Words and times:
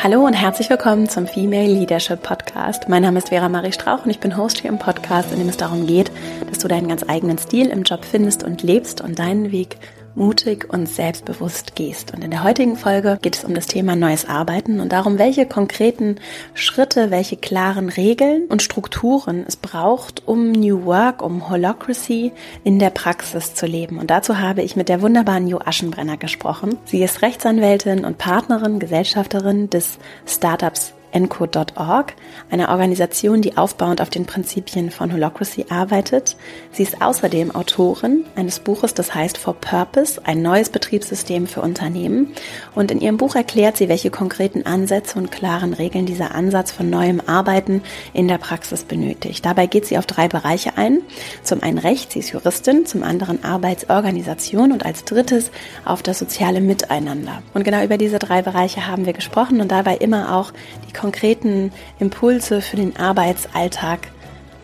Hallo 0.00 0.24
und 0.24 0.34
herzlich 0.34 0.70
willkommen 0.70 1.08
zum 1.08 1.26
Female 1.26 1.66
Leadership 1.66 2.22
Podcast. 2.22 2.88
Mein 2.88 3.02
Name 3.02 3.18
ist 3.18 3.30
Vera 3.30 3.48
Marie 3.48 3.72
Strauch 3.72 4.04
und 4.04 4.10
ich 4.10 4.20
bin 4.20 4.36
Host 4.36 4.58
hier 4.58 4.70
im 4.70 4.78
Podcast, 4.78 5.32
in 5.32 5.40
dem 5.40 5.48
es 5.48 5.56
darum 5.56 5.88
geht, 5.88 6.12
dass 6.48 6.60
du 6.60 6.68
deinen 6.68 6.86
ganz 6.86 7.02
eigenen 7.08 7.36
Stil 7.36 7.66
im 7.66 7.82
Job 7.82 8.04
findest 8.04 8.44
und 8.44 8.62
lebst 8.62 9.00
und 9.00 9.18
deinen 9.18 9.50
Weg 9.50 9.76
mutig 10.18 10.68
und 10.70 10.88
selbstbewusst 10.88 11.74
gehst. 11.76 12.12
Und 12.12 12.22
in 12.22 12.30
der 12.30 12.44
heutigen 12.44 12.76
Folge 12.76 13.18
geht 13.22 13.36
es 13.36 13.44
um 13.44 13.54
das 13.54 13.66
Thema 13.66 13.96
neues 13.96 14.28
Arbeiten 14.28 14.80
und 14.80 14.92
darum, 14.92 15.18
welche 15.18 15.46
konkreten 15.46 16.16
Schritte, 16.54 17.10
welche 17.10 17.36
klaren 17.36 17.88
Regeln 17.88 18.46
und 18.48 18.62
Strukturen 18.62 19.44
es 19.46 19.56
braucht, 19.56 20.26
um 20.26 20.52
New 20.52 20.84
Work, 20.84 21.22
um 21.22 21.48
Holocracy 21.48 22.32
in 22.64 22.78
der 22.78 22.90
Praxis 22.90 23.54
zu 23.54 23.66
leben. 23.66 23.98
Und 23.98 24.10
dazu 24.10 24.38
habe 24.38 24.62
ich 24.62 24.76
mit 24.76 24.88
der 24.88 25.00
wunderbaren 25.00 25.48
Jo 25.48 25.60
Aschenbrenner 25.64 26.16
gesprochen. 26.16 26.76
Sie 26.84 27.02
ist 27.02 27.22
Rechtsanwältin 27.22 28.04
und 28.04 28.18
Partnerin, 28.18 28.78
Gesellschafterin 28.78 29.70
des 29.70 29.98
Startups 30.26 30.92
Encode.org, 31.12 32.14
eine 32.50 32.68
Organisation, 32.68 33.42
die 33.42 33.56
aufbauend 33.56 34.00
auf 34.00 34.10
den 34.10 34.26
Prinzipien 34.26 34.90
von 34.90 35.12
Holocracy 35.12 35.66
arbeitet. 35.70 36.36
Sie 36.72 36.82
ist 36.82 37.00
außerdem 37.02 37.54
Autorin 37.54 38.24
eines 38.36 38.60
Buches, 38.60 38.94
das 38.94 39.14
heißt 39.14 39.38
For 39.38 39.54
Purpose, 39.54 40.20
ein 40.24 40.42
neues 40.42 40.70
Betriebssystem 40.70 41.46
für 41.46 41.60
Unternehmen. 41.60 42.32
Und 42.74 42.90
in 42.90 43.00
ihrem 43.00 43.16
Buch 43.16 43.34
erklärt 43.34 43.76
sie, 43.76 43.88
welche 43.88 44.10
konkreten 44.10 44.66
Ansätze 44.66 45.18
und 45.18 45.32
klaren 45.32 45.74
Regeln 45.74 46.06
dieser 46.06 46.34
Ansatz 46.34 46.70
von 46.70 46.90
neuem 46.90 47.20
Arbeiten 47.26 47.82
in 48.12 48.28
der 48.28 48.38
Praxis 48.38 48.84
benötigt. 48.84 49.44
Dabei 49.44 49.66
geht 49.66 49.86
sie 49.86 49.98
auf 49.98 50.06
drei 50.06 50.28
Bereiche 50.28 50.76
ein. 50.76 51.00
Zum 51.42 51.62
einen 51.62 51.78
Recht, 51.78 52.12
sie 52.12 52.20
ist 52.20 52.32
Juristin, 52.32 52.86
zum 52.86 53.02
anderen 53.02 53.44
Arbeitsorganisation 53.44 54.72
und 54.72 54.84
als 54.84 55.04
drittes 55.04 55.50
auf 55.84 56.02
das 56.02 56.18
soziale 56.18 56.60
Miteinander. 56.60 57.42
Und 57.54 57.64
genau 57.64 57.82
über 57.82 57.98
diese 57.98 58.18
drei 58.18 58.42
Bereiche 58.42 58.86
haben 58.86 59.06
wir 59.06 59.12
gesprochen 59.12 59.60
und 59.60 59.70
dabei 59.70 59.96
immer 59.96 60.36
auch 60.36 60.52
die 60.88 60.92
konkreten 60.98 61.72
Impulse 61.98 62.60
für 62.60 62.76
den 62.76 62.96
Arbeitsalltag 62.96 64.08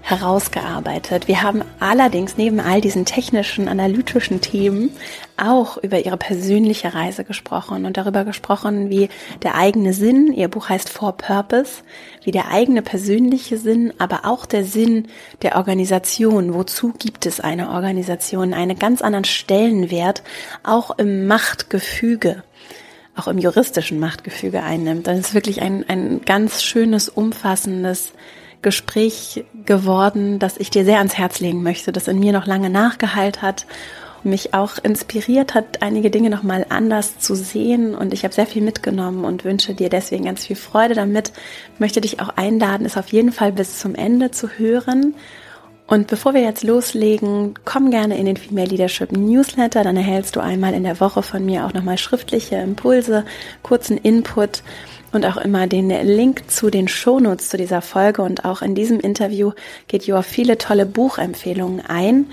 herausgearbeitet. 0.04 1.28
Wir 1.28 1.42
haben 1.42 1.62
allerdings 1.80 2.36
neben 2.36 2.60
all 2.60 2.82
diesen 2.82 3.06
technischen, 3.06 3.68
analytischen 3.68 4.42
Themen 4.42 4.90
auch 5.38 5.78
über 5.78 6.04
ihre 6.04 6.18
persönliche 6.18 6.92
Reise 6.92 7.24
gesprochen 7.24 7.86
und 7.86 7.96
darüber 7.96 8.26
gesprochen, 8.26 8.90
wie 8.90 9.08
der 9.42 9.54
eigene 9.54 9.94
Sinn, 9.94 10.30
ihr 10.34 10.48
Buch 10.48 10.68
heißt 10.68 10.90
For 10.90 11.16
Purpose, 11.16 11.82
wie 12.22 12.32
der 12.32 12.50
eigene 12.50 12.82
persönliche 12.82 13.56
Sinn, 13.56 13.94
aber 13.96 14.26
auch 14.26 14.44
der 14.44 14.64
Sinn 14.64 15.08
der 15.40 15.56
Organisation, 15.56 16.52
wozu 16.52 16.92
gibt 16.98 17.24
es 17.24 17.40
eine 17.40 17.70
Organisation, 17.70 18.52
einen 18.52 18.78
ganz 18.78 19.00
anderen 19.00 19.24
Stellenwert, 19.24 20.22
auch 20.64 20.98
im 20.98 21.26
Machtgefüge 21.26 22.42
auch 23.16 23.28
im 23.28 23.38
juristischen 23.38 24.00
Machtgefüge 24.00 24.62
einnimmt. 24.62 25.06
Das 25.06 25.18
ist 25.18 25.34
wirklich 25.34 25.62
ein, 25.62 25.84
ein 25.88 26.22
ganz 26.24 26.62
schönes, 26.62 27.08
umfassendes 27.08 28.12
Gespräch 28.62 29.44
geworden, 29.66 30.38
das 30.38 30.56
ich 30.56 30.70
dir 30.70 30.84
sehr 30.84 30.98
ans 30.98 31.16
Herz 31.16 31.40
legen 31.40 31.62
möchte, 31.62 31.92
das 31.92 32.08
in 32.08 32.18
mir 32.18 32.32
noch 32.32 32.46
lange 32.46 32.70
nachgeheilt 32.70 33.42
hat 33.42 33.66
mich 34.24 34.54
auch 34.54 34.78
inspiriert 34.82 35.54
hat, 35.54 35.82
einige 35.82 36.10
Dinge 36.10 36.30
nochmal 36.30 36.66
anders 36.68 37.18
zu 37.18 37.34
sehen. 37.34 37.94
Und 37.94 38.12
ich 38.12 38.24
habe 38.24 38.34
sehr 38.34 38.46
viel 38.46 38.62
mitgenommen 38.62 39.24
und 39.24 39.44
wünsche 39.44 39.74
dir 39.74 39.88
deswegen 39.88 40.24
ganz 40.24 40.46
viel 40.46 40.56
Freude 40.56 40.94
damit. 40.94 41.32
Möchte 41.78 42.00
dich 42.00 42.20
auch 42.20 42.30
einladen, 42.30 42.86
es 42.86 42.96
auf 42.96 43.08
jeden 43.08 43.32
Fall 43.32 43.52
bis 43.52 43.78
zum 43.78 43.94
Ende 43.94 44.30
zu 44.30 44.48
hören 44.48 45.14
und 45.86 46.06
bevor 46.06 46.32
wir 46.32 46.40
jetzt 46.40 46.64
loslegen, 46.64 47.54
komm 47.64 47.90
gerne 47.90 48.16
in 48.16 48.24
den 48.24 48.38
Female 48.38 48.68
Leadership 48.68 49.12
Newsletter, 49.12 49.84
dann 49.84 49.96
erhältst 49.96 50.34
du 50.34 50.40
einmal 50.40 50.72
in 50.72 50.82
der 50.82 50.98
Woche 50.98 51.22
von 51.22 51.44
mir 51.44 51.66
auch 51.66 51.74
nochmal 51.74 51.98
schriftliche 51.98 52.56
Impulse, 52.56 53.24
kurzen 53.62 53.98
Input 53.98 54.62
und 55.12 55.26
auch 55.26 55.36
immer 55.36 55.66
den 55.66 55.90
Link 55.90 56.50
zu 56.50 56.70
den 56.70 56.88
Shownotes 56.88 57.50
zu 57.50 57.58
dieser 57.58 57.82
Folge. 57.82 58.22
Und 58.22 58.46
auch 58.46 58.62
in 58.62 58.74
diesem 58.74 58.98
Interview 58.98 59.52
geht 59.86 60.06
Jo 60.06 60.16
auf 60.16 60.26
viele 60.26 60.56
tolle 60.56 60.86
Buchempfehlungen 60.86 61.84
ein, 61.86 62.26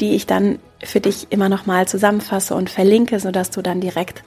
die 0.00 0.14
ich 0.14 0.26
dann 0.26 0.58
für 0.86 1.00
dich 1.00 1.28
immer 1.30 1.48
nochmal 1.48 1.86
zusammenfasse 1.88 2.54
und 2.54 2.70
verlinke, 2.70 3.20
sodass 3.20 3.50
du 3.50 3.62
dann 3.62 3.80
direkt 3.80 4.22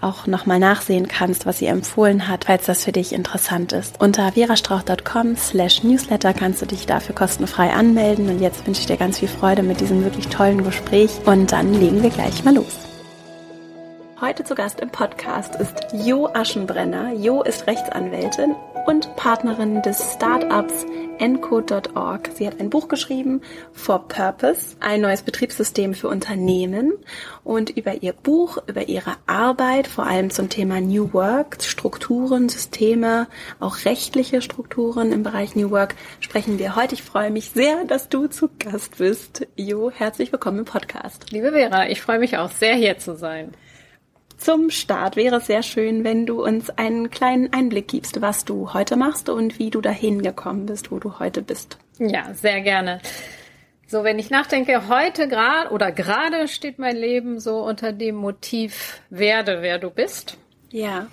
auch 0.00 0.26
nochmal 0.26 0.58
nachsehen 0.58 1.08
kannst, 1.08 1.46
was 1.46 1.58
sie 1.58 1.66
empfohlen 1.66 2.28
hat, 2.28 2.46
falls 2.46 2.66
das 2.66 2.84
für 2.84 2.92
dich 2.92 3.12
interessant 3.12 3.72
ist. 3.72 4.00
Unter 4.00 4.32
verastrauch.com 4.32 5.36
slash 5.36 5.82
newsletter 5.84 6.32
kannst 6.34 6.62
du 6.62 6.66
dich 6.66 6.86
dafür 6.86 7.14
kostenfrei 7.14 7.70
anmelden 7.70 8.28
und 8.28 8.40
jetzt 8.40 8.66
wünsche 8.66 8.80
ich 8.80 8.86
dir 8.86 8.96
ganz 8.96 9.18
viel 9.18 9.28
Freude 9.28 9.62
mit 9.62 9.80
diesem 9.80 10.04
wirklich 10.04 10.28
tollen 10.28 10.64
Gespräch 10.64 11.10
und 11.26 11.52
dann 11.52 11.74
legen 11.74 12.02
wir 12.02 12.10
gleich 12.10 12.44
mal 12.44 12.54
los. 12.54 12.78
Heute 14.20 14.44
zu 14.44 14.54
Gast 14.54 14.80
im 14.80 14.90
Podcast 14.90 15.56
ist 15.56 15.74
Jo 15.92 16.28
Aschenbrenner. 16.32 17.12
Jo 17.12 17.42
ist 17.42 17.66
Rechtsanwältin 17.66 18.54
und 18.86 19.14
Partnerin 19.16 19.82
des 19.82 20.14
Startups 20.14 20.86
encode.org. 21.18 22.30
Sie 22.34 22.46
hat 22.46 22.60
ein 22.60 22.70
Buch 22.70 22.88
geschrieben, 22.88 23.42
For 23.72 24.08
Purpose, 24.08 24.76
ein 24.80 25.00
neues 25.00 25.22
Betriebssystem 25.22 25.94
für 25.94 26.08
Unternehmen. 26.08 26.92
Und 27.44 27.70
über 27.70 28.02
ihr 28.02 28.12
Buch, 28.12 28.58
über 28.66 28.88
ihre 28.88 29.16
Arbeit, 29.26 29.86
vor 29.86 30.06
allem 30.06 30.30
zum 30.30 30.48
Thema 30.48 30.80
New 30.80 31.12
Work, 31.12 31.62
Strukturen, 31.62 32.48
Systeme, 32.48 33.28
auch 33.60 33.84
rechtliche 33.84 34.42
Strukturen 34.42 35.12
im 35.12 35.22
Bereich 35.22 35.54
New 35.54 35.70
Work 35.70 35.94
sprechen 36.20 36.58
wir 36.58 36.74
heute. 36.74 36.94
Ich 36.94 37.02
freue 37.02 37.30
mich 37.30 37.50
sehr, 37.50 37.84
dass 37.84 38.08
du 38.08 38.26
zu 38.26 38.48
Gast 38.58 38.98
bist. 38.98 39.46
Jo, 39.56 39.90
herzlich 39.90 40.32
willkommen 40.32 40.60
im 40.60 40.64
Podcast. 40.64 41.30
Liebe 41.30 41.52
Vera, 41.52 41.88
ich 41.88 42.02
freue 42.02 42.18
mich 42.18 42.36
auch 42.36 42.50
sehr, 42.50 42.74
hier 42.74 42.98
zu 42.98 43.16
sein. 43.16 43.52
Zum 44.42 44.70
Start 44.70 45.14
wäre 45.14 45.36
es 45.36 45.46
sehr 45.46 45.62
schön, 45.62 46.02
wenn 46.02 46.26
du 46.26 46.44
uns 46.44 46.68
einen 46.68 47.10
kleinen 47.10 47.52
Einblick 47.52 47.86
gibst, 47.86 48.20
was 48.22 48.44
du 48.44 48.74
heute 48.74 48.96
machst 48.96 49.28
und 49.28 49.60
wie 49.60 49.70
du 49.70 49.80
dahin 49.80 50.20
gekommen 50.20 50.66
bist, 50.66 50.90
wo 50.90 50.98
du 50.98 51.20
heute 51.20 51.42
bist. 51.42 51.78
Ja, 52.00 52.34
sehr 52.34 52.60
gerne. 52.60 53.00
So, 53.86 54.02
wenn 54.02 54.18
ich 54.18 54.30
nachdenke, 54.30 54.88
heute 54.88 55.28
gerade 55.28 55.70
oder 55.70 55.92
gerade 55.92 56.48
steht 56.48 56.80
mein 56.80 56.96
Leben 56.96 57.38
so 57.38 57.64
unter 57.64 57.92
dem 57.92 58.16
Motiv 58.16 59.00
werde, 59.10 59.62
wer 59.62 59.78
du 59.78 59.90
bist. 59.90 60.38
Ja. 60.70 61.06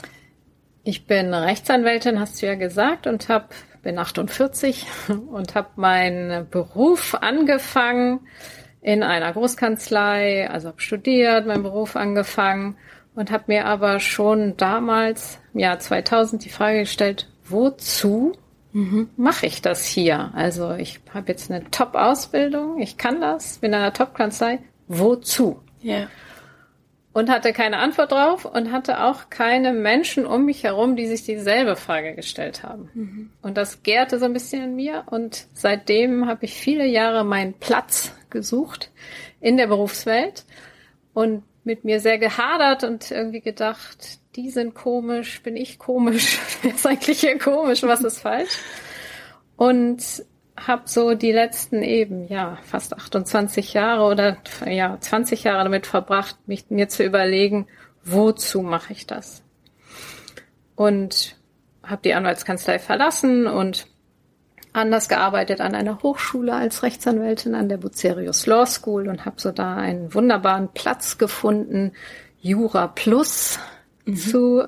Ich 0.84 1.06
bin 1.06 1.32
Rechtsanwältin, 1.32 2.20
hast 2.20 2.42
du 2.42 2.48
ja 2.48 2.56
gesagt, 2.56 3.06
und 3.06 3.30
hab, 3.30 3.54
bin 3.84 4.00
48 4.00 4.88
und 5.32 5.54
habe 5.54 5.70
meinen 5.76 6.50
Beruf 6.50 7.14
angefangen 7.14 8.22
in 8.82 9.04
einer 9.04 9.32
Großkanzlei, 9.32 10.50
also 10.50 10.70
habe 10.70 10.82
studiert, 10.82 11.46
meinen 11.46 11.62
Beruf 11.62 11.96
angefangen 11.96 12.76
und 13.16 13.32
habe 13.32 13.46
mir 13.48 13.66
aber 13.66 14.00
schon 14.00 14.56
damals, 14.58 15.40
ja 15.54 15.78
2000, 15.78 16.46
die 16.46 16.50
Frage 16.50 16.80
gestellt, 16.80 17.28
wozu 17.46 18.34
mhm. 18.74 19.10
mache 19.18 19.46
ich 19.46 19.62
das 19.62 19.86
hier? 19.86 20.32
Also 20.34 20.74
ich 20.74 21.00
habe 21.14 21.30
jetzt 21.30 21.52
eine 21.52 21.70
Top-Ausbildung, 21.70 22.80
ich 22.80 22.98
kann 22.98 23.22
das, 23.22 23.58
bin 23.60 23.72
in 23.72 23.80
einer 23.80 23.94
Top-Kanzlei, 23.94 24.60
wozu? 24.88 25.62
Ja. 25.82 26.08
Und 27.12 27.30
hatte 27.30 27.54
keine 27.54 27.78
Antwort 27.78 28.12
drauf 28.12 28.46
und 28.46 28.72
hatte 28.72 29.04
auch 29.04 29.30
keine 29.30 29.74
Menschen 29.74 30.26
um 30.26 30.46
mich 30.46 30.64
herum, 30.64 30.96
die 30.96 31.08
sich 31.08 31.24
dieselbe 31.24 31.76
Frage 31.76 32.14
gestellt 32.14 32.64
haben. 32.64 32.90
Mhm. 32.94 33.30
Und 33.42 33.58
das 33.58 33.82
gärte 33.84 34.20
so 34.20 34.26
ein 34.26 34.34
bisschen 34.34 34.64
in 34.64 34.76
mir 34.76 35.04
und 35.08 35.48
seitdem 35.54 36.28
habe 36.28 36.46
ich 36.46 36.54
viele 36.54 36.86
Jahre 36.86 37.24
meinen 37.26 37.54
Platz 37.54 38.14
gesucht 38.30 38.92
in 39.42 39.58
der 39.58 39.68
Berufswelt 39.68 40.46
und 41.14 41.44
mit 41.70 41.86
mir 41.86 42.00
sehr 42.00 42.18
gehadert 42.18 42.84
und 42.84 43.12
irgendwie 43.12 43.42
gedacht, 43.42 44.18
die 44.36 44.50
sind 44.50 44.74
komisch, 44.74 45.44
bin 45.44 45.56
ich 45.56 45.78
komisch, 45.78 46.40
wer 46.64 46.74
ist 46.74 46.88
eigentlich 46.88 47.20
hier 47.20 47.38
komisch, 47.38 47.84
was 47.84 48.02
ist 48.02 48.22
falsch? 48.22 48.58
Und 49.56 50.26
habe 50.58 50.82
so 50.86 51.14
die 51.14 51.32
letzten 51.32 51.84
eben, 51.84 52.28
ja, 52.28 52.58
fast 52.64 52.98
28 52.98 53.74
Jahre 53.76 54.04
oder 54.06 54.38
ja, 54.66 54.98
20 55.00 55.44
Jahre 55.44 55.64
damit 55.64 55.86
verbracht, 55.86 56.38
mich 56.48 56.66
mir 56.70 56.90
zu 56.90 57.04
überlegen, 57.04 57.68
wozu 58.04 58.64
mache 58.64 58.92
ich 58.94 59.06
das? 59.06 59.44
Und 60.76 61.38
habe 61.84 62.02
die 62.04 62.16
Anwaltskanzlei 62.16 62.80
verlassen 62.80 63.46
und 63.46 63.86
anders 64.74 65.10
gearbeitet 65.10 65.62
an 65.62 65.76
einer 65.76 66.02
Hochschule 66.04 66.54
als 66.54 66.84
Rechtsanwältin 66.84 67.56
an 67.56 67.70
der 67.70 67.78
Bucerius 67.78 68.46
Law 68.46 68.66
School 68.66 69.08
und 69.08 69.26
habe 69.26 69.40
so 69.40 69.52
da 69.52 69.76
einen 69.76 70.14
wunderbaren 70.14 70.70
Platz 70.74 71.18
gefunden, 71.18 71.94
Jura 72.42 72.88
Plus 72.88 73.60
mhm. 74.06 74.16
zu 74.16 74.68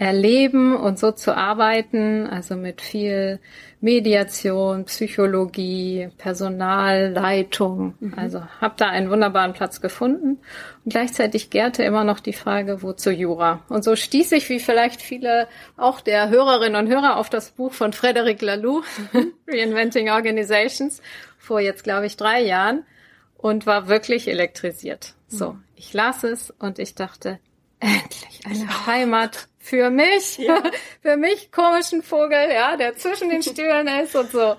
erleben 0.00 0.74
und 0.74 0.98
so 0.98 1.12
zu 1.12 1.36
arbeiten, 1.36 2.26
also 2.26 2.56
mit 2.56 2.80
viel 2.80 3.38
Mediation, 3.82 4.86
Psychologie, 4.86 6.08
Personalleitung. 6.16 7.96
Mhm. 8.00 8.14
Also 8.16 8.42
habe 8.62 8.76
da 8.78 8.88
einen 8.88 9.10
wunderbaren 9.10 9.52
Platz 9.52 9.82
gefunden 9.82 10.38
und 10.86 10.90
gleichzeitig 10.90 11.50
gärte 11.50 11.82
immer 11.82 12.02
noch 12.02 12.20
die 12.20 12.32
Frage, 12.32 12.82
wozu 12.82 13.10
Jura? 13.10 13.60
Und 13.68 13.84
so 13.84 13.94
stieß 13.94 14.32
ich, 14.32 14.48
wie 14.48 14.58
vielleicht 14.58 15.02
viele 15.02 15.48
auch 15.76 16.00
der 16.00 16.30
Hörerinnen 16.30 16.82
und 16.82 16.90
Hörer, 16.90 17.18
auf 17.18 17.28
das 17.28 17.50
Buch 17.50 17.74
von 17.74 17.92
Frederic 17.92 18.40
Laloux, 18.40 18.82
mhm. 19.12 19.34
Reinventing 19.46 20.08
Organizations, 20.08 21.02
vor 21.36 21.60
jetzt, 21.60 21.84
glaube 21.84 22.06
ich, 22.06 22.16
drei 22.16 22.40
Jahren 22.40 22.86
und 23.36 23.66
war 23.66 23.88
wirklich 23.88 24.28
elektrisiert. 24.28 25.12
So, 25.28 25.52
mhm. 25.52 25.64
ich 25.76 25.92
las 25.92 26.24
es 26.24 26.54
und 26.58 26.78
ich 26.78 26.94
dachte, 26.94 27.38
endlich 27.80 28.40
eine 28.46 28.86
Heimat 28.86 29.49
für 29.60 29.90
mich, 29.90 30.38
ja. 30.38 30.62
für 31.02 31.16
mich 31.16 31.52
komischen 31.52 32.02
Vogel, 32.02 32.50
ja, 32.52 32.76
der 32.76 32.96
zwischen 32.96 33.28
den 33.28 33.42
Stühlen 33.44 33.86
ist 34.02 34.16
und 34.16 34.32
so. 34.32 34.56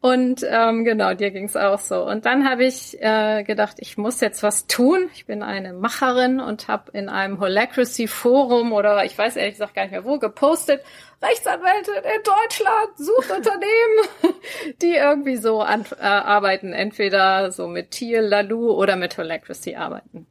Und 0.00 0.46
ähm, 0.48 0.84
genau, 0.84 1.14
dir 1.14 1.32
ging's 1.32 1.56
auch 1.56 1.80
so. 1.80 2.04
Und 2.06 2.24
dann 2.24 2.48
habe 2.48 2.64
ich 2.64 3.02
äh, 3.02 3.42
gedacht, 3.42 3.78
ich 3.80 3.98
muss 3.98 4.20
jetzt 4.20 4.44
was 4.44 4.68
tun. 4.68 5.10
Ich 5.12 5.26
bin 5.26 5.42
eine 5.42 5.72
Macherin 5.72 6.38
und 6.38 6.68
habe 6.68 6.92
in 6.92 7.08
einem 7.08 7.40
Holacracy-Forum 7.40 8.72
oder 8.72 9.04
ich 9.04 9.18
weiß 9.18 9.34
ehrlich 9.34 9.54
gesagt 9.54 9.74
gar 9.74 9.82
nicht 9.82 9.90
mehr 9.90 10.04
wo 10.04 10.20
gepostet, 10.20 10.84
Rechtsanwältin 11.20 11.94
in 11.94 12.22
Deutschland 12.22 12.96
sucht 12.96 13.30
Unternehmen, 13.32 14.38
die 14.82 14.94
irgendwie 14.94 15.36
so 15.36 15.62
an, 15.62 15.84
äh, 15.98 16.04
arbeiten, 16.04 16.72
entweder 16.72 17.50
so 17.50 17.66
mit 17.66 17.90
Thiel, 17.90 18.20
Lalu 18.20 18.70
oder 18.70 18.94
mit 18.94 19.18
Holacracy 19.18 19.74
arbeiten. 19.74 20.28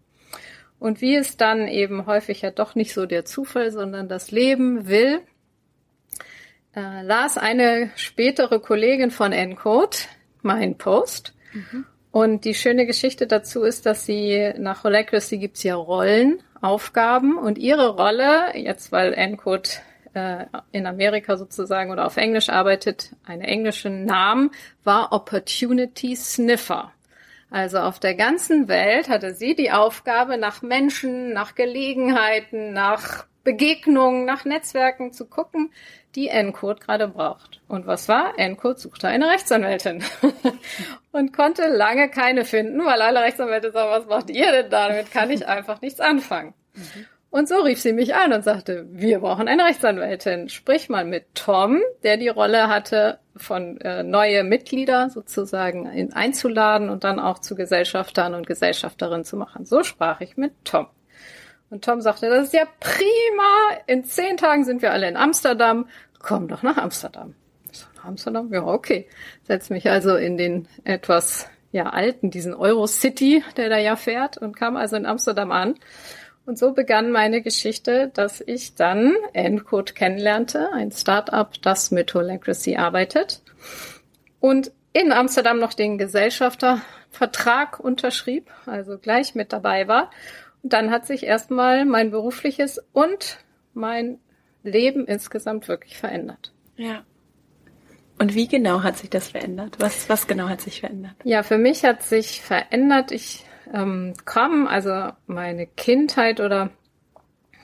Und 0.79 1.01
wie 1.01 1.15
es 1.15 1.37
dann 1.37 1.67
eben 1.67 2.05
häufig 2.05 2.41
ja 2.41 2.51
doch 2.51 2.75
nicht 2.75 2.93
so 2.93 3.05
der 3.05 3.25
Zufall, 3.25 3.71
sondern 3.71 4.07
das 4.07 4.31
Leben 4.31 4.87
will, 4.87 5.21
äh, 6.75 7.01
las 7.01 7.37
eine 7.37 7.91
spätere 7.95 8.59
Kollegin 8.59 9.09
von 9.09 9.31
Encode 9.31 10.07
meinen 10.43 10.77
Post. 10.77 11.33
Mhm. 11.53 11.85
Und 12.11 12.45
die 12.45 12.53
schöne 12.53 12.85
Geschichte 12.85 13.27
dazu 13.27 13.63
ist, 13.63 13.85
dass 13.85 14.05
sie 14.05 14.53
nach 14.57 14.83
Holacracy 14.83 15.37
gibt's 15.37 15.63
ja 15.63 15.75
Rollen, 15.75 16.41
Aufgaben 16.61 17.37
und 17.37 17.57
ihre 17.57 17.89
Rolle, 17.89 18.55
jetzt 18.55 18.91
weil 18.91 19.13
Encode 19.13 19.81
äh, 20.13 20.45
in 20.71 20.87
Amerika 20.87 21.37
sozusagen 21.37 21.91
oder 21.91 22.05
auf 22.05 22.17
Englisch 22.17 22.49
arbeitet, 22.49 23.11
einen 23.25 23.41
englischen 23.41 24.05
Namen, 24.05 24.51
war 24.83 25.11
Opportunity 25.11 26.15
Sniffer. 26.15 26.91
Also 27.49 27.79
auf 27.79 27.99
der 27.99 28.15
ganzen 28.15 28.67
Welt 28.67 29.09
hatte 29.09 29.33
sie 29.33 29.55
die 29.55 29.71
Aufgabe, 29.71 30.37
nach 30.37 30.61
Menschen, 30.61 31.33
nach 31.33 31.55
Gelegenheiten, 31.55 32.73
nach 32.73 33.25
Begegnungen, 33.43 34.25
nach 34.25 34.43
Netzwerken 34.43 35.13
zu 35.13 35.25
gucken, 35.25 35.71
die 36.15 36.27
Encode 36.27 36.81
gerade 36.81 37.07
braucht. 37.07 37.61
Und 37.69 37.87
was 37.87 38.09
war? 38.09 38.37
Encode 38.37 38.79
suchte 38.79 39.07
eine 39.07 39.29
Rechtsanwältin 39.29 40.03
und 41.13 41.31
konnte 41.31 41.67
lange 41.67 42.09
keine 42.09 42.43
finden, 42.43 42.83
weil 42.83 43.01
alle 43.01 43.21
Rechtsanwälte 43.21 43.71
sagen, 43.71 43.91
was 43.91 44.07
macht 44.07 44.29
ihr 44.29 44.51
denn 44.51 44.69
da? 44.69 44.89
Damit 44.89 45.11
kann 45.11 45.31
ich 45.31 45.47
einfach 45.47 45.79
nichts 45.79 46.01
anfangen. 46.01 46.53
Mhm. 46.73 47.05
Und 47.29 47.49
so 47.49 47.61
rief 47.61 47.81
sie 47.81 47.93
mich 47.93 48.15
an 48.15 48.31
und 48.31 48.43
sagte, 48.43 48.85
wir 48.89 49.19
brauchen 49.19 49.47
eine 49.47 49.65
Rechtsanwältin. 49.65 50.49
Sprich 50.49 50.87
mal 50.87 51.03
mit 51.03 51.35
Tom, 51.35 51.81
der 52.03 52.17
die 52.17 52.29
Rolle 52.29 52.69
hatte, 52.69 53.19
von 53.35 53.79
äh, 53.81 54.01
neue 54.03 54.43
Mitglieder 54.43 55.09
sozusagen 55.09 55.85
in, 55.87 56.13
einzuladen 56.13 56.89
und 56.89 57.03
dann 57.03 57.19
auch 57.19 57.39
zu 57.39 57.55
Gesellschaftern 57.55 58.33
und 58.33 58.47
Gesellschafterinnen 58.47 59.25
zu 59.25 59.35
machen. 59.35 59.65
So 59.65 59.83
sprach 59.83 60.21
ich 60.21 60.37
mit 60.37 60.53
Tom. 60.63 60.87
Und 61.69 61.83
Tom 61.83 62.01
sagte, 62.01 62.29
das 62.29 62.45
ist 62.45 62.53
ja 62.53 62.63
prima. 62.79 63.81
In 63.87 64.05
zehn 64.05 64.37
Tagen 64.37 64.63
sind 64.63 64.81
wir 64.81 64.93
alle 64.93 65.09
in 65.09 65.17
Amsterdam. 65.17 65.87
Komm 66.19 66.47
doch 66.47 66.63
nach 66.63 66.77
Amsterdam. 66.77 67.35
So, 67.73 67.85
Amsterdam? 68.03 68.51
Ja, 68.53 68.63
okay. 68.63 69.07
Setz 69.43 69.69
mich 69.69 69.89
also 69.89 70.15
in 70.15 70.37
den 70.37 70.67
etwas 70.85 71.49
ja 71.73 71.89
alten, 71.89 72.31
diesen 72.31 72.53
Eurocity, 72.53 73.43
der 73.57 73.69
da 73.69 73.77
ja 73.77 73.97
fährt, 73.97 74.37
und 74.37 74.55
kam 74.55 74.77
also 74.77 74.95
in 74.95 75.05
Amsterdam 75.05 75.51
an. 75.51 75.75
Und 76.47 76.57
so 76.57 76.71
begann 76.71 77.11
meine 77.11 77.43
Geschichte, 77.43 78.09
dass 78.15 78.41
ich 78.41 78.73
dann 78.73 79.13
Encode 79.33 79.93
kennenlernte, 79.93 80.71
ein 80.73 80.91
Startup, 80.91 81.51
das 81.61 81.91
mit 81.91 82.11
Holacracy 82.15 82.77
arbeitet. 82.77 83.43
Und 84.39 84.71
in 84.93 85.11
Amsterdam 85.11 85.59
noch 85.59 85.73
den 85.73 85.99
Gesellschaftervertrag 85.99 87.79
unterschrieb, 87.79 88.49
also 88.65 88.97
gleich 88.97 89.35
mit 89.35 89.53
dabei 89.53 89.87
war 89.87 90.09
dann 90.63 90.91
hat 90.91 91.05
sich 91.05 91.23
erstmal 91.23 91.85
mein 91.85 92.11
berufliches 92.11 92.81
und 92.93 93.39
mein 93.73 94.19
Leben 94.63 95.05
insgesamt 95.05 95.67
wirklich 95.67 95.97
verändert. 95.97 96.53
Ja. 96.75 97.03
Und 98.19 98.33
wie 98.33 98.47
genau 98.47 98.81
hat 98.81 98.97
sich 98.97 99.09
das 99.09 99.29
verändert? 99.29 99.77
Was, 99.79 100.09
was 100.09 100.27
genau 100.27 100.49
hat 100.49 100.61
sich 100.61 100.79
verändert? 100.79 101.15
Ja, 101.23 101.43
für 101.43 101.57
mich 101.57 101.83
hat 101.83 102.01
sich 102.01 102.41
verändert. 102.41 103.11
Ich 103.11 103.45
ähm, 103.73 104.13
komme, 104.25 104.69
also 104.69 105.09
meine 105.27 105.67
Kindheit 105.67 106.39
oder 106.39 106.69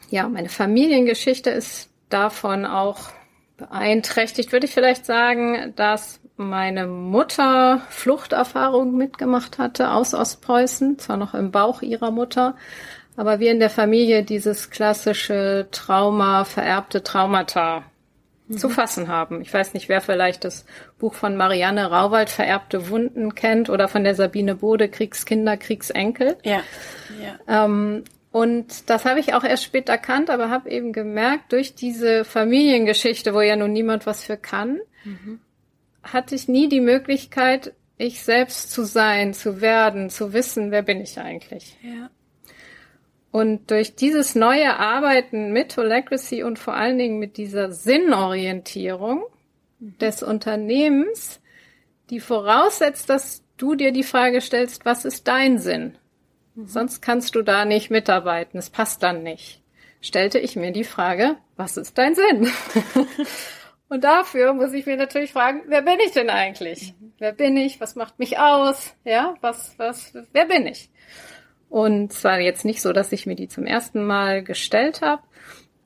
ja, 0.09 0.27
meine 0.29 0.50
Familiengeschichte 0.50 1.50
ist 1.50 1.89
davon 2.09 2.65
auch 2.65 3.09
beeinträchtigt, 3.57 4.51
würde 4.51 4.65
ich 4.67 4.73
vielleicht 4.73 5.05
sagen, 5.05 5.73
dass 5.75 6.19
meine 6.35 6.88
Mutter 6.88 7.81
Fluchterfahrung 7.89 8.95
mitgemacht 8.95 9.57
hatte 9.57 9.91
aus 9.91 10.13
Ostpreußen, 10.13 11.00
zwar 11.00 11.17
noch 11.17 11.33
im 11.33 11.51
Bauch 11.51 11.81
ihrer 11.81 12.11
Mutter, 12.11 12.55
aber 13.15 13.39
wir 13.39 13.51
in 13.51 13.59
der 13.59 13.69
Familie 13.69 14.23
dieses 14.23 14.69
klassische 14.69 15.67
Trauma, 15.71 16.45
vererbte 16.45 17.03
Traumata 17.03 17.83
mhm. 18.47 18.57
zu 18.57 18.69
fassen 18.69 19.07
haben. 19.07 19.41
Ich 19.41 19.53
weiß 19.53 19.73
nicht, 19.73 19.89
wer 19.89 20.01
vielleicht 20.01 20.43
das 20.43 20.65
Buch 20.99 21.13
von 21.13 21.35
Marianne 21.35 21.89
Rauwald, 21.89 22.29
Vererbte 22.29 22.89
Wunden 22.89 23.35
kennt 23.35 23.69
oder 23.69 23.87
von 23.87 24.03
der 24.03 24.15
Sabine 24.15 24.55
Bode, 24.55 24.89
Kriegskinder, 24.89 25.57
Kriegsenkel. 25.57 26.37
Ja. 26.43 26.61
ja. 27.21 27.65
Ähm, 27.65 28.03
und 28.31 28.89
das 28.89 29.05
habe 29.05 29.19
ich 29.19 29.33
auch 29.35 29.43
erst 29.43 29.63
spät 29.63 29.89
erkannt, 29.89 30.29
aber 30.29 30.49
habe 30.49 30.69
eben 30.69 30.91
gemerkt, 30.91 31.51
durch 31.51 31.75
diese 31.75 32.25
Familiengeschichte, 32.25 33.33
wo 33.33 33.41
ja 33.41 33.55
nun 33.55 33.71
niemand 33.71 34.07
was 34.07 34.23
für 34.23 34.37
kann, 34.37 34.79
mhm 35.03 35.39
hatte 36.03 36.35
ich 36.35 36.47
nie 36.47 36.67
die 36.67 36.81
Möglichkeit, 36.81 37.73
ich 37.97 38.21
selbst 38.23 38.71
zu 38.71 38.83
sein, 38.83 39.33
zu 39.33 39.61
werden, 39.61 40.09
zu 40.09 40.33
wissen, 40.33 40.71
wer 40.71 40.81
bin 40.81 40.99
ich 40.99 41.17
eigentlich. 41.19 41.77
Ja. 41.81 42.09
Und 43.33 43.71
durch 43.71 43.95
dieses 43.95 44.35
neue 44.35 44.77
Arbeiten 44.77 45.53
mit 45.53 45.75
Holacracy 45.75 46.44
und 46.44 46.59
vor 46.59 46.75
allen 46.75 47.00
Dingen 47.00 47.18
mit 47.18 47.38
dieser 47.38 47.71
Sinnorientierung 47.71 49.24
mhm. 49.80 49.97
des 49.97 50.21
Unternehmens, 50.21 51.41
die 52.12 52.19
voraussetzt, 52.19 53.09
dass 53.09 53.44
du 53.57 53.74
dir 53.74 53.91
die 53.91 54.03
Frage 54.03 54.39
stellst, 54.39 54.85
was 54.85 55.03
ist 55.03 55.27
dein 55.27 55.57
Sinn? 55.57 55.97
Mhm. 56.53 56.68
Sonst 56.68 57.01
kannst 57.01 57.33
du 57.33 57.41
da 57.41 57.65
nicht 57.65 57.89
mitarbeiten. 57.89 58.59
Es 58.59 58.69
passt 58.69 59.01
dann 59.01 59.24
nicht. 59.24 59.63
Stellte 60.00 60.38
ich 60.38 60.56
mir 60.56 60.71
die 60.71 60.83
Frage, 60.83 61.38
was 61.56 61.75
ist 61.75 61.97
dein 61.97 62.13
Sinn? 62.13 62.51
Und 63.89 64.03
dafür 64.03 64.53
muss 64.53 64.74
ich 64.74 64.86
mir 64.86 64.95
natürlich 64.95 65.33
fragen, 65.33 65.63
wer 65.65 65.81
bin 65.81 65.97
ich 66.06 66.12
denn 66.12 66.29
eigentlich? 66.29 66.94
Mhm. 67.00 67.13
Wer 67.18 67.31
bin 67.31 67.57
ich? 67.57 67.81
Was 67.81 67.95
macht 67.95 68.19
mich 68.19 68.38
aus? 68.38 68.94
Ja, 69.03 69.33
was, 69.41 69.74
was, 69.79 70.13
wer 70.33 70.45
bin 70.45 70.68
ich? 70.68 70.91
Und 71.73 72.13
zwar 72.13 72.39
jetzt 72.39 72.65
nicht 72.65 72.83
so, 72.83 72.93
dass 72.93 73.11
ich 73.11 73.25
mir 73.25 73.33
die 73.33 73.47
zum 73.47 73.65
ersten 73.65 74.05
Mal 74.05 74.43
gestellt 74.43 75.01
habe, 75.01 75.23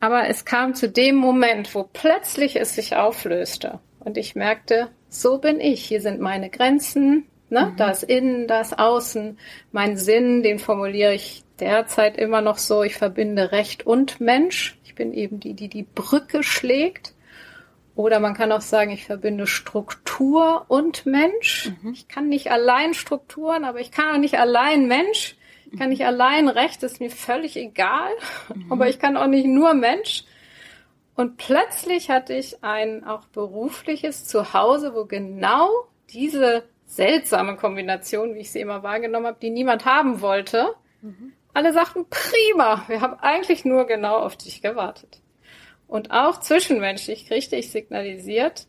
aber 0.01 0.28
es 0.28 0.44
kam 0.44 0.75
zu 0.75 0.89
dem 0.89 1.16
Moment, 1.16 1.73
wo 1.73 1.83
plötzlich 1.83 2.59
es 2.59 2.76
sich 2.76 2.97
auflöste 2.97 3.80
und 4.02 4.18
ich 4.18 4.35
merkte, 4.35 4.90
so 5.07 5.38
bin 5.38 5.62
ich. 5.62 5.85
Hier 5.85 6.02
sind 6.02 6.19
meine 6.19 6.50
Grenzen, 6.50 7.26
ne? 7.50 7.68
Mhm. 7.71 7.78
Da 7.78 7.90
ist 7.92 8.04
innen, 8.04 8.47
da 8.47 8.59
ist 8.59 8.78
außen. 8.78 9.40
Mein 9.71 9.95
Sinn, 9.95 10.44
den 10.44 10.59
formuliere 10.59 11.14
ich 11.14 11.45
derzeit 11.57 12.18
immer 12.18 12.42
noch 12.42 12.57
so. 12.57 12.83
Ich 12.83 12.95
verbinde 12.95 13.54
Recht 13.54 13.88
und 13.88 14.19
Mensch. 14.19 14.78
Ich 14.83 14.94
bin 14.94 15.14
eben 15.14 15.40
die, 15.40 15.54
die 15.54 15.69
die 15.69 15.83
Brücke 15.83 16.44
schlägt. 16.44 17.14
Oder 17.95 18.19
man 18.19 18.33
kann 18.33 18.52
auch 18.52 18.59
sagen, 18.59 18.92
ich 18.92 19.06
verbinde 19.06 19.47
Struktur 19.47 20.66
und 20.68 21.06
Mensch. 21.06 21.71
Mhm. 21.81 21.94
Ich 21.94 22.09
kann 22.09 22.28
nicht 22.28 22.52
allein 22.52 22.94
Strukturen, 22.94 23.64
aber 23.64 23.80
ich 23.80 23.92
kann 23.92 24.14
auch 24.14 24.19
nicht 24.19 24.38
allein 24.38 24.90
Mensch. 24.90 25.37
Ich 25.71 25.80
kann 25.80 25.90
nicht 25.90 26.06
allein 26.06 26.47
Recht, 26.47 26.83
ist 26.83 27.00
mir 27.00 27.09
völlig 27.09 27.56
egal. 27.57 28.12
Mhm. 28.54 28.71
Aber 28.71 28.88
ich 28.88 29.00
kann 29.00 29.18
auch 29.18 29.28
nicht 29.28 29.45
nur 29.45 29.74
Mensch. 29.74 30.24
Und 31.16 31.38
plötzlich 31.38 32.09
hatte 32.09 32.33
ich 32.33 32.64
ein 32.64 33.04
auch 33.04 33.26
berufliches 33.28 34.26
Zuhause, 34.26 34.94
wo 34.94 35.06
genau 35.06 35.69
diese 36.12 36.64
seltsame 36.86 37.56
Kombination, 37.57 38.36
wie 38.36 38.40
ich 38.40 38.52
sie 38.52 38.62
immer 38.62 38.83
wahrgenommen 38.83 39.28
habe, 39.28 39.40
die 39.42 39.50
niemand 39.50 39.86
haben 39.86 40.21
wollte, 40.21 40.76
mhm. 41.02 41.33
alle 41.54 41.74
sagten, 41.74 42.06
prima, 42.09 42.83
wir 42.88 43.02
haben 43.02 43.16
eigentlich 43.19 43.66
nur 43.66 43.86
genau 43.86 44.18
auf 44.18 44.38
dich 44.38 44.62
gewartet 44.62 45.21
und 45.88 46.12
auch 46.12 46.40
zwischenmenschlich 46.40 47.31
richtig 47.31 47.71
signalisiert, 47.71 48.68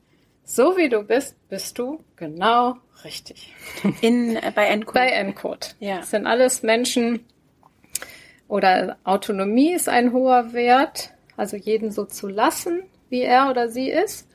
so 0.49 0.79
wie 0.79 0.89
du 0.89 1.03
bist, 1.03 1.37
bist 1.51 1.79
du 1.79 2.03
genau 2.17 2.77
richtig. 3.05 3.53
In, 4.01 4.37
äh, 4.37 4.51
bei 4.55 4.67
Encode. 4.67 4.95
Bei 4.95 5.09
Encode. 5.11 5.77
Ja. 5.79 5.99
Das 5.99 6.11
sind 6.11 6.27
alles 6.27 6.63
Menschen 6.63 7.27
oder 8.49 8.97
Autonomie 9.05 9.75
ist 9.75 9.91
ein 9.91 10.13
hoher 10.13 10.55
Wert, 10.55 11.13
also 11.37 11.57
jeden 11.57 11.91
so 11.91 12.07
zu 12.07 12.29
lassen, 12.29 12.83
wie 13.11 13.21
er 13.21 13.51
oder 13.51 13.69
sie 13.69 13.91
ist. 13.91 14.27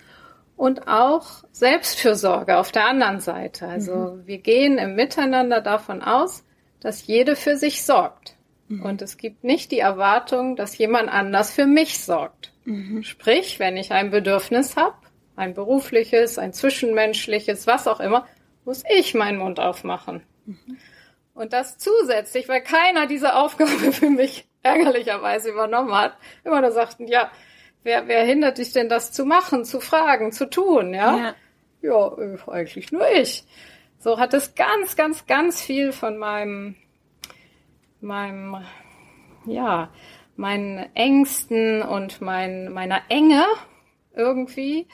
Und 0.55 0.87
auch 0.87 1.43
Selbstfürsorge 1.51 2.57
auf 2.57 2.71
der 2.71 2.85
anderen 2.85 3.19
Seite. 3.19 3.67
Also 3.67 3.95
mhm. 3.95 4.27
wir 4.27 4.37
gehen 4.37 4.77
im 4.77 4.95
Miteinander 4.95 5.61
davon 5.61 6.03
aus, 6.03 6.45
dass 6.79 7.07
jede 7.07 7.35
für 7.35 7.57
sich 7.57 7.83
sorgt. 7.83 8.35
Mhm. 8.67 8.83
Und 8.83 9.01
es 9.01 9.17
gibt 9.17 9.43
nicht 9.43 9.71
die 9.71 9.79
Erwartung, 9.79 10.55
dass 10.55 10.77
jemand 10.77 11.09
anders 11.09 11.51
für 11.51 11.65
mich 11.65 11.99
sorgt. 11.99 12.53
Mhm. 12.65 13.01
Sprich, 13.01 13.57
wenn 13.57 13.77
ich 13.77 13.91
ein 13.91 14.11
Bedürfnis 14.11 14.77
habe, 14.77 14.95
ein 15.35 15.53
berufliches, 15.53 16.37
ein 16.37 16.53
zwischenmenschliches, 16.53 17.67
was 17.67 17.87
auch 17.87 17.99
immer, 17.99 18.27
muss 18.65 18.83
ich 18.89 19.13
meinen 19.13 19.39
Mund 19.39 19.59
aufmachen. 19.59 20.23
Mhm. 20.45 20.77
Und 21.33 21.53
das 21.53 21.77
zusätzlich, 21.77 22.47
weil 22.47 22.61
keiner 22.61 23.07
diese 23.07 23.35
Aufgabe 23.35 23.69
für 23.91 24.09
mich 24.09 24.47
ärgerlicherweise 24.61 25.49
übernommen 25.49 25.93
hat, 25.93 26.15
immer 26.43 26.61
da 26.61 26.71
sagten, 26.71 27.07
ja, 27.07 27.31
wer, 27.83 28.07
wer 28.07 28.23
hindert 28.23 28.57
dich 28.57 28.71
denn 28.71 28.89
das 28.89 29.11
zu 29.11 29.25
machen, 29.25 29.65
zu 29.65 29.79
fragen, 29.79 30.31
zu 30.31 30.49
tun, 30.49 30.93
ja? 30.93 31.17
Ja, 31.17 31.35
ja 31.81 32.17
äh, 32.17 32.37
eigentlich 32.47 32.91
nur 32.91 33.09
ich. 33.09 33.43
So 33.99 34.19
hat 34.19 34.33
es 34.33 34.55
ganz, 34.55 34.95
ganz, 34.95 35.25
ganz 35.25 35.61
viel 35.61 35.91
von 35.91 36.17
meinem, 36.17 36.75
meinem, 37.99 38.63
ja, 39.45 39.91
meinen 40.35 40.93
Ängsten 40.95 41.81
und 41.81 42.21
mein, 42.21 42.71
meiner 42.71 43.01
Enge 43.09 43.45
irgendwie 44.15 44.87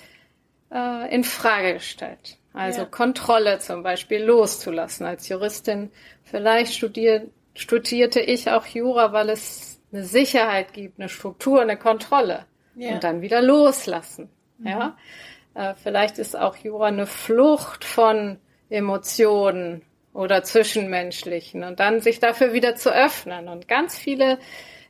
äh, 0.72 1.14
in 1.14 1.24
Frage 1.24 1.74
gestellt. 1.74 2.38
Also 2.54 2.82
ja. 2.82 2.86
Kontrolle 2.86 3.60
zum 3.60 3.84
Beispiel 3.84 4.24
loszulassen. 4.24 5.06
Als 5.06 5.28
Juristin 5.30 5.92
vielleicht 6.24 6.74
studiert, 6.74 7.30
studierte 7.54 8.20
ich 8.20 8.50
auch 8.50 8.66
Jura, 8.66 9.14
weil 9.14 9.30
es 9.30 9.80
eine 9.92 10.04
Sicherheit 10.04 10.74
gibt, 10.74 11.00
eine 11.00 11.10
Struktur, 11.10 11.62
eine 11.62 11.78
Kontrolle. 11.78 12.46
Ja. 12.76 12.94
Und 12.94 13.04
dann 13.04 13.22
wieder 13.22 13.42
loslassen. 13.42 14.30
Mhm. 14.58 14.68
Ja. 14.68 14.98
Äh, 15.54 15.74
vielleicht 15.82 16.18
ist 16.18 16.38
auch 16.38 16.56
Jura 16.56 16.88
eine 16.88 17.06
Flucht 17.06 17.84
von 17.84 18.38
Emotionen 18.70 19.82
oder 20.14 20.44
Zwischenmenschlichen 20.44 21.64
und 21.64 21.80
dann 21.80 22.02
sich 22.02 22.20
dafür 22.20 22.54
wieder 22.54 22.76
zu 22.76 22.94
öffnen 22.94 23.48
und 23.48 23.68
ganz 23.68 23.98
viele 23.98 24.40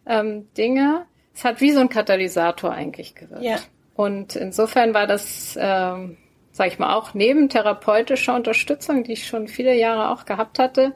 ähm, 0.05 0.47
Dinge. 0.53 1.05
Es 1.33 1.43
hat 1.43 1.61
wie 1.61 1.71
so 1.71 1.79
ein 1.79 1.89
Katalysator 1.89 2.71
eigentlich 2.71 3.15
gewirkt. 3.15 3.43
Ja. 3.43 3.57
Und 3.99 4.37
insofern 4.37 4.93
war 4.93 5.07
das, 5.07 5.57
ähm, 5.59 6.15
sage 6.53 6.69
ich 6.69 6.79
mal, 6.79 6.95
auch 6.95 7.13
neben 7.13 7.49
therapeutischer 7.49 8.33
Unterstützung, 8.33 9.03
die 9.03 9.11
ich 9.11 9.27
schon 9.27 9.49
viele 9.49 9.75
Jahre 9.75 10.11
auch 10.11 10.23
gehabt 10.23 10.57
hatte, 10.57 10.95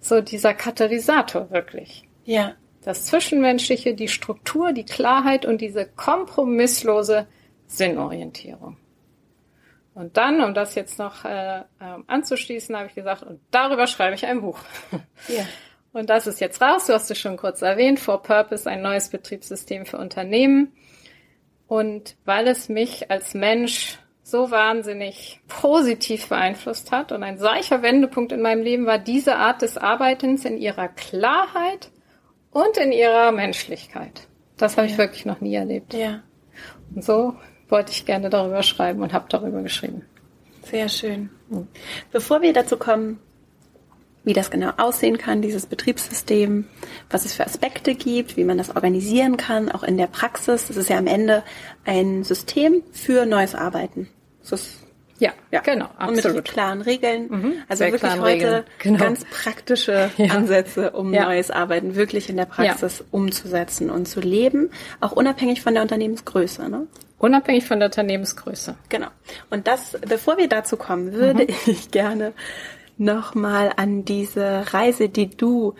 so 0.00 0.20
dieser 0.20 0.52
Katalysator 0.52 1.50
wirklich. 1.50 2.06
Ja. 2.24 2.52
Das 2.84 3.06
Zwischenmenschliche, 3.06 3.94
die 3.94 4.08
Struktur, 4.08 4.74
die 4.74 4.84
Klarheit 4.84 5.46
und 5.46 5.62
diese 5.62 5.86
kompromisslose 5.86 7.26
Sinnorientierung. 7.68 8.76
Und 9.94 10.18
dann, 10.18 10.42
um 10.42 10.52
das 10.52 10.74
jetzt 10.74 10.98
noch 10.98 11.24
äh, 11.24 11.60
äh, 11.60 11.62
anzuschließen, 12.06 12.76
habe 12.76 12.88
ich 12.88 12.94
gesagt, 12.94 13.22
und 13.22 13.40
darüber 13.50 13.86
schreibe 13.86 14.14
ich 14.14 14.26
ein 14.26 14.42
Buch. 14.42 14.58
Ja. 15.26 15.46
Und 15.94 16.10
das 16.10 16.26
ist 16.26 16.38
jetzt 16.38 16.60
raus, 16.60 16.86
du 16.86 16.92
hast 16.92 17.10
es 17.10 17.18
schon 17.18 17.38
kurz 17.38 17.62
erwähnt, 17.62 17.98
For 17.98 18.22
Purpose, 18.22 18.68
ein 18.68 18.82
neues 18.82 19.08
Betriebssystem 19.08 19.86
für 19.86 19.96
Unternehmen. 19.96 20.74
Und 21.72 22.16
weil 22.26 22.48
es 22.48 22.68
mich 22.68 23.10
als 23.10 23.32
Mensch 23.32 23.98
so 24.22 24.50
wahnsinnig 24.50 25.40
positiv 25.48 26.28
beeinflusst 26.28 26.92
hat 26.92 27.12
und 27.12 27.22
ein 27.22 27.38
solcher 27.38 27.80
Wendepunkt 27.80 28.30
in 28.30 28.42
meinem 28.42 28.60
Leben 28.60 28.84
war 28.84 28.98
diese 28.98 29.36
Art 29.36 29.62
des 29.62 29.78
Arbeitens 29.78 30.44
in 30.44 30.58
ihrer 30.58 30.88
Klarheit 30.88 31.90
und 32.50 32.76
in 32.76 32.92
ihrer 32.92 33.32
Menschlichkeit. 33.32 34.28
Das 34.58 34.76
habe 34.76 34.86
ja. 34.86 34.92
ich 34.92 34.98
wirklich 34.98 35.24
noch 35.24 35.40
nie 35.40 35.54
erlebt. 35.54 35.94
Ja. 35.94 36.22
Und 36.94 37.06
so 37.06 37.36
wollte 37.70 37.92
ich 37.92 38.04
gerne 38.04 38.28
darüber 38.28 38.62
schreiben 38.62 39.00
und 39.00 39.14
habe 39.14 39.24
darüber 39.30 39.62
geschrieben. 39.62 40.04
Sehr 40.64 40.90
schön. 40.90 41.30
Bevor 42.10 42.42
wir 42.42 42.52
dazu 42.52 42.76
kommen, 42.76 43.18
wie 44.24 44.32
das 44.32 44.50
genau 44.50 44.70
aussehen 44.76 45.18
kann, 45.18 45.42
dieses 45.42 45.66
Betriebssystem, 45.66 46.66
was 47.10 47.24
es 47.24 47.34
für 47.34 47.44
Aspekte 47.44 47.94
gibt, 47.94 48.36
wie 48.36 48.44
man 48.44 48.58
das 48.58 48.74
organisieren 48.74 49.36
kann, 49.36 49.70
auch 49.70 49.82
in 49.82 49.96
der 49.96 50.06
Praxis. 50.06 50.68
Das 50.68 50.76
ist 50.76 50.88
ja 50.88 50.98
am 50.98 51.06
Ende 51.06 51.42
ein 51.84 52.22
System 52.24 52.82
für 52.92 53.26
neues 53.26 53.54
Arbeiten. 53.54 54.08
Ist 54.42 54.82
ja, 55.22 55.30
ja, 55.52 55.60
genau, 55.60 55.86
absolut. 55.98 56.24
Und 56.24 56.34
mit 56.34 56.44
klaren 56.46 56.82
Regeln. 56.82 57.28
Mhm, 57.28 57.54
also 57.68 57.84
wirklich 57.84 58.20
heute 58.20 58.64
genau. 58.80 58.98
ganz 58.98 59.24
praktische 59.24 60.10
ja. 60.16 60.34
Ansätze, 60.34 60.90
um 60.90 61.14
ja. 61.14 61.26
neues 61.26 61.52
Arbeiten 61.52 61.94
wirklich 61.94 62.28
in 62.28 62.36
der 62.36 62.46
Praxis 62.46 63.04
umzusetzen 63.12 63.88
und 63.88 64.08
zu 64.08 64.18
leben, 64.18 64.70
auch 65.00 65.12
unabhängig 65.12 65.62
von 65.62 65.74
der 65.74 65.82
Unternehmensgröße. 65.84 66.68
Ne? 66.68 66.88
Unabhängig 67.18 67.64
von 67.66 67.78
der 67.78 67.86
Unternehmensgröße. 67.86 68.74
Genau. 68.88 69.06
Und 69.48 69.68
das, 69.68 69.96
bevor 70.08 70.38
wir 70.38 70.48
dazu 70.48 70.76
kommen, 70.76 71.12
würde 71.12 71.44
mhm. 71.44 71.54
ich 71.66 71.92
gerne 71.92 72.32
nochmal 72.98 73.72
an 73.76 74.04
diese 74.04 74.72
Reise, 74.72 75.08
die 75.08 75.30
du 75.30 75.74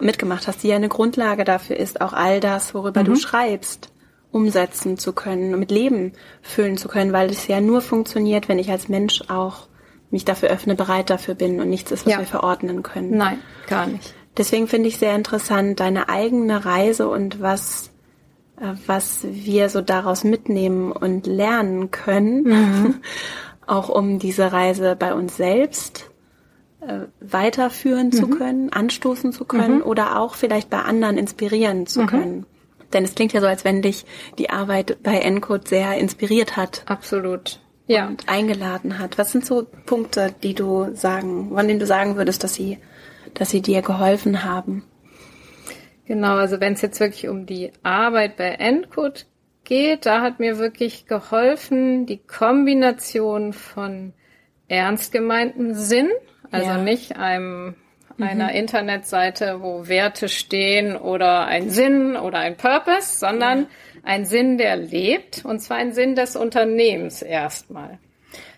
mitgemacht 0.00 0.46
hast, 0.46 0.62
die 0.62 0.68
ja 0.68 0.76
eine 0.76 0.88
Grundlage 0.88 1.44
dafür 1.44 1.76
ist, 1.76 2.00
auch 2.00 2.12
all 2.12 2.40
das, 2.40 2.74
worüber 2.74 3.00
mhm. 3.00 3.06
du 3.06 3.16
schreibst, 3.16 3.90
umsetzen 4.30 4.98
zu 4.98 5.12
können, 5.12 5.58
mit 5.58 5.70
Leben 5.70 6.12
füllen 6.42 6.76
zu 6.76 6.88
können, 6.88 7.12
weil 7.12 7.30
es 7.30 7.46
ja 7.46 7.60
nur 7.60 7.80
funktioniert, 7.80 8.48
wenn 8.48 8.58
ich 8.58 8.70
als 8.70 8.88
Mensch 8.88 9.22
auch 9.28 9.68
mich 10.10 10.24
dafür 10.24 10.50
öffne, 10.50 10.74
bereit 10.74 11.08
dafür 11.08 11.34
bin 11.34 11.60
und 11.60 11.70
nichts 11.70 11.90
ist, 11.90 12.04
was 12.04 12.12
ja. 12.12 12.18
wir 12.18 12.26
verordnen 12.26 12.82
können. 12.82 13.16
Nein, 13.16 13.38
gar 13.68 13.86
nicht. 13.86 14.14
Deswegen 14.36 14.68
finde 14.68 14.88
ich 14.88 14.98
sehr 14.98 15.14
interessant 15.14 15.80
deine 15.80 16.08
eigene 16.08 16.64
Reise 16.64 17.08
und 17.08 17.40
was 17.40 17.90
äh, 18.60 18.74
was 18.86 19.20
wir 19.22 19.68
so 19.68 19.80
daraus 19.80 20.24
mitnehmen 20.24 20.92
und 20.92 21.26
lernen 21.26 21.90
können, 21.90 22.42
mhm. 22.42 22.94
auch 23.66 23.88
um 23.88 24.18
diese 24.18 24.52
Reise 24.52 24.96
bei 24.96 25.14
uns 25.14 25.36
selbst 25.36 26.10
weiterführen 27.20 28.06
mhm. 28.06 28.12
zu 28.12 28.28
können, 28.28 28.72
anstoßen 28.72 29.32
zu 29.32 29.44
können 29.44 29.76
mhm. 29.76 29.82
oder 29.82 30.18
auch 30.18 30.34
vielleicht 30.34 30.70
bei 30.70 30.78
anderen 30.78 31.18
inspirieren 31.18 31.86
zu 31.86 32.02
mhm. 32.02 32.06
können. 32.06 32.46
Denn 32.92 33.04
es 33.04 33.14
klingt 33.14 33.32
ja 33.32 33.40
so, 33.40 33.46
als 33.46 33.64
wenn 33.64 33.82
dich 33.82 34.04
die 34.38 34.50
Arbeit 34.50 35.02
bei 35.02 35.18
Encode 35.18 35.66
sehr 35.66 35.98
inspiriert 35.98 36.56
hat. 36.56 36.84
Absolut. 36.86 37.60
Ja. 37.86 38.06
Und 38.06 38.28
eingeladen 38.28 38.98
hat. 38.98 39.18
Was 39.18 39.32
sind 39.32 39.44
so 39.44 39.66
Punkte, 39.84 40.34
die 40.42 40.54
du 40.54 40.94
sagen, 40.94 41.50
von 41.54 41.66
denen 41.66 41.80
du 41.80 41.86
sagen 41.86 42.16
würdest, 42.16 42.44
dass 42.44 42.54
sie, 42.54 42.78
dass 43.34 43.50
sie 43.50 43.60
dir 43.60 43.82
geholfen 43.82 44.44
haben? 44.44 44.84
Genau, 46.06 46.36
also 46.36 46.60
wenn 46.60 46.74
es 46.74 46.82
jetzt 46.82 47.00
wirklich 47.00 47.28
um 47.28 47.46
die 47.46 47.72
Arbeit 47.82 48.36
bei 48.36 48.48
Encode 48.50 49.26
geht, 49.64 50.06
da 50.06 50.20
hat 50.20 50.38
mir 50.38 50.58
wirklich 50.58 51.06
geholfen 51.06 52.06
die 52.06 52.18
Kombination 52.18 53.52
von 53.52 54.12
ernst 54.68 55.12
gemeintem 55.12 55.74
Sinn, 55.74 56.10
also 56.54 56.70
ja. 56.70 56.78
nicht 56.78 57.16
einem 57.16 57.74
einer 58.20 58.50
mhm. 58.50 58.56
Internetseite, 58.56 59.60
wo 59.60 59.88
Werte 59.88 60.28
stehen 60.28 60.96
oder 60.96 61.46
ein 61.46 61.70
Sinn 61.70 62.16
oder 62.16 62.38
ein 62.38 62.56
Purpose, 62.56 63.18
sondern 63.18 63.62
ja. 63.62 63.66
ein 64.04 64.24
Sinn, 64.24 64.56
der 64.56 64.76
lebt, 64.76 65.44
und 65.44 65.60
zwar 65.60 65.78
ein 65.78 65.92
Sinn 65.92 66.14
des 66.14 66.36
Unternehmens 66.36 67.22
erstmal. 67.22 67.98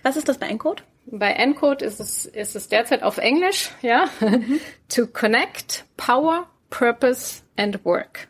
Was 0.02 0.16
ist 0.16 0.28
das 0.28 0.38
bei 0.38 0.48
Encode? 0.48 0.84
Bei 1.06 1.30
Encode 1.32 1.82
ist 1.82 2.00
es, 2.00 2.26
ist 2.26 2.56
es 2.56 2.68
derzeit 2.68 3.02
auf 3.02 3.18
Englisch, 3.18 3.70
ja. 3.80 4.06
Mhm. 4.20 4.60
to 4.88 5.06
connect 5.06 5.84
power, 5.96 6.46
purpose 6.68 7.42
and 7.56 7.84
work. 7.84 8.28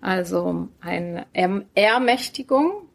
Also 0.00 0.68
eine 0.80 1.26
Ermächtigung, 1.74 2.88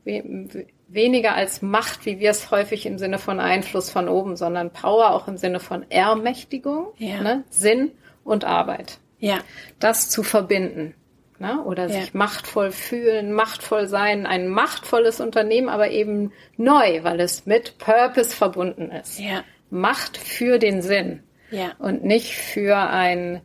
weniger 0.91 1.35
als 1.35 1.61
Macht, 1.61 2.05
wie 2.05 2.19
wir 2.19 2.31
es 2.31 2.51
häufig 2.51 2.85
im 2.85 2.97
Sinne 2.97 3.19
von 3.19 3.39
Einfluss 3.39 3.89
von 3.89 4.09
oben, 4.09 4.35
sondern 4.35 4.71
Power 4.71 5.11
auch 5.11 5.27
im 5.27 5.37
Sinne 5.37 5.59
von 5.59 5.89
Ermächtigung, 5.89 6.87
ja. 6.97 7.21
ne? 7.21 7.43
Sinn 7.49 7.91
und 8.23 8.45
Arbeit. 8.45 8.99
Ja. 9.19 9.39
Das 9.79 10.09
zu 10.09 10.23
verbinden. 10.23 10.95
Ne? 11.37 11.63
Oder 11.63 11.83
ja. 11.83 12.01
sich 12.01 12.13
machtvoll 12.13 12.71
fühlen, 12.71 13.31
machtvoll 13.31 13.87
sein, 13.87 14.25
ein 14.25 14.49
machtvolles 14.49 15.21
Unternehmen, 15.21 15.69
aber 15.69 15.89
eben 15.89 16.33
neu, 16.57 17.03
weil 17.03 17.19
es 17.21 17.45
mit 17.45 17.77
Purpose 17.77 18.35
verbunden 18.35 18.91
ist. 18.91 19.19
Ja. 19.19 19.43
Macht 19.69 20.17
für 20.17 20.59
den 20.59 20.81
Sinn. 20.81 21.23
Ja. 21.49 21.71
Und 21.79 22.03
nicht 22.03 22.35
für 22.35 22.75
ein 22.77 23.41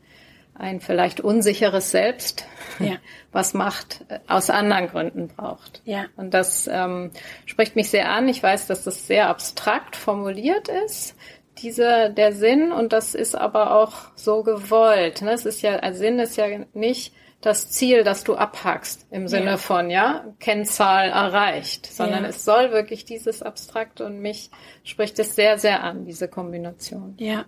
ein 0.55 0.81
vielleicht 0.81 1.21
unsicheres 1.21 1.91
Selbst, 1.91 2.47
ja. 2.79 2.97
was 3.33 3.55
Macht 3.55 4.05
äh, 4.09 4.21
aus 4.29 4.51
anderen 4.51 4.89
Gründen 4.89 5.29
braucht. 5.29 5.83
Ja. 5.85 6.07
Und 6.17 6.33
das 6.33 6.69
ähm, 6.73 7.11
spricht 7.47 7.77
mich 7.77 7.91
sehr 7.91 8.11
an. 8.11 8.29
Ich 8.29 8.43
weiß, 8.43 8.67
dass 8.67 8.85
das 8.85 9.07
sehr 9.07 9.29
abstrakt 9.29 9.97
formuliert 9.97 10.69
ist, 10.69 11.17
diese, 11.59 12.11
der 12.11 12.33
Sinn, 12.33 12.73
und 12.73 12.93
das 12.93 13.15
ist 13.15 13.35
aber 13.35 13.77
auch 13.77 13.93
so 14.17 14.43
gewollt. 14.43 15.23
Ne? 15.23 15.33
Es 15.33 15.45
ist 15.45 15.63
ja, 15.63 15.77
also 15.77 16.01
Sinn 16.01 16.19
ist 16.19 16.37
ja 16.37 16.47
nicht 16.73 17.15
das 17.41 17.71
Ziel, 17.71 18.05
das 18.05 18.25
du 18.25 18.37
abhackst, 18.37 19.07
im 19.11 19.29
Sinne 19.29 19.51
ja. 19.53 19.57
von, 19.57 19.91
ja, 19.91 20.25
Kennzahl 20.41 21.11
erreicht, 21.11 21.87
sondern 21.87 22.25
ja. 22.25 22.31
es 22.31 22.45
soll 22.45 22.71
wirklich 22.71 23.05
dieses 23.05 23.43
Abstrakt 23.43 24.01
und 24.01 24.21
mich 24.21 24.51
spricht 24.83 25.19
es 25.19 25.37
sehr, 25.37 25.59
sehr 25.59 25.85
an, 25.85 26.07
diese 26.07 26.27
Kombination. 26.27 27.15
Ja. 27.19 27.45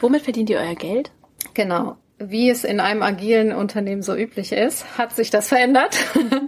Womit 0.00 0.22
verdient 0.22 0.48
ihr 0.50 0.58
euer 0.58 0.74
Geld? 0.74 1.10
Genau 1.52 1.96
wie 2.18 2.50
es 2.50 2.64
in 2.64 2.80
einem 2.80 3.02
agilen 3.02 3.52
Unternehmen 3.52 4.02
so 4.02 4.14
üblich 4.14 4.52
ist, 4.52 4.98
hat 4.98 5.14
sich 5.14 5.30
das 5.30 5.48
verändert. 5.48 5.96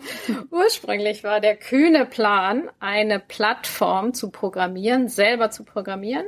Ursprünglich 0.50 1.22
war 1.22 1.40
der 1.40 1.56
kühne 1.56 2.06
Plan, 2.06 2.70
eine 2.80 3.20
Plattform 3.20 4.12
zu 4.12 4.30
programmieren, 4.30 5.08
selber 5.08 5.50
zu 5.50 5.64
programmieren, 5.64 6.26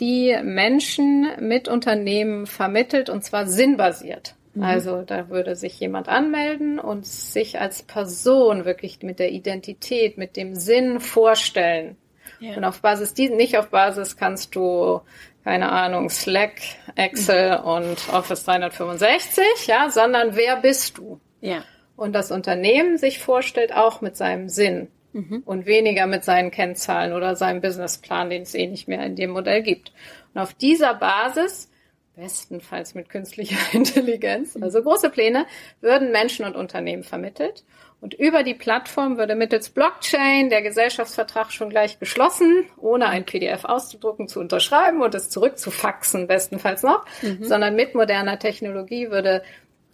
die 0.00 0.36
Menschen 0.42 1.28
mit 1.40 1.68
Unternehmen 1.68 2.46
vermittelt 2.46 3.10
und 3.10 3.22
zwar 3.22 3.46
sinnbasiert. 3.46 4.34
Mhm. 4.54 4.62
Also 4.62 5.02
da 5.02 5.28
würde 5.28 5.56
sich 5.56 5.78
jemand 5.78 6.08
anmelden 6.08 6.78
und 6.78 7.06
sich 7.06 7.60
als 7.60 7.82
Person 7.82 8.64
wirklich 8.64 9.02
mit 9.02 9.18
der 9.18 9.32
Identität, 9.32 10.16
mit 10.16 10.36
dem 10.36 10.54
Sinn 10.54 11.00
vorstellen 11.00 11.96
Ja. 12.40 12.56
Und 12.56 12.64
auf 12.64 12.80
Basis 12.80 13.14
nicht 13.16 13.56
auf 13.58 13.68
Basis 13.68 14.16
kannst 14.16 14.54
du, 14.56 15.00
keine 15.44 15.70
Ahnung, 15.70 16.08
Slack, 16.08 16.60
Excel 16.96 17.58
mhm. 17.58 17.64
und 17.64 18.12
Office 18.12 18.44
365, 18.44 19.66
ja, 19.66 19.90
sondern 19.90 20.36
wer 20.36 20.56
bist 20.56 20.98
du? 20.98 21.20
Ja. 21.40 21.62
Und 21.96 22.14
das 22.14 22.30
Unternehmen 22.30 22.98
sich 22.98 23.18
vorstellt 23.18 23.72
auch 23.72 24.00
mit 24.00 24.16
seinem 24.16 24.48
Sinn 24.48 24.88
mhm. 25.12 25.42
und 25.44 25.66
weniger 25.66 26.06
mit 26.06 26.24
seinen 26.24 26.50
Kennzahlen 26.50 27.12
oder 27.12 27.36
seinem 27.36 27.60
Businessplan, 27.60 28.30
den 28.30 28.42
es 28.42 28.54
eh 28.54 28.66
nicht 28.66 28.88
mehr 28.88 29.04
in 29.04 29.16
dem 29.16 29.30
Modell 29.30 29.62
gibt. 29.62 29.92
Und 30.32 30.40
auf 30.40 30.54
dieser 30.54 30.94
Basis 30.94 31.70
bestenfalls 32.16 32.94
mit 32.94 33.08
künstlicher 33.08 33.58
Intelligenz, 33.72 34.56
also 34.60 34.82
große 34.82 35.10
Pläne, 35.10 35.46
würden 35.80 36.10
Menschen 36.10 36.44
und 36.46 36.56
Unternehmen 36.56 37.04
vermittelt. 37.04 37.64
Und 38.04 38.12
über 38.12 38.42
die 38.42 38.52
Plattform 38.52 39.16
würde 39.16 39.34
mittels 39.34 39.70
Blockchain 39.70 40.50
der 40.50 40.60
Gesellschaftsvertrag 40.60 41.50
schon 41.50 41.70
gleich 41.70 41.98
geschlossen, 41.98 42.66
ohne 42.76 43.06
ein 43.06 43.24
PDF 43.24 43.64
auszudrucken, 43.64 44.28
zu 44.28 44.40
unterschreiben 44.40 45.00
und 45.00 45.14
es 45.14 45.30
zurückzufaxen, 45.30 46.26
bestenfalls 46.26 46.82
noch, 46.82 47.06
mhm. 47.22 47.42
sondern 47.42 47.74
mit 47.74 47.94
moderner 47.94 48.38
Technologie 48.38 49.10
würde 49.10 49.42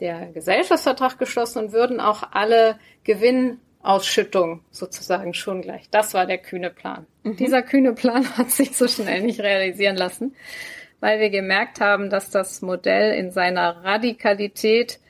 der 0.00 0.26
Gesellschaftsvertrag 0.32 1.20
geschlossen 1.20 1.66
und 1.66 1.72
würden 1.72 2.00
auch 2.00 2.24
alle 2.32 2.80
Gewinnausschüttungen 3.04 4.64
sozusagen 4.72 5.32
schon 5.32 5.62
gleich. 5.62 5.88
Das 5.92 6.12
war 6.12 6.26
der 6.26 6.38
kühne 6.38 6.70
Plan. 6.70 7.06
Mhm. 7.22 7.36
Dieser 7.36 7.62
kühne 7.62 7.92
Plan 7.92 8.26
hat 8.36 8.50
sich 8.50 8.76
so 8.76 8.88
schnell 8.88 9.22
nicht 9.22 9.38
realisieren 9.38 9.94
lassen 9.94 10.34
weil 11.02 11.18
wir 11.18 11.30
gemerkt 11.30 11.80
haben, 11.80 12.10
dass 12.10 12.28
das 12.28 12.60
Modell 12.60 13.14
in 13.14 13.30
seiner 13.30 13.84
Radikalität 13.84 15.00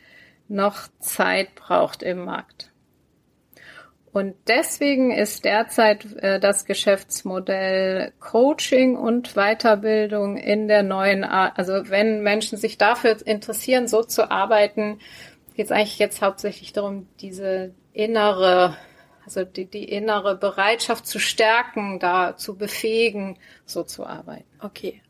noch 0.46 0.86
Zeit 1.00 1.56
braucht 1.56 2.04
im 2.04 2.24
Markt. 2.24 2.69
Und 4.12 4.34
deswegen 4.48 5.12
ist 5.12 5.44
derzeit 5.44 6.04
äh, 6.16 6.40
das 6.40 6.64
Geschäftsmodell 6.64 8.12
Coaching 8.18 8.96
und 8.96 9.34
Weiterbildung 9.34 10.36
in 10.36 10.66
der 10.66 10.82
neuen 10.82 11.22
Art, 11.22 11.56
also 11.58 11.88
wenn 11.90 12.22
Menschen 12.22 12.58
sich 12.58 12.76
dafür 12.76 13.24
interessieren, 13.24 13.86
so 13.86 14.02
zu 14.02 14.30
arbeiten, 14.30 14.98
geht 15.54 15.66
es 15.66 15.72
eigentlich 15.72 15.98
jetzt 15.98 16.22
hauptsächlich 16.22 16.72
darum, 16.72 17.06
diese 17.20 17.72
innere, 17.92 18.76
also 19.24 19.44
die, 19.44 19.66
die 19.66 19.84
innere 19.84 20.36
Bereitschaft 20.36 21.06
zu 21.06 21.20
stärken, 21.20 22.00
da 22.00 22.36
zu 22.36 22.56
befähigen, 22.56 23.38
so 23.64 23.84
zu 23.84 24.04
arbeiten. 24.06 24.46
Okay. 24.60 25.02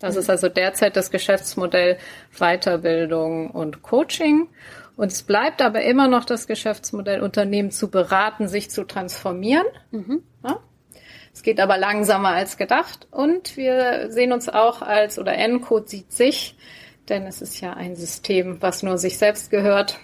Das 0.00 0.16
ist 0.16 0.30
also 0.30 0.48
derzeit 0.48 0.96
das 0.96 1.10
Geschäftsmodell 1.10 1.98
Weiterbildung 2.38 3.50
und 3.50 3.82
Coaching. 3.82 4.48
Und 4.98 5.12
es 5.12 5.22
bleibt 5.22 5.62
aber 5.62 5.82
immer 5.82 6.08
noch 6.08 6.24
das 6.24 6.48
Geschäftsmodell, 6.48 7.22
Unternehmen 7.22 7.70
zu 7.70 7.88
beraten, 7.88 8.48
sich 8.48 8.68
zu 8.68 8.82
transformieren. 8.82 9.66
Mhm. 9.92 10.24
Ja? 10.42 10.58
Es 11.32 11.44
geht 11.44 11.60
aber 11.60 11.78
langsamer 11.78 12.30
als 12.30 12.56
gedacht. 12.56 13.06
Und 13.12 13.56
wir 13.56 14.10
sehen 14.10 14.32
uns 14.32 14.48
auch 14.48 14.82
als, 14.82 15.20
oder 15.20 15.36
N-Code 15.36 15.86
sieht 15.86 16.10
sich, 16.10 16.56
denn 17.08 17.28
es 17.28 17.40
ist 17.40 17.60
ja 17.60 17.74
ein 17.74 17.94
System, 17.94 18.60
was 18.60 18.82
nur 18.82 18.98
sich 18.98 19.18
selbst 19.18 19.52
gehört, 19.52 20.00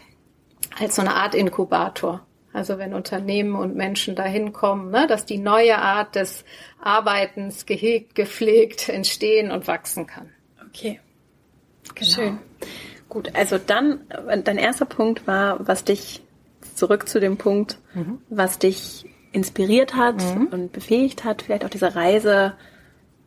als 0.78 0.94
so 0.94 1.02
eine 1.02 1.16
Art 1.16 1.34
Inkubator. 1.34 2.24
Also 2.52 2.78
wenn 2.78 2.94
Unternehmen 2.94 3.56
und 3.56 3.74
Menschen 3.74 4.14
dahin 4.14 4.52
kommen, 4.52 4.92
ne, 4.92 5.08
dass 5.08 5.26
die 5.26 5.38
neue 5.38 5.76
Art 5.76 6.14
des 6.14 6.44
Arbeitens 6.80 7.66
gehegt, 7.66 8.14
gepflegt 8.14 8.88
entstehen 8.88 9.50
und 9.50 9.66
wachsen 9.66 10.06
kann. 10.06 10.30
Okay. 10.68 11.00
Genau. 11.96 12.10
Schön. 12.10 12.38
Gut, 13.08 13.34
also 13.34 13.58
dann, 13.58 14.00
dein 14.44 14.58
erster 14.58 14.86
Punkt 14.86 15.26
war, 15.26 15.66
was 15.66 15.84
dich, 15.84 16.22
zurück 16.74 17.08
zu 17.08 17.20
dem 17.20 17.36
Punkt, 17.36 17.78
mhm. 17.94 18.18
was 18.28 18.58
dich 18.58 19.04
inspiriert 19.32 19.94
hat 19.94 20.22
mhm. 20.22 20.46
und 20.46 20.72
befähigt 20.72 21.24
hat, 21.24 21.42
vielleicht 21.42 21.64
auch 21.64 21.70
diese 21.70 21.94
Reise 21.94 22.54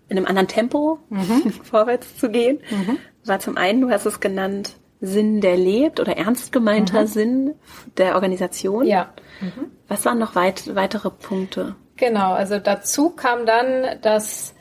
in 0.09 0.17
einem 0.17 0.25
anderen 0.25 0.47
Tempo 0.47 0.99
mhm. 1.09 1.51
vorwärts 1.63 2.17
zu 2.17 2.29
gehen, 2.29 2.59
mhm. 2.69 2.97
war 3.25 3.39
zum 3.39 3.57
einen, 3.57 3.81
du 3.81 3.89
hast 3.89 4.05
es 4.05 4.19
genannt, 4.19 4.75
Sinn, 4.99 5.41
der 5.41 5.57
lebt 5.57 5.99
oder 5.99 6.17
ernst 6.17 6.51
gemeinter 6.51 7.01
mhm. 7.01 7.07
Sinn 7.07 7.55
der 7.97 8.15
Organisation. 8.15 8.85
Ja. 8.85 9.13
Mhm. 9.41 9.71
Was 9.87 10.05
waren 10.05 10.17
noch 10.17 10.35
weit, 10.35 10.75
weitere 10.75 11.11
Punkte? 11.11 11.75
Genau, 11.97 12.33
also 12.33 12.59
dazu 12.59 13.11
kam 13.11 13.45
dann, 13.45 14.01
dass 14.01 14.55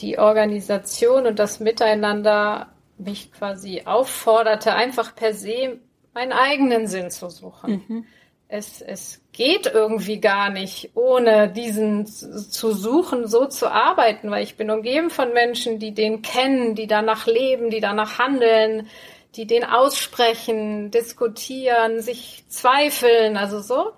die 0.00 0.18
Organisation 0.18 1.26
und 1.26 1.38
das 1.38 1.60
Miteinander 1.60 2.68
mich 2.98 3.32
quasi 3.32 3.82
aufforderte, 3.84 4.74
einfach 4.74 5.14
per 5.14 5.34
se 5.34 5.78
meinen 6.14 6.32
eigenen 6.32 6.86
Sinn 6.86 7.10
zu 7.10 7.28
suchen. 7.30 7.84
Mhm. 7.86 8.04
Es, 8.48 8.80
es 8.80 9.20
geht 9.32 9.66
irgendwie 9.66 10.20
gar 10.20 10.48
nicht, 10.48 10.92
ohne 10.94 11.50
diesen 11.50 12.06
zu 12.06 12.72
suchen, 12.72 13.26
so 13.26 13.44
zu 13.44 13.70
arbeiten, 13.70 14.30
weil 14.30 14.42
ich 14.42 14.56
bin 14.56 14.70
umgeben 14.70 15.10
von 15.10 15.34
Menschen, 15.34 15.78
die 15.78 15.92
den 15.92 16.22
kennen, 16.22 16.74
die 16.74 16.86
danach 16.86 17.26
leben, 17.26 17.68
die 17.68 17.80
danach 17.80 18.18
handeln, 18.18 18.88
die 19.34 19.46
den 19.46 19.64
aussprechen, 19.64 20.90
diskutieren, 20.90 22.00
sich 22.00 22.44
zweifeln, 22.48 23.36
also 23.36 23.60
so. 23.60 23.92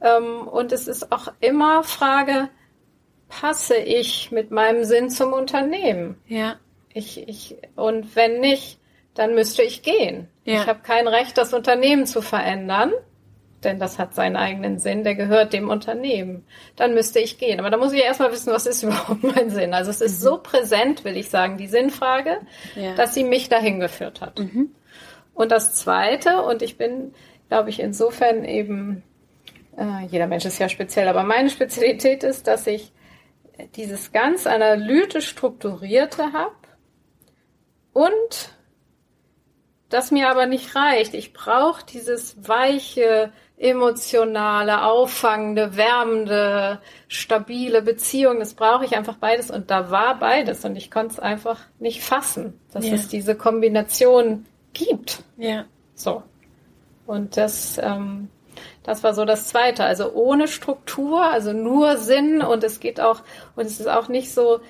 Ähm, 0.00 0.46
und 0.46 0.72
es 0.72 0.86
ist 0.86 1.10
auch 1.10 1.32
immer 1.40 1.82
Frage, 1.82 2.48
passe 3.28 3.76
ich 3.76 4.30
mit 4.30 4.50
meinem 4.50 4.84
Sinn 4.84 5.10
zum 5.10 5.32
Unternehmen? 5.32 6.20
Ja. 6.26 6.56
Ich, 6.94 7.26
ich, 7.28 7.56
und 7.76 8.14
wenn 8.16 8.40
nicht, 8.40 8.78
dann 9.14 9.34
müsste 9.34 9.62
ich 9.62 9.82
gehen. 9.82 10.28
Ja. 10.44 10.62
Ich 10.62 10.66
habe 10.66 10.80
kein 10.80 11.08
Recht, 11.08 11.38
das 11.38 11.52
Unternehmen 11.54 12.06
zu 12.06 12.22
verändern 12.22 12.92
denn 13.64 13.78
das 13.78 13.98
hat 13.98 14.14
seinen 14.14 14.36
eigenen 14.36 14.78
Sinn, 14.78 15.04
der 15.04 15.14
gehört 15.14 15.52
dem 15.52 15.68
Unternehmen. 15.68 16.44
Dann 16.76 16.94
müsste 16.94 17.20
ich 17.20 17.38
gehen. 17.38 17.60
Aber 17.60 17.70
da 17.70 17.76
muss 17.76 17.92
ich 17.92 18.02
erstmal 18.02 18.32
wissen, 18.32 18.52
was 18.52 18.66
ist 18.66 18.82
überhaupt 18.82 19.22
mein 19.22 19.50
Sinn. 19.50 19.74
Also 19.74 19.90
es 19.90 20.00
ist 20.00 20.20
mhm. 20.20 20.24
so 20.24 20.38
präsent, 20.38 21.04
will 21.04 21.16
ich 21.16 21.30
sagen, 21.30 21.56
die 21.56 21.66
Sinnfrage, 21.66 22.38
ja. 22.74 22.94
dass 22.94 23.14
sie 23.14 23.24
mich 23.24 23.48
dahin 23.48 23.80
geführt 23.80 24.20
hat. 24.20 24.38
Mhm. 24.38 24.70
Und 25.34 25.50
das 25.50 25.74
Zweite, 25.74 26.42
und 26.42 26.62
ich 26.62 26.76
bin, 26.76 27.14
glaube 27.48 27.70
ich, 27.70 27.80
insofern 27.80 28.44
eben, 28.44 29.02
äh, 29.78 30.06
jeder 30.10 30.26
Mensch 30.26 30.44
ist 30.44 30.58
ja 30.58 30.68
speziell, 30.68 31.08
aber 31.08 31.22
meine 31.22 31.48
Spezialität 31.48 32.22
ist, 32.22 32.46
dass 32.46 32.66
ich 32.66 32.92
dieses 33.76 34.12
ganz 34.12 34.46
analytisch 34.46 35.28
strukturierte 35.28 36.32
habe 36.32 36.54
und 37.92 38.50
das 39.92 40.10
mir 40.10 40.30
aber 40.30 40.46
nicht 40.46 40.74
reicht. 40.74 41.12
Ich 41.12 41.34
brauche 41.34 41.84
dieses 41.84 42.48
weiche, 42.48 43.30
emotionale, 43.58 44.84
auffangende, 44.84 45.76
wärmende, 45.76 46.80
stabile 47.08 47.82
Beziehung. 47.82 48.38
Das 48.38 48.54
brauche 48.54 48.86
ich 48.86 48.96
einfach 48.96 49.16
beides. 49.16 49.50
Und 49.50 49.70
da 49.70 49.90
war 49.90 50.18
beides. 50.18 50.64
Und 50.64 50.76
ich 50.76 50.90
konnte 50.90 51.12
es 51.12 51.20
einfach 51.20 51.60
nicht 51.78 52.02
fassen, 52.02 52.58
dass 52.72 52.86
ja. 52.86 52.94
es 52.94 53.08
diese 53.08 53.34
Kombination 53.34 54.46
gibt. 54.72 55.22
Ja. 55.36 55.66
So. 55.94 56.22
Und 57.06 57.36
das, 57.36 57.78
ähm, 57.78 58.30
das 58.82 59.04
war 59.04 59.12
so 59.12 59.26
das 59.26 59.48
Zweite. 59.48 59.84
Also 59.84 60.12
ohne 60.12 60.48
Struktur, 60.48 61.22
also 61.22 61.52
nur 61.52 61.98
Sinn. 61.98 62.40
Und 62.40 62.64
es 62.64 62.80
geht 62.80 62.98
auch, 62.98 63.20
und 63.56 63.66
es 63.66 63.78
ist 63.78 63.88
auch 63.88 64.08
nicht 64.08 64.32
so, 64.32 64.60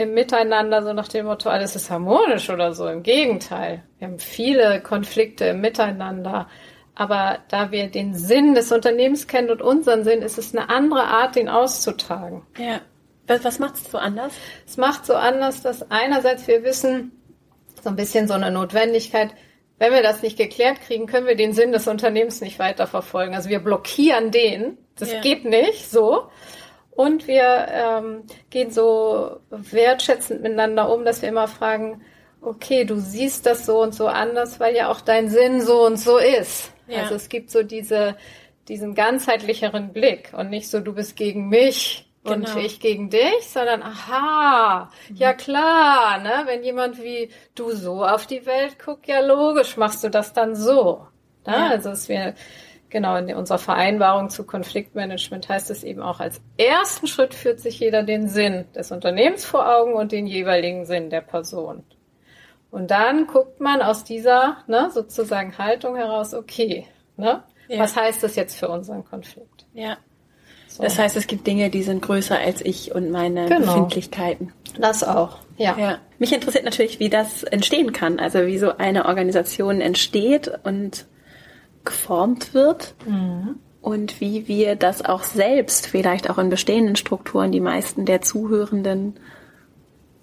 im 0.00 0.14
Miteinander, 0.14 0.82
so 0.82 0.94
nach 0.94 1.08
dem 1.08 1.26
Motto, 1.26 1.50
alles 1.50 1.76
ist 1.76 1.90
harmonisch 1.90 2.48
oder 2.48 2.72
so. 2.72 2.86
Im 2.88 3.02
Gegenteil. 3.02 3.82
Wir 3.98 4.08
haben 4.08 4.18
viele 4.18 4.80
Konflikte 4.80 5.44
im 5.46 5.60
Miteinander. 5.60 6.48
Aber 6.94 7.38
da 7.48 7.70
wir 7.70 7.88
den 7.88 8.14
Sinn 8.14 8.54
des 8.54 8.72
Unternehmens 8.72 9.26
kennen 9.26 9.50
und 9.50 9.60
unseren 9.60 10.04
Sinn, 10.04 10.22
ist 10.22 10.38
es 10.38 10.54
eine 10.56 10.70
andere 10.70 11.04
Art, 11.04 11.36
den 11.36 11.50
auszutragen. 11.50 12.46
Ja. 12.56 12.80
Was, 13.26 13.44
was 13.44 13.58
macht 13.58 13.74
es 13.74 13.90
so 13.90 13.98
anders? 13.98 14.32
Es 14.66 14.78
macht 14.78 15.04
so 15.04 15.14
anders, 15.14 15.62
dass 15.62 15.90
einerseits 15.90 16.46
wir 16.48 16.64
wissen, 16.64 17.12
so 17.82 17.90
ein 17.90 17.96
bisschen 17.96 18.26
so 18.26 18.34
eine 18.34 18.50
Notwendigkeit, 18.50 19.30
wenn 19.78 19.92
wir 19.92 20.02
das 20.02 20.22
nicht 20.22 20.38
geklärt 20.38 20.80
kriegen, 20.80 21.06
können 21.06 21.26
wir 21.26 21.36
den 21.36 21.52
Sinn 21.52 21.72
des 21.72 21.86
Unternehmens 21.86 22.40
nicht 22.40 22.58
weiterverfolgen. 22.58 23.34
Also 23.34 23.50
wir 23.50 23.60
blockieren 23.60 24.30
den. 24.30 24.78
Das 24.96 25.12
ja. 25.12 25.20
geht 25.20 25.44
nicht 25.44 25.90
so. 25.90 26.28
Und 27.00 27.26
wir 27.26 27.66
ähm, 27.70 28.24
gehen 28.50 28.70
so 28.70 29.40
wertschätzend 29.48 30.42
miteinander 30.42 30.92
um, 30.92 31.06
dass 31.06 31.22
wir 31.22 31.30
immer 31.30 31.48
fragen, 31.48 32.02
okay, 32.42 32.84
du 32.84 33.00
siehst 33.00 33.46
das 33.46 33.64
so 33.64 33.80
und 33.80 33.94
so 33.94 34.06
anders, 34.06 34.60
weil 34.60 34.76
ja 34.76 34.90
auch 34.90 35.00
dein 35.00 35.30
Sinn 35.30 35.62
so 35.62 35.86
und 35.86 35.96
so 35.96 36.18
ist. 36.18 36.74
Ja. 36.88 36.98
Also 36.98 37.14
es 37.14 37.30
gibt 37.30 37.50
so 37.50 37.62
diese, 37.62 38.16
diesen 38.68 38.94
ganzheitlicheren 38.94 39.94
Blick 39.94 40.34
und 40.36 40.50
nicht 40.50 40.68
so, 40.68 40.80
du 40.80 40.92
bist 40.92 41.16
gegen 41.16 41.48
mich 41.48 42.06
und 42.22 42.44
genau. 42.44 42.58
ich 42.58 42.80
gegen 42.80 43.08
dich, 43.08 43.48
sondern 43.48 43.82
aha, 43.82 44.90
mhm. 45.08 45.16
ja 45.16 45.32
klar, 45.32 46.18
ne, 46.18 46.42
wenn 46.44 46.62
jemand 46.62 47.02
wie 47.02 47.30
du 47.54 47.70
so 47.70 48.04
auf 48.04 48.26
die 48.26 48.44
Welt 48.44 48.78
guckt, 48.78 49.08
ja 49.08 49.20
logisch 49.20 49.78
machst 49.78 50.04
du 50.04 50.10
das 50.10 50.34
dann 50.34 50.54
so. 50.54 51.06
Ne? 51.46 51.54
Ja. 51.54 51.68
Also 51.68 51.88
es 51.92 52.10
wäre 52.10 52.34
genau 52.90 53.16
in 53.16 53.34
unserer 53.34 53.58
Vereinbarung 53.58 54.30
zu 54.30 54.44
Konfliktmanagement 54.44 55.48
heißt 55.48 55.70
es 55.70 55.84
eben 55.84 56.02
auch 56.02 56.20
als 56.20 56.40
ersten 56.58 57.06
Schritt 57.06 57.34
führt 57.34 57.60
sich 57.60 57.80
jeder 57.80 58.02
den 58.02 58.28
Sinn 58.28 58.66
des 58.74 58.90
Unternehmens 58.90 59.44
vor 59.44 59.68
Augen 59.68 59.94
und 59.94 60.12
den 60.12 60.26
jeweiligen 60.26 60.84
Sinn 60.84 61.10
der 61.10 61.20
Person. 61.20 61.84
Und 62.70 62.90
dann 62.90 63.26
guckt 63.26 63.60
man 63.60 63.82
aus 63.82 64.04
dieser 64.04 64.58
ne, 64.66 64.90
sozusagen 64.92 65.58
Haltung 65.58 65.96
heraus, 65.96 66.34
okay, 66.34 66.86
ne, 67.16 67.42
ja. 67.68 67.78
was 67.78 67.96
heißt 67.96 68.22
das 68.22 68.36
jetzt 68.36 68.56
für 68.56 68.68
unseren 68.68 69.04
Konflikt? 69.04 69.66
Ja. 69.72 69.96
So. 70.68 70.84
Das 70.84 70.98
heißt, 70.98 71.16
es 71.16 71.26
gibt 71.26 71.48
Dinge, 71.48 71.68
die 71.68 71.82
sind 71.82 72.00
größer 72.00 72.38
als 72.38 72.60
ich 72.60 72.94
und 72.94 73.10
meine 73.10 73.46
genau. 73.46 73.66
Befindlichkeiten. 73.66 74.52
Das 74.78 75.02
auch, 75.02 75.38
ja. 75.56 75.76
ja. 75.76 75.98
Mich 76.20 76.32
interessiert 76.32 76.64
natürlich, 76.64 77.00
wie 77.00 77.08
das 77.08 77.42
entstehen 77.42 77.92
kann. 77.92 78.20
Also 78.20 78.46
wie 78.46 78.56
so 78.56 78.76
eine 78.76 79.06
Organisation 79.06 79.80
entsteht 79.80 80.52
und 80.62 81.06
geformt 81.84 82.54
wird. 82.54 82.94
Mhm. 83.06 83.56
Und 83.80 84.20
wie 84.20 84.46
wir 84.46 84.76
das 84.76 85.02
auch 85.04 85.22
selbst, 85.22 85.86
vielleicht 85.86 86.28
auch 86.28 86.38
in 86.38 86.50
bestehenden 86.50 86.96
Strukturen, 86.96 87.50
die 87.50 87.60
meisten 87.60 88.04
der 88.04 88.20
Zuhörenden 88.20 89.14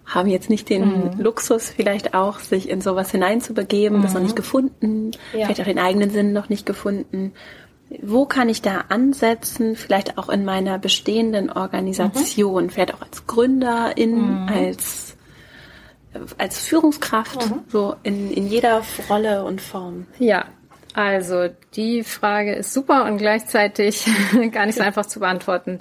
haben 0.05 0.29
jetzt 0.29 0.49
nicht 0.49 0.69
den 0.69 1.15
mhm. 1.15 1.19
Luxus, 1.19 1.69
vielleicht 1.69 2.13
auch 2.13 2.39
sich 2.39 2.69
in 2.69 2.81
sowas 2.81 3.11
hineinzubegeben, 3.11 3.97
mhm. 3.97 4.03
das 4.03 4.13
noch 4.13 4.21
nicht 4.21 4.35
gefunden, 4.35 5.11
ja. 5.33 5.45
vielleicht 5.45 5.61
auch 5.61 5.65
den 5.65 5.79
eigenen 5.79 6.11
Sinn 6.11 6.33
noch 6.33 6.49
nicht 6.49 6.65
gefunden. 6.65 7.33
Wo 8.01 8.25
kann 8.25 8.49
ich 8.49 8.61
da 8.61 8.85
ansetzen? 8.89 9.75
Vielleicht 9.75 10.17
auch 10.17 10.29
in 10.29 10.45
meiner 10.45 10.77
bestehenden 10.77 11.49
Organisation, 11.49 12.65
mhm. 12.65 12.69
vielleicht 12.69 12.93
auch 12.93 13.01
als 13.01 13.27
Gründerin, 13.27 14.43
mhm. 14.43 14.49
als 14.49 15.17
als 16.37 16.59
Führungskraft, 16.59 17.49
mhm. 17.49 17.59
so 17.67 17.95
in, 18.03 18.31
in 18.31 18.47
jeder 18.47 18.81
Rolle 19.09 19.43
und 19.43 19.61
Form. 19.61 20.07
Ja, 20.19 20.45
also 20.93 21.49
die 21.75 22.03
Frage 22.03 22.53
ist 22.55 22.73
super 22.73 23.05
und 23.05 23.17
gleichzeitig 23.17 24.05
gar 24.51 24.65
nicht 24.65 24.77
so 24.77 24.83
einfach 24.83 25.05
zu 25.05 25.19
beantworten. 25.19 25.79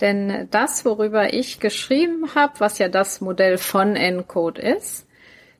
Denn 0.00 0.48
das, 0.50 0.84
worüber 0.84 1.32
ich 1.32 1.60
geschrieben 1.60 2.34
habe, 2.34 2.54
was 2.58 2.78
ja 2.78 2.88
das 2.88 3.20
Modell 3.20 3.58
von 3.58 3.96
Encode 3.96 4.58
ist, 4.58 5.06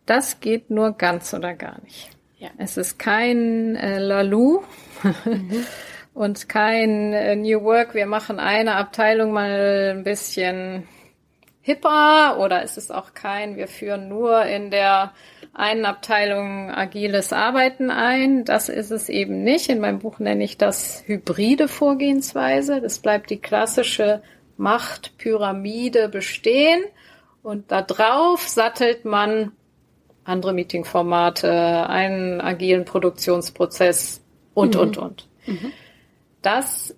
das 0.05 0.41
geht 0.41 0.71
nur 0.71 0.93
ganz 0.93 1.33
oder 1.35 1.55
gar 1.55 1.81
nicht. 1.83 2.11
Ja. 2.39 2.51
Es 2.59 2.77
ist 2.77 2.99
kein 2.99 3.77
äh, 3.77 3.99
Lalu 3.99 4.61
mhm. 5.25 5.65
und 6.13 6.49
kein 6.49 7.13
äh, 7.15 7.35
New 7.35 7.63
Work. 7.63 7.95
Wir 7.95 8.07
machen 8.07 8.39
eine 8.39 8.75
Abteilung 8.75 9.33
mal 9.33 9.95
ein 9.97 10.05
bisschen 10.05 10.87
hipper 11.63 12.39
oder 12.39 12.63
es 12.63 12.77
ist 12.77 12.95
auch 12.95 13.15
kein, 13.15 13.57
wir 13.57 13.69
führen 13.69 14.09
nur 14.09 14.45
in 14.45 14.71
der 14.71 15.13
einen 15.57 15.87
Abteilung 15.87 16.71
agiles 16.71 17.33
Arbeiten 17.33 17.91
ein. 17.91 18.45
Das 18.45 18.69
ist 18.69 18.91
es 18.91 19.09
eben 19.09 19.43
nicht. 19.43 19.71
In 19.71 19.81
meinem 19.81 20.01
Buch 20.01 20.19
nenne 20.19 20.45
ich 20.45 20.59
das 20.59 21.03
hybride 21.07 21.67
Vorgehensweise. 21.67 22.83
Das 22.83 22.99
bleibt 22.99 23.31
die 23.31 23.39
klassische 23.39 24.23
Machtpyramide 24.59 26.11
bestehen 26.11 26.83
und 27.43 27.71
da 27.73 27.81
drauf 27.81 28.43
sattelt 28.43 29.05
man 29.05 29.53
andere 30.25 30.53
Meetingformate, 30.53 31.89
einen 31.89 32.41
agilen 32.41 32.85
Produktionsprozess 32.85 34.23
und, 34.53 34.75
mhm. 34.75 34.81
und, 34.81 34.99
und. 34.99 35.29
Mhm. 35.47 35.73
Das 36.43 36.95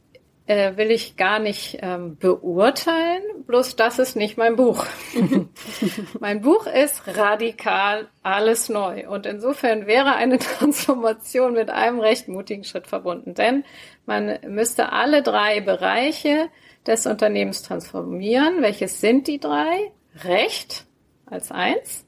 äh, 0.49 0.77
will 0.79 0.91
ich 0.91 1.17
gar 1.17 1.39
nicht 1.39 1.79
ähm, 1.83 2.17
beurteilen, 2.17 3.23
bloß 3.47 3.77
das 3.77 3.99
ist 3.99 4.17
nicht 4.17 4.39
mein 4.39 4.57
Buch. 4.57 4.87
mein 6.21 6.41
Buch 6.41 6.67
ist 6.67 7.03
radikal 7.07 8.09
alles 8.23 8.71
neu 8.71 9.07
und 9.09 9.27
insofern 9.27 9.87
wäre 9.87 10.15
eine 10.15 10.39
Transformation 10.59 11.53
mit 11.53 11.69
einem 11.69 12.01
recht 12.01 12.29
mutigen 12.29 12.65
Schritt 12.65 12.87
verbunden, 12.87 13.35
denn 13.35 13.63
man 14.07 14.39
müsste 14.49 14.91
alle 14.91 15.23
drei 15.23 15.61
Bereiche 15.61 16.49
des 16.87 17.05
Unternehmens 17.05 17.61
transformieren. 17.63 18.63
Welches 18.63 19.03
sind 19.03 19.29
die 19.29 19.41
drei? 19.41 19.93
Recht 20.25 20.87
als 21.27 21.53
eins, 21.53 22.07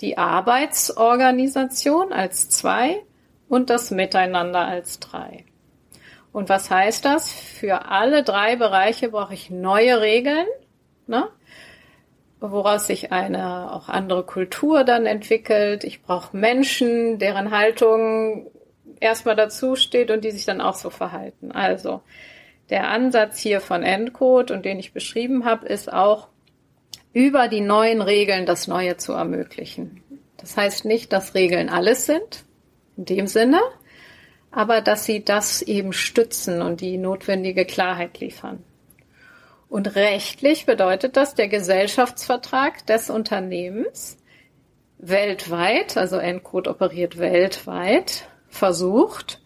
die 0.00 0.18
Arbeitsorganisation 0.18 2.12
als 2.12 2.50
zwei 2.50 3.04
und 3.48 3.70
das 3.70 3.92
Miteinander 3.92 4.66
als 4.66 4.98
drei. 4.98 5.44
Und 6.32 6.48
was 6.48 6.70
heißt 6.70 7.04
das? 7.04 7.30
Für 7.30 7.86
alle 7.86 8.22
drei 8.22 8.56
Bereiche 8.56 9.10
brauche 9.10 9.34
ich 9.34 9.50
neue 9.50 10.00
Regeln, 10.00 10.46
ne? 11.06 11.28
woraus 12.40 12.86
sich 12.86 13.12
eine 13.12 13.72
auch 13.72 13.88
andere 13.88 14.24
Kultur 14.24 14.84
dann 14.84 15.06
entwickelt. 15.06 15.84
Ich 15.84 16.02
brauche 16.02 16.36
Menschen, 16.36 17.18
deren 17.18 17.50
Haltung 17.50 18.50
erstmal 18.98 19.36
dazu 19.36 19.76
steht 19.76 20.10
und 20.10 20.24
die 20.24 20.30
sich 20.30 20.44
dann 20.44 20.60
auch 20.60 20.74
so 20.74 20.90
verhalten. 20.90 21.52
Also 21.52 22.02
der 22.70 22.88
Ansatz 22.88 23.38
hier 23.38 23.60
von 23.60 23.82
Endcode 23.82 24.50
und 24.50 24.64
den 24.64 24.78
ich 24.78 24.92
beschrieben 24.92 25.44
habe, 25.44 25.66
ist 25.66 25.92
auch 25.92 26.28
über 27.12 27.48
die 27.48 27.60
neuen 27.60 28.00
Regeln 28.00 28.46
das 28.46 28.66
Neue 28.66 28.96
zu 28.96 29.12
ermöglichen. 29.12 30.02
Das 30.38 30.56
heißt 30.56 30.84
nicht, 30.84 31.12
dass 31.12 31.34
Regeln 31.34 31.68
alles 31.68 32.06
sind, 32.06 32.44
in 32.96 33.04
dem 33.04 33.26
Sinne, 33.26 33.60
aber 34.52 34.82
dass 34.82 35.04
sie 35.04 35.24
das 35.24 35.62
eben 35.62 35.92
stützen 35.92 36.62
und 36.62 36.80
die 36.80 36.98
notwendige 36.98 37.64
Klarheit 37.64 38.20
liefern. 38.20 38.62
Und 39.68 39.96
rechtlich 39.96 40.66
bedeutet 40.66 41.16
das, 41.16 41.34
der 41.34 41.48
Gesellschaftsvertrag 41.48 42.86
des 42.86 43.08
Unternehmens 43.08 44.18
weltweit, 44.98 45.96
also 45.96 46.18
Encode 46.18 46.68
operiert 46.68 47.18
weltweit, 47.18 48.28
versucht, 48.48 49.40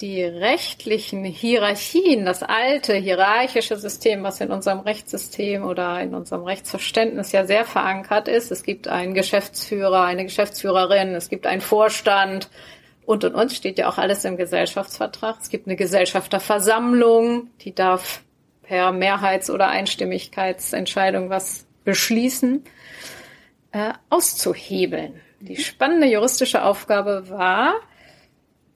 die 0.00 0.22
rechtlichen 0.22 1.24
Hierarchien, 1.24 2.24
das 2.24 2.42
alte 2.42 2.94
hierarchische 2.94 3.76
System, 3.76 4.22
was 4.22 4.40
in 4.40 4.50
unserem 4.50 4.80
Rechtssystem 4.80 5.64
oder 5.64 6.00
in 6.00 6.14
unserem 6.14 6.42
Rechtsverständnis 6.42 7.32
ja 7.32 7.46
sehr 7.46 7.64
verankert 7.64 8.28
ist. 8.28 8.50
Es 8.50 8.62
gibt 8.62 8.88
einen 8.88 9.14
Geschäftsführer, 9.14 10.02
eine 10.02 10.24
Geschäftsführerin, 10.24 11.14
es 11.14 11.28
gibt 11.28 11.46
einen 11.46 11.60
Vorstand, 11.60 12.48
und 13.08 13.24
und 13.24 13.34
und 13.34 13.52
steht 13.54 13.78
ja 13.78 13.88
auch 13.88 13.96
alles 13.96 14.26
im 14.26 14.36
Gesellschaftsvertrag. 14.36 15.38
Es 15.40 15.48
gibt 15.48 15.66
eine 15.66 15.76
Gesellschafterversammlung, 15.76 17.48
die 17.62 17.74
darf 17.74 18.22
per 18.62 18.92
Mehrheits- 18.92 19.48
oder 19.48 19.68
Einstimmigkeitsentscheidung 19.68 21.30
was 21.30 21.66
beschließen, 21.84 22.64
äh, 23.72 23.94
auszuhebeln. 24.10 25.22
Die 25.40 25.56
spannende 25.56 26.06
juristische 26.06 26.62
Aufgabe 26.62 27.30
war, 27.30 27.76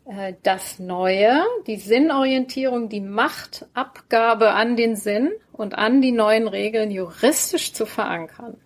äh, 0.07 0.33
das 0.43 0.79
Neue, 0.79 1.45
die 1.67 1.77
Sinnorientierung, 1.77 2.89
die 2.89 3.03
Machtabgabe 3.03 4.53
an 4.53 4.77
den 4.77 4.97
Sinn 4.97 5.31
und 5.53 5.75
an 5.75 6.01
die 6.01 6.13
neuen 6.13 6.49
Regeln 6.49 6.91
juristisch 6.91 7.75
zu 7.75 7.85
verankern. 7.85 8.57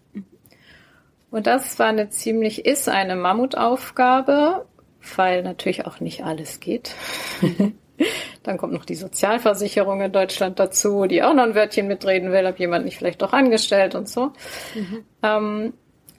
Und 1.33 1.49
das 1.49 1.77
war 1.81 1.89
eine 1.89 2.09
ziemlich, 2.09 2.65
ist 2.67 2.89
eine 2.89 3.17
Mammutaufgabe 3.17 4.65
weil 5.17 5.43
natürlich 5.43 5.87
auch 5.87 6.01
nicht 6.01 6.25
alles 6.25 6.61
geht. 6.61 6.95
Dann 8.43 8.59
kommt 8.59 8.75
noch 8.75 8.85
die 8.85 8.95
Sozialversicherung 8.95 10.01
in 10.03 10.13
Deutschland 10.13 10.59
dazu, 10.59 11.07
die 11.07 11.23
auch 11.23 11.35
noch 11.35 11.45
ein 11.45 11.55
Wörtchen 11.55 11.89
mitreden 11.89 12.31
will, 12.31 12.47
ob 12.47 12.59
jemand 12.59 12.85
nicht 12.85 12.99
vielleicht 12.99 13.23
doch 13.23 13.33
angestellt 13.33 13.95
und 13.95 14.09
so. 14.09 14.33
Mhm. 14.75 15.05
Ähm, 15.23 15.73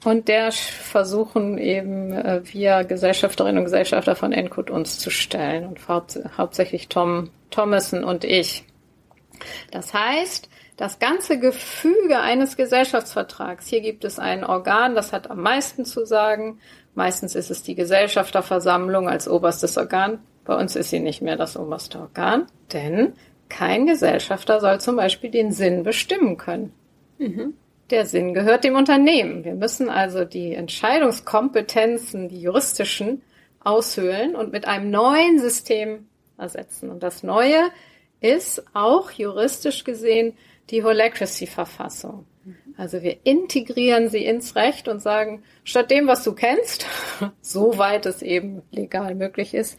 und 0.04 0.28
der 0.28 0.52
versuchen 0.52 1.58
eben 1.58 2.12
äh, 2.12 2.40
wir 2.44 2.84
Gesellschafterinnen 2.84 3.58
und 3.58 3.64
Gesellschafter 3.64 4.14
von 4.14 4.32
Encode 4.32 4.70
uns 4.70 4.98
zu 4.98 5.10
stellen 5.10 5.66
und 5.66 5.88
hau 5.88 6.02
hauptsächlich 6.36 6.88
Tom 6.88 7.30
Thomason 7.50 8.04
und 8.04 8.24
ich. 8.24 8.64
Das 9.70 9.94
heißt, 9.94 10.48
das 10.76 11.00
ganze 11.00 11.40
Gefüge 11.40 12.20
eines 12.20 12.56
Gesellschaftsvertrags, 12.56 13.66
hier 13.66 13.80
gibt 13.80 14.04
es 14.04 14.18
ein 14.18 14.44
Organ, 14.44 14.94
das 14.94 15.12
hat 15.12 15.30
am 15.30 15.40
meisten 15.40 15.84
zu 15.84 16.04
sagen, 16.06 16.60
Meistens 16.98 17.36
ist 17.36 17.48
es 17.48 17.62
die 17.62 17.76
Gesellschafterversammlung 17.76 19.08
als 19.08 19.28
oberstes 19.28 19.78
Organ. 19.78 20.18
Bei 20.44 20.56
uns 20.56 20.74
ist 20.74 20.90
sie 20.90 20.98
nicht 20.98 21.22
mehr 21.22 21.36
das 21.36 21.56
oberste 21.56 22.00
Organ, 22.00 22.46
denn 22.72 23.12
kein 23.48 23.86
Gesellschafter 23.86 24.58
soll 24.58 24.80
zum 24.80 24.96
Beispiel 24.96 25.30
den 25.30 25.52
Sinn 25.52 25.84
bestimmen 25.84 26.36
können. 26.36 26.72
Mhm. 27.18 27.54
Der 27.90 28.04
Sinn 28.04 28.34
gehört 28.34 28.64
dem 28.64 28.74
Unternehmen. 28.74 29.44
Wir 29.44 29.54
müssen 29.54 29.88
also 29.88 30.24
die 30.24 30.54
Entscheidungskompetenzen, 30.54 32.30
die 32.30 32.40
juristischen, 32.40 33.22
aushöhlen 33.60 34.34
und 34.34 34.50
mit 34.50 34.66
einem 34.66 34.90
neuen 34.90 35.38
System 35.38 36.08
ersetzen. 36.36 36.90
Und 36.90 37.04
das 37.04 37.22
Neue 37.22 37.70
ist 38.20 38.64
auch 38.74 39.12
juristisch 39.12 39.84
gesehen 39.84 40.36
die 40.70 40.82
Holacracy-Verfassung. 40.82 42.26
Also 42.78 43.02
wir 43.02 43.16
integrieren 43.24 44.08
sie 44.08 44.24
ins 44.24 44.54
Recht 44.54 44.86
und 44.86 45.02
sagen, 45.02 45.42
statt 45.64 45.90
dem, 45.90 46.06
was 46.06 46.22
du 46.22 46.32
kennst, 46.32 46.86
soweit 47.42 48.06
es 48.06 48.22
eben 48.22 48.62
legal 48.70 49.16
möglich 49.16 49.52
ist, 49.52 49.76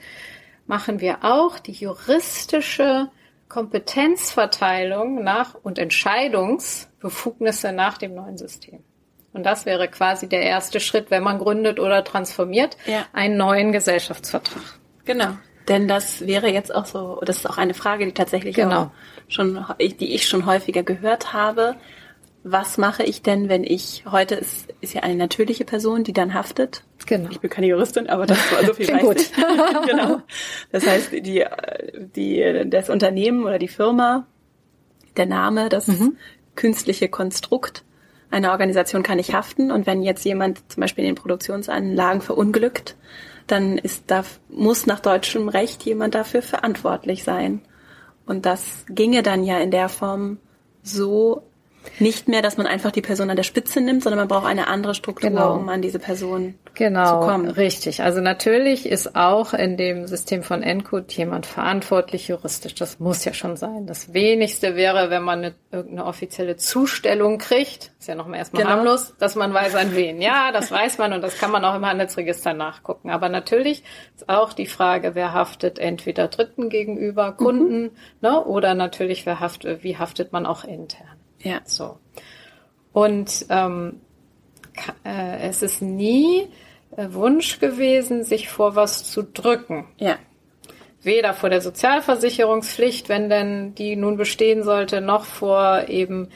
machen 0.67 0.99
wir 0.99 1.19
auch 1.23 1.59
die 1.59 1.71
juristische 1.71 3.07
Kompetenzverteilung 3.47 5.23
nach 5.23 5.55
und 5.55 5.79
Entscheidungsbefugnisse 5.79 7.71
nach 7.71 7.97
dem 7.97 8.15
neuen 8.15 8.37
System. 8.37 8.83
Und 9.31 9.45
das 9.45 9.65
wäre 9.65 9.87
quasi 9.87 10.27
der 10.27 10.41
erste 10.41 10.81
Schritt, 10.81 11.09
wenn 11.09 11.23
man 11.23 11.39
gründet 11.39 11.79
oder 11.79 12.03
transformiert, 12.03 12.75
ja. 12.85 13.05
einen 13.13 13.37
neuen 13.37 13.71
Gesellschaftsvertrag. 13.71 14.77
Genau. 15.05 15.37
Denn 15.69 15.87
das 15.87 16.27
wäre 16.27 16.49
jetzt 16.49 16.75
auch 16.75 16.85
so, 16.85 17.21
das 17.23 17.37
ist 17.37 17.45
auch 17.45 17.57
eine 17.57 17.75
Frage, 17.75 18.05
die 18.05 18.11
tatsächlich 18.11 18.57
genau. 18.57 18.91
schon, 19.29 19.63
die 19.79 20.13
ich 20.15 20.27
schon 20.27 20.45
häufiger 20.45 20.83
gehört 20.83 21.31
habe 21.31 21.77
was 22.43 22.77
mache 22.77 23.03
ich 23.03 23.21
denn, 23.21 23.49
wenn 23.49 23.63
ich, 23.63 24.03
heute 24.09 24.35
ist, 24.35 24.73
ist 24.81 24.93
ja 24.93 25.03
eine 25.03 25.15
natürliche 25.15 25.65
Person, 25.65 26.03
die 26.03 26.13
dann 26.13 26.33
haftet. 26.33 26.83
Genau. 27.05 27.29
Ich 27.31 27.39
bin 27.39 27.49
keine 27.49 27.67
Juristin, 27.67 28.09
aber 28.09 28.25
das 28.25 28.39
war 28.51 28.63
so 28.65 28.73
viel 28.73 28.87
weiß 28.87 29.01
gut. 29.01 29.17
ich. 29.17 29.31
genau. 29.87 30.21
Das 30.71 30.87
heißt, 30.87 31.11
die, 31.11 31.45
die, 32.15 32.63
das 32.67 32.89
Unternehmen 32.89 33.43
oder 33.43 33.59
die 33.59 33.67
Firma 33.67 34.25
der 35.17 35.25
Name, 35.25 35.69
das 35.69 35.87
mhm. 35.87 36.17
künstliche 36.55 37.09
Konstrukt 37.09 37.83
einer 38.31 38.51
Organisation 38.51 39.03
kann 39.03 39.17
nicht 39.17 39.33
haften. 39.33 39.71
Und 39.71 39.87
wenn 39.87 40.01
jetzt 40.01 40.23
jemand 40.23 40.71
zum 40.71 40.81
Beispiel 40.81 41.03
in 41.03 41.11
den 41.11 41.21
Produktionsanlagen 41.21 42.21
verunglückt, 42.21 42.95
dann 43.47 43.77
ist 43.77 44.03
da, 44.07 44.23
muss 44.49 44.85
nach 44.85 44.99
deutschem 44.99 45.49
Recht 45.49 45.83
jemand 45.83 46.15
dafür 46.15 46.41
verantwortlich 46.41 47.23
sein. 47.23 47.61
Und 48.25 48.45
das 48.45 48.85
ginge 48.89 49.23
dann 49.23 49.43
ja 49.43 49.57
in 49.59 49.71
der 49.71 49.89
Form 49.89 50.37
so 50.83 51.48
nicht 51.99 52.27
mehr, 52.27 52.41
dass 52.41 52.57
man 52.57 52.67
einfach 52.67 52.91
die 52.91 53.01
Person 53.01 53.29
an 53.29 53.35
der 53.35 53.43
Spitze 53.43 53.81
nimmt, 53.81 54.03
sondern 54.03 54.19
man 54.19 54.27
braucht 54.27 54.45
eine 54.45 54.67
andere 54.67 54.95
Struktur, 54.95 55.29
genau. 55.29 55.55
um 55.55 55.69
an 55.69 55.81
diese 55.81 55.99
Person 55.99 56.55
genau, 56.73 57.21
zu 57.21 57.27
kommen. 57.27 57.49
Richtig. 57.49 58.03
Also 58.03 58.21
natürlich 58.21 58.85
ist 58.85 59.15
auch 59.15 59.53
in 59.53 59.77
dem 59.77 60.07
System 60.07 60.43
von 60.43 60.63
Encode 60.63 61.11
jemand 61.13 61.45
verantwortlich 61.45 62.27
juristisch. 62.27 62.75
Das 62.75 62.99
muss 62.99 63.25
ja 63.25 63.33
schon 63.33 63.57
sein. 63.57 63.85
Das 63.87 64.13
wenigste 64.13 64.75
wäre, 64.75 65.09
wenn 65.09 65.23
man 65.23 65.39
eine, 65.39 65.55
irgendeine 65.71 66.05
offizielle 66.05 66.57
Zustellung 66.57 67.37
kriegt. 67.37 67.91
Ist 67.99 68.07
ja 68.07 68.15
noch 68.15 68.27
mal 68.27 68.37
erstmal 68.37 68.63
genau. 68.63 68.75
harmlos, 68.75 69.15
dass 69.19 69.35
man 69.35 69.53
weiß 69.53 69.75
an 69.75 69.95
wen. 69.95 70.21
Ja, 70.21 70.51
das 70.51 70.71
weiß 70.71 70.97
man 70.97 71.13
und 71.13 71.21
das 71.21 71.37
kann 71.37 71.51
man 71.51 71.65
auch 71.65 71.75
im 71.75 71.85
Handelsregister 71.85 72.53
nachgucken. 72.53 73.09
Aber 73.09 73.29
natürlich 73.29 73.83
ist 74.15 74.29
auch 74.29 74.53
die 74.53 74.67
Frage, 74.67 75.15
wer 75.15 75.33
haftet 75.33 75.79
entweder 75.79 76.27
Dritten 76.27 76.69
gegenüber, 76.69 77.33
Kunden, 77.33 77.81
mhm. 77.83 77.91
ne, 78.21 78.43
oder 78.43 78.73
natürlich 78.73 79.25
wer 79.25 79.39
haftet, 79.39 79.83
wie 79.83 79.97
haftet 79.97 80.31
man 80.31 80.45
auch 80.45 80.63
intern. 80.63 81.18
Ja. 81.39 81.61
So. 81.65 81.97
Und 82.91 83.45
ähm, 83.49 84.01
äh, 85.03 85.47
es 85.47 85.61
ist 85.61 85.81
nie 85.81 86.47
äh, 86.95 87.07
Wunsch 87.11 87.59
gewesen, 87.59 88.23
sich 88.23 88.49
vor 88.49 88.75
was 88.75 89.09
zu 89.09 89.23
drücken. 89.23 89.87
Ja. 89.97 90.17
Weder 91.01 91.33
vor 91.33 91.49
der 91.49 91.61
Sozialversicherungspflicht, 91.61 93.07
wenn 93.07 93.29
denn 93.29 93.73
die 93.75 93.95
nun 93.95 94.17
bestehen 94.17 94.63
sollte, 94.63 94.99
noch 94.99 95.23
vor 95.23 95.87
eben 95.87 96.29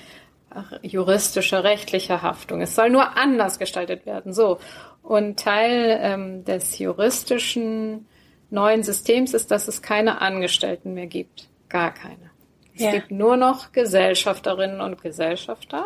juristischer, 0.82 1.64
rechtlicher 1.64 2.22
Haftung. 2.22 2.62
Es 2.62 2.76
soll 2.76 2.90
nur 2.90 3.18
anders 3.18 3.60
gestaltet 3.60 4.06
werden. 4.06 4.34
So. 4.34 4.60
Und 5.02 5.40
Teil 5.40 5.98
ähm, 6.02 6.46
des 6.46 6.80
juristischen 6.80 8.08
neuen 8.50 8.84
Systems 8.84 9.34
ist, 9.34 9.52
dass 9.52 9.68
es 9.68 9.82
keine 9.82 10.22
Angestellten 10.22 10.94
mehr 10.94 11.08
gibt. 11.08 11.50
Gar 11.70 11.94
keine. 11.94 12.33
Es 12.76 12.84
ja. 12.84 12.92
gibt 12.92 13.12
nur 13.12 13.38
noch 13.38 13.72
Gesellschafterinnen 13.72 14.82
und 14.82 15.02
Gesellschafter. 15.02 15.86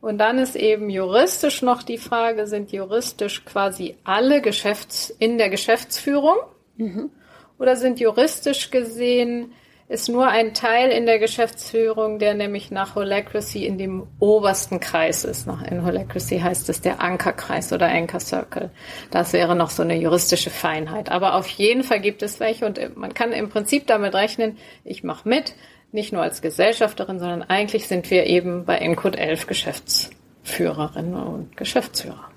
Und 0.00 0.18
dann 0.18 0.38
ist 0.38 0.56
eben 0.56 0.88
juristisch 0.88 1.62
noch 1.62 1.82
die 1.82 1.98
Frage, 1.98 2.46
sind 2.46 2.72
juristisch 2.72 3.44
quasi 3.44 3.96
alle 4.02 4.40
Geschäfts 4.40 5.10
in 5.10 5.36
der 5.36 5.50
Geschäftsführung? 5.50 6.36
Mhm. 6.76 7.10
Oder 7.58 7.76
sind 7.76 8.00
juristisch 8.00 8.70
gesehen 8.70 9.52
ist 9.90 10.08
nur 10.08 10.28
ein 10.28 10.54
Teil 10.54 10.90
in 10.90 11.04
der 11.04 11.18
Geschäftsführung, 11.18 12.20
der 12.20 12.34
nämlich 12.34 12.70
nach 12.70 12.94
Holacracy 12.94 13.66
in 13.66 13.76
dem 13.76 14.06
obersten 14.20 14.78
Kreis 14.78 15.24
ist. 15.24 15.48
In 15.68 15.84
Holacracy 15.84 16.38
heißt 16.38 16.68
es 16.68 16.80
der 16.80 17.00
Ankerkreis 17.02 17.72
oder 17.72 17.88
Anchor 17.88 18.20
Circle. 18.20 18.70
Das 19.10 19.32
wäre 19.32 19.56
noch 19.56 19.70
so 19.70 19.82
eine 19.82 19.96
juristische 19.96 20.50
Feinheit. 20.50 21.10
Aber 21.10 21.34
auf 21.34 21.48
jeden 21.48 21.82
Fall 21.82 21.98
gibt 21.98 22.22
es 22.22 22.38
welche 22.38 22.66
und 22.66 22.96
man 22.96 23.14
kann 23.14 23.32
im 23.32 23.48
Prinzip 23.48 23.88
damit 23.88 24.14
rechnen, 24.14 24.58
ich 24.84 25.02
mache 25.02 25.28
mit, 25.28 25.54
nicht 25.90 26.12
nur 26.12 26.22
als 26.22 26.40
Gesellschafterin, 26.40 27.18
sondern 27.18 27.42
eigentlich 27.42 27.88
sind 27.88 28.12
wir 28.12 28.26
eben 28.26 28.66
bei 28.66 28.76
Encode 28.76 29.16
11 29.16 29.48
Geschäftsführerinnen 29.48 31.14
und 31.14 31.56
Geschäftsführer. 31.56 32.30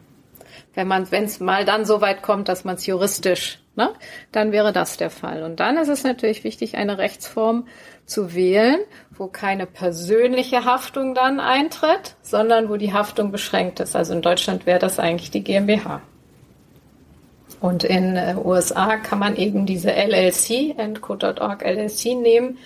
Wenn 0.74 0.88
man, 0.88 1.12
wenn 1.12 1.26
es 1.26 1.39
mal 1.39 1.66
dann 1.66 1.86
so 1.86 2.02
weit 2.02 2.24
kommt, 2.24 2.50
dass 2.50 2.63
man 2.63 2.78
es 2.78 2.88
juristisch 2.88 3.60
ne, 3.76 3.90
dann 4.32 4.52
wäre 4.52 4.72
das 4.72 4.98
der 4.98 5.10
Fall. 5.10 5.44
Und 5.44 5.60
dann 5.60 5.78
ist 5.78 5.90
es 5.90 6.04
natürlich 6.04 6.44
wichtig, 6.44 6.76
eine 6.78 6.98
Rechtsform 6.98 7.68
zu 8.06 8.34
wählen, 8.34 8.80
wo 9.12 9.28
keine 9.28 9.66
persönliche 9.66 10.66
Haftung 10.66 11.16
dann 11.16 11.40
eintritt, 11.40 12.16
sondern 12.22 12.70
wo 12.70 12.78
die 12.78 12.94
Haftung 12.94 13.32
beschränkt 13.32 13.80
ist. 13.80 13.96
Also 13.96 14.14
in 14.14 14.22
Deutschland 14.22 14.66
wäre 14.66 14.80
das 14.80 15.00
eigentlich 15.00 15.32
die 15.32 15.44
GmbH. 15.44 16.02
Und 17.62 17.86
in 17.86 18.18
äh, 18.18 18.36
USA 18.44 18.98
kann 18.98 19.20
man 19.20 19.38
eben 19.38 19.66
diese 19.66 19.90
LLC, 19.92 20.78
Endcode.org 20.78 21.64
LLC 21.64 22.16
nehmen, 22.16 22.58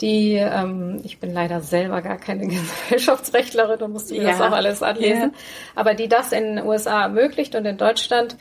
die, 0.00 0.34
ähm, 0.34 1.00
ich 1.04 1.18
bin 1.18 1.32
leider 1.34 1.60
selber 1.60 2.00
gar 2.00 2.16
keine 2.16 2.46
Gesellschaftsrechtlerin 2.88 3.80
und 3.82 3.92
musste 3.92 4.14
mir 4.14 4.22
ja. 4.22 4.30
das 4.30 4.40
auch 4.40 4.52
alles 4.52 4.82
anlesen, 4.82 5.32
ja. 5.32 5.38
aber 5.74 5.94
die 5.94 6.08
das 6.08 6.30
in 6.32 6.56
den 6.56 6.64
USA 6.64 7.02
ermöglicht 7.02 7.54
und 7.56 7.64
in 7.66 7.76
Deutschland 7.76 8.36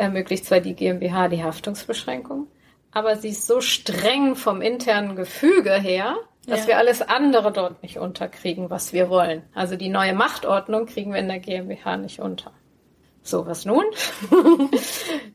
ermöglicht 0.00 0.46
zwar 0.46 0.60
die 0.60 0.74
GmbH 0.74 1.28
die 1.28 1.44
Haftungsbeschränkung, 1.44 2.48
aber 2.90 3.16
sie 3.16 3.28
ist 3.28 3.46
so 3.46 3.60
streng 3.60 4.34
vom 4.34 4.62
internen 4.62 5.14
Gefüge 5.14 5.74
her, 5.74 6.16
dass 6.46 6.62
ja. 6.62 6.68
wir 6.68 6.78
alles 6.78 7.02
andere 7.02 7.52
dort 7.52 7.82
nicht 7.82 7.98
unterkriegen, 7.98 8.70
was 8.70 8.92
wir 8.92 9.10
wollen. 9.10 9.42
Also 9.54 9.76
die 9.76 9.90
neue 9.90 10.14
Machtordnung 10.14 10.86
kriegen 10.86 11.12
wir 11.12 11.20
in 11.20 11.28
der 11.28 11.38
GmbH 11.38 11.96
nicht 11.98 12.18
unter. 12.20 12.52
So, 13.22 13.46
was 13.46 13.66
nun? 13.66 13.84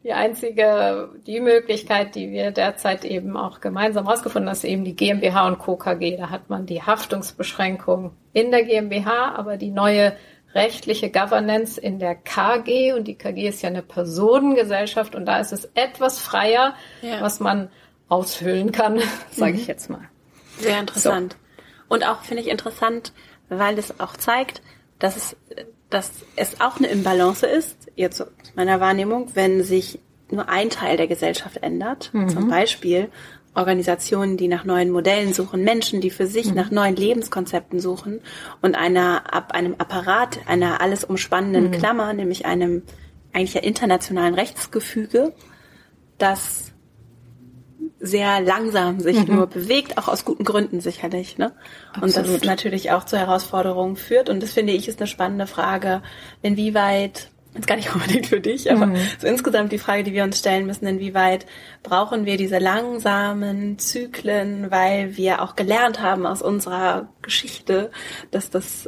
die 0.03 0.11
einzige, 0.11 1.09
die 1.27 1.39
Möglichkeit, 1.39 2.15
die 2.15 2.31
wir 2.31 2.49
derzeit 2.49 3.05
eben 3.05 3.37
auch 3.37 3.61
gemeinsam 3.61 4.05
herausgefunden 4.05 4.49
haben, 4.49 4.55
ist 4.55 4.63
eben 4.63 4.83
die 4.83 4.95
GmbH 4.95 5.47
und 5.47 5.59
Co. 5.59 5.75
KG. 5.75 6.17
Da 6.17 6.31
hat 6.31 6.49
man 6.49 6.65
die 6.65 6.81
Haftungsbeschränkung 6.81 8.11
in 8.33 8.49
der 8.49 8.63
GmbH, 8.63 9.35
aber 9.35 9.57
die 9.57 9.69
neue 9.69 10.17
rechtliche 10.55 11.11
Governance 11.11 11.79
in 11.79 11.99
der 11.99 12.15
KG 12.15 12.93
und 12.93 13.03
die 13.05 13.15
KG 13.15 13.49
ist 13.49 13.61
ja 13.61 13.69
eine 13.69 13.81
Personengesellschaft 13.83 15.13
und 15.13 15.25
da 15.25 15.39
ist 15.39 15.51
es 15.51 15.69
etwas 15.75 16.19
freier, 16.19 16.73
ja. 17.01 17.21
was 17.21 17.39
man 17.39 17.69
aushöhlen 18.07 18.71
kann, 18.71 19.01
sage 19.31 19.53
mhm. 19.53 19.59
ich 19.59 19.67
jetzt 19.67 19.89
mal. 19.89 20.09
Sehr 20.57 20.79
interessant. 20.79 21.33
So. 21.33 21.93
Und 21.93 22.07
auch 22.07 22.21
finde 22.21 22.41
ich 22.41 22.49
interessant, 22.49 23.11
weil 23.49 23.77
es 23.77 23.99
auch 23.99 24.15
zeigt, 24.15 24.61
dass 24.97 25.17
es, 25.17 25.35
dass 25.89 26.11
es 26.37 26.61
auch 26.61 26.77
eine 26.77 26.87
Imbalance 26.87 27.45
ist, 27.45 27.91
jetzt 27.95 28.21
aus 28.21 28.29
meiner 28.55 28.79
Wahrnehmung, 28.79 29.31
wenn 29.35 29.63
sich 29.63 29.99
nur 30.31 30.49
ein 30.49 30.69
Teil 30.69 30.97
der 30.97 31.07
Gesellschaft 31.07 31.57
ändert. 31.57 32.09
Mhm. 32.13 32.29
Zum 32.29 32.49
Beispiel 32.49 33.09
Organisationen, 33.55 34.37
die 34.37 34.47
nach 34.47 34.65
neuen 34.65 34.91
Modellen 34.91 35.33
suchen, 35.33 35.63
Menschen, 35.63 36.01
die 36.01 36.09
für 36.09 36.27
sich 36.27 36.49
mhm. 36.49 36.55
nach 36.55 36.71
neuen 36.71 36.95
Lebenskonzepten 36.95 37.79
suchen 37.79 38.21
und 38.61 38.75
einer, 38.75 39.33
ab 39.33 39.53
einem 39.53 39.75
Apparat, 39.77 40.39
einer 40.45 40.81
alles 40.81 41.03
umspannenden 41.03 41.67
mhm. 41.67 41.71
Klammer, 41.71 42.13
nämlich 42.13 42.45
einem 42.45 42.83
eigentlich 43.33 43.63
internationalen 43.63 44.33
Rechtsgefüge, 44.33 45.33
das 46.17 46.71
sehr 47.99 48.41
langsam 48.41 48.99
sich 48.99 49.27
mhm. 49.27 49.35
nur 49.35 49.47
bewegt, 49.47 49.97
auch 49.97 50.07
aus 50.07 50.25
guten 50.25 50.43
Gründen 50.43 50.79
sicherlich. 50.79 51.37
Ne? 51.37 51.53
Und 51.99 52.15
das 52.15 52.43
natürlich 52.43 52.91
auch 52.91 53.03
zu 53.03 53.17
Herausforderungen 53.17 53.95
führt. 53.95 54.29
Und 54.29 54.43
das 54.43 54.51
finde 54.51 54.73
ich 54.73 54.87
ist 54.87 54.99
eine 54.99 55.07
spannende 55.07 55.47
Frage, 55.47 56.01
inwieweit 56.41 57.31
jetzt 57.55 57.67
gar 57.67 57.75
nicht 57.75 57.93
unbedingt 57.95 58.27
für 58.27 58.39
dich, 58.39 58.71
aber 58.71 58.87
mhm. 58.87 58.97
so 59.19 59.27
insgesamt 59.27 59.71
die 59.71 59.77
Frage, 59.77 60.03
die 60.03 60.13
wir 60.13 60.23
uns 60.23 60.39
stellen 60.39 60.65
müssen, 60.65 60.85
inwieweit 60.85 61.45
brauchen 61.83 62.25
wir 62.25 62.37
diese 62.37 62.59
langsamen 62.59 63.79
Zyklen, 63.79 64.71
weil 64.71 65.17
wir 65.17 65.41
auch 65.41 65.55
gelernt 65.55 66.01
haben 66.01 66.25
aus 66.25 66.41
unserer 66.41 67.07
Geschichte, 67.21 67.91
dass 68.31 68.49
das 68.49 68.87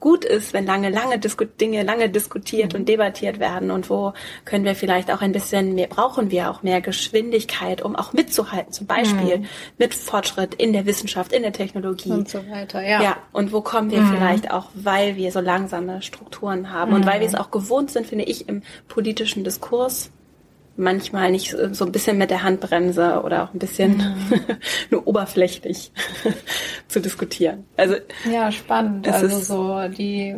gut 0.00 0.24
ist, 0.24 0.52
wenn 0.52 0.66
lange, 0.66 0.90
lange 0.90 1.18
Disku 1.18 1.44
Dinge 1.44 1.82
lange 1.82 2.08
diskutiert 2.08 2.72
mhm. 2.72 2.80
und 2.80 2.88
debattiert 2.88 3.38
werden 3.38 3.70
und 3.70 3.90
wo 3.90 4.12
können 4.44 4.64
wir 4.64 4.74
vielleicht 4.74 5.10
auch 5.10 5.20
ein 5.20 5.32
bisschen 5.32 5.74
mehr, 5.74 5.88
brauchen 5.88 6.30
wir 6.30 6.50
auch 6.50 6.62
mehr 6.62 6.80
Geschwindigkeit, 6.80 7.82
um 7.82 7.96
auch 7.96 8.12
mitzuhalten, 8.12 8.72
zum 8.72 8.86
Beispiel 8.86 9.38
mhm. 9.38 9.46
mit 9.78 9.94
Fortschritt 9.94 10.54
in 10.54 10.72
der 10.72 10.86
Wissenschaft, 10.86 11.32
in 11.32 11.42
der 11.42 11.52
Technologie. 11.52 12.10
Und 12.10 12.28
so 12.28 12.38
weiter, 12.50 12.82
ja. 12.82 13.02
Ja, 13.02 13.16
und 13.32 13.52
wo 13.52 13.60
kommen 13.60 13.90
wir 13.90 14.00
mhm. 14.00 14.14
vielleicht 14.16 14.50
auch, 14.50 14.68
weil 14.74 15.16
wir 15.16 15.32
so 15.32 15.40
langsame 15.40 16.02
Strukturen 16.02 16.72
haben 16.72 16.92
und 16.92 17.06
weil 17.06 17.20
wir 17.20 17.26
es 17.26 17.32
mhm. 17.32 17.38
auch 17.40 17.50
gewohnt 17.50 17.90
sind, 17.90 18.03
finde 18.04 18.24
ich, 18.24 18.48
im 18.48 18.62
politischen 18.88 19.44
Diskurs 19.44 20.10
manchmal 20.76 21.30
nicht 21.30 21.54
so 21.72 21.84
ein 21.84 21.92
bisschen 21.92 22.18
mit 22.18 22.30
der 22.30 22.42
Handbremse 22.42 23.22
oder 23.24 23.44
auch 23.44 23.54
ein 23.54 23.58
bisschen 23.58 23.96
mhm. 23.98 24.40
nur 24.90 25.06
oberflächlich 25.06 25.92
zu 26.88 27.00
diskutieren. 27.00 27.64
Also 27.76 27.96
ja, 28.30 28.50
spannend. 28.50 29.06
Also 29.08 29.38
so 29.38 29.88
die 29.88 30.34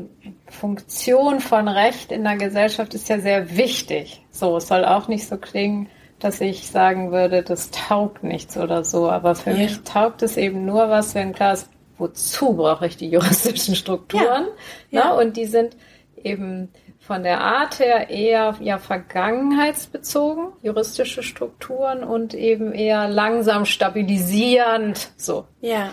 Funktion 0.49 1.41
von 1.41 1.69
Recht 1.69 2.13
in 2.13 2.25
der 2.25 2.37
Gesellschaft 2.37 2.95
ist 2.95 3.09
ja 3.09 3.19
sehr 3.19 3.57
wichtig. 3.57 4.23
So, 4.31 4.57
es 4.59 4.69
soll 4.69 4.85
auch 4.85 5.09
nicht 5.09 5.27
so 5.27 5.39
klingen, 5.39 5.89
dass 6.19 6.41
ich 6.41 6.69
sagen 6.69 7.13
würde, 7.13 7.43
das 7.43 7.71
taugt 7.71 8.23
nichts 8.23 8.57
oder 8.57 8.85
so. 8.85 9.11
Aber 9.11 9.35
für 9.35 9.51
ja. 9.51 9.57
mich 9.57 9.81
taugt 9.83 10.23
es 10.23 10.37
eben 10.37 10.65
nur 10.65 10.89
was, 10.91 11.15
wenn 11.15 11.33
klar 11.33 11.55
ist, 11.55 11.69
wozu 11.99 12.55
brauche 12.55 12.87
ich 12.87 12.97
die 12.97 13.09
juristischen 13.09 13.75
Strukturen? 13.75 14.47
Ja. 14.91 15.01
ja. 15.01 15.13
Und 15.13 15.37
die 15.37 15.47
sind 15.47 15.77
eben 16.23 16.69
von 17.07 17.23
der 17.23 17.41
Art 17.41 17.79
her 17.79 18.11
eher 18.11 18.57
ja 18.61 18.79
vergangenheitsbezogen, 18.79 20.49
juristische 20.63 21.23
Strukturen 21.23 22.03
und 22.03 22.35
eben 22.35 22.73
eher 22.73 23.09
langsam 23.09 23.65
stabilisierend 23.65 25.13
so. 25.17 25.47
Ja. 25.61 25.93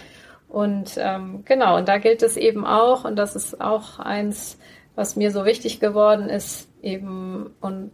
Und 0.49 0.97
ähm, 0.97 1.43
genau, 1.45 1.77
und 1.77 1.87
da 1.87 1.99
gilt 1.99 2.23
es 2.23 2.35
eben 2.35 2.65
auch, 2.65 3.05
und 3.05 3.15
das 3.15 3.35
ist 3.35 3.61
auch 3.61 3.99
eins, 3.99 4.57
was 4.95 5.15
mir 5.15 5.31
so 5.31 5.45
wichtig 5.45 5.79
geworden 5.79 6.29
ist, 6.29 6.67
eben, 6.81 7.55
und 7.61 7.91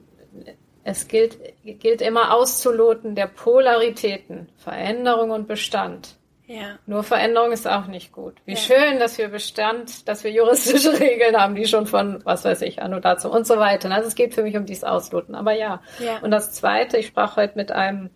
es 0.84 1.08
gilt, 1.08 1.38
gilt 1.64 2.02
immer 2.02 2.34
auszuloten 2.34 3.16
der 3.16 3.28
Polaritäten, 3.28 4.50
Veränderung 4.58 5.32
und 5.32 5.48
Bestand. 5.48 6.19
Ja. 6.50 6.80
Nur 6.88 7.04
Veränderung 7.04 7.52
ist 7.52 7.68
auch 7.68 7.86
nicht 7.86 8.12
gut. 8.12 8.34
Wie 8.46 8.54
ja. 8.54 8.58
schön, 8.58 8.98
dass 8.98 9.20
wir 9.20 9.28
Bestand, 9.28 10.08
dass 10.08 10.24
wir 10.24 10.32
juristische 10.32 10.92
Regeln 11.00 11.38
haben, 11.38 11.54
die 11.54 11.68
schon 11.68 11.86
von, 11.86 12.26
was 12.26 12.44
weiß 12.44 12.64
ich, 12.64 12.82
Anno 12.82 13.00
dazu 13.00 13.32
und 13.32 13.46
so 13.46 13.58
weiter. 13.58 13.92
Also 13.92 14.08
es 14.08 14.16
geht 14.16 14.34
für 14.34 14.42
mich 14.42 14.58
um 14.58 14.66
dieses 14.66 14.84
Ausloten. 14.84 15.36
Aber 15.36 15.54
ja. 15.54 15.80
ja. 16.00 16.18
Und 16.24 16.32
das 16.32 16.52
Zweite, 16.52 16.98
ich 16.98 17.06
sprach 17.06 17.38
heute 17.38 17.56
mit 17.56 17.72
einem 17.72 18.10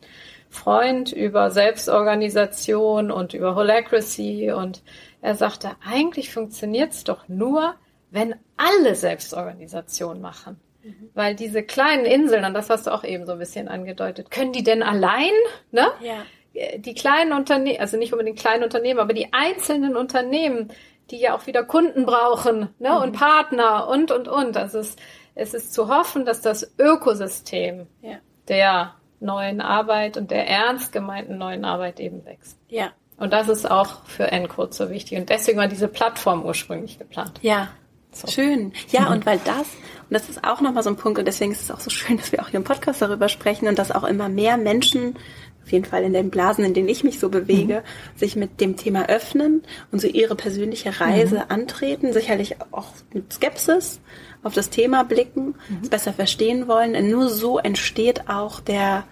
Freund 0.50 1.12
über 1.12 1.52
Selbstorganisation 1.52 3.12
und 3.12 3.36
über 3.36 3.54
Holacracy 3.54 4.52
und 4.52 4.82
er 5.22 5.36
sagte, 5.36 5.70
eigentlich 5.88 6.34
funktioniert's 6.34 7.04
doch 7.04 7.28
nur, 7.28 7.76
wenn 8.10 8.34
alle 8.58 8.96
Selbstorganisation 8.96 10.22
machen. 10.22 10.60
Mhm. 10.84 11.12
Weil 11.14 11.36
diese 11.36 11.62
kleinen 11.62 12.06
Inseln, 12.06 12.46
und 12.46 12.56
das 12.56 12.72
hast 12.72 12.88
du 12.88 12.92
auch 12.92 13.04
eben 13.04 13.28
so 13.28 13.34
ein 13.34 13.40
bisschen 13.40 13.68
angedeutet, 13.68 14.32
können 14.32 14.54
die 14.54 14.64
denn 14.64 14.82
allein, 14.82 15.32
ne? 15.72 15.86
Ja 16.02 16.26
die 16.54 16.94
kleinen 16.94 17.34
Unternehmen, 17.34 17.80
also 17.80 17.98
nicht 17.98 18.14
unbedingt 18.14 18.40
kleine 18.40 18.64
Unternehmen, 18.64 19.00
aber 19.00 19.14
die 19.14 19.34
einzelnen 19.34 19.96
Unternehmen, 19.96 20.72
die 21.10 21.20
ja 21.20 21.36
auch 21.36 21.48
wieder 21.48 21.64
Kunden 21.64 22.06
brauchen 22.06 22.70
ne, 22.80 22.92
mhm. 22.92 22.98
und 22.98 23.12
Partner 23.14 23.88
und, 23.88 24.12
und, 24.12 24.28
und. 24.28 24.58
Also 24.58 24.80
es, 24.80 24.96
es 25.36 25.54
ist 25.54 25.74
zu 25.74 25.88
hoffen, 25.88 26.26
dass 26.26 26.42
das 26.42 26.76
Ökosystem 26.80 27.88
ja. 28.02 28.18
der 28.48 28.94
neuen 29.20 29.62
Arbeit 29.62 30.18
und 30.18 30.32
der 30.32 30.48
ernst 30.48 30.92
gemeinten 30.92 31.38
neuen 31.38 31.66
Arbeit 31.66 32.00
eben 32.00 32.26
wächst. 32.26 32.58
Ja. 32.70 32.92
Und 33.18 33.32
das 33.32 33.48
ist 33.48 33.70
auch 33.70 34.06
für 34.06 34.32
Encode 34.32 34.74
so 34.74 34.90
wichtig. 34.90 35.18
Und 35.18 35.30
deswegen 35.30 35.58
war 35.58 35.68
diese 35.68 35.88
Plattform 35.88 36.46
ursprünglich 36.46 37.00
geplant. 37.00 37.40
Ja. 37.42 37.70
So. 38.14 38.28
Schön. 38.28 38.74
Ja, 38.90 39.02
mhm. 39.02 39.14
und 39.14 39.26
weil 39.26 39.40
das, 39.44 39.68
und 39.68 40.12
das 40.12 40.30
ist 40.30 40.44
auch 40.44 40.62
nochmal 40.62 40.84
so 40.84 40.90
ein 40.90 40.96
Punkt, 40.96 41.20
und 41.20 41.26
deswegen 41.26 41.52
ist 41.52 41.62
es 41.62 41.72
auch 41.72 41.80
so 41.80 41.90
schön, 41.90 42.18
dass 42.20 42.32
wir 42.32 42.42
auch 42.42 42.50
hier 42.50 42.60
im 42.60 42.64
Podcast 42.64 43.02
darüber 43.02 43.30
sprechen 43.30 43.68
und 43.68 43.78
dass 43.80 43.92
auch 43.92 44.04
immer 44.04 44.30
mehr 44.30 44.58
Menschen 44.58 45.16
auf 45.64 45.72
jeden 45.72 45.86
Fall 45.86 46.04
in 46.04 46.12
den 46.12 46.30
Blasen, 46.30 46.66
in 46.66 46.74
denen 46.74 46.90
ich 46.90 47.06
mich 47.06 47.20
so 47.20 47.30
bewege, 47.30 47.84
mhm. 47.86 48.20
sich 48.20 48.36
mit 48.36 48.60
dem 48.60 48.76
Thema 48.76 49.08
öffnen 49.08 49.64
und 49.92 50.02
so 50.02 50.08
ihre 50.08 50.36
persönliche 50.36 51.00
Reise 51.00 51.36
mhm. 51.36 51.44
antreten, 51.48 52.12
sicherlich 52.12 52.58
auch 52.72 52.88
mit 53.14 53.32
Skepsis 53.32 54.02
auf 54.44 54.54
das 54.54 54.70
Thema 54.70 55.04
blicken, 55.04 55.56
mhm. 55.70 55.80
es 55.82 55.90
besser 55.90 56.12
verstehen 56.12 56.68
wollen. 56.68 56.96
Und 56.96 57.10
nur 57.10 57.30
so 57.30 57.60
entsteht 57.60 58.28
auch 58.28 58.60
der 58.60 59.06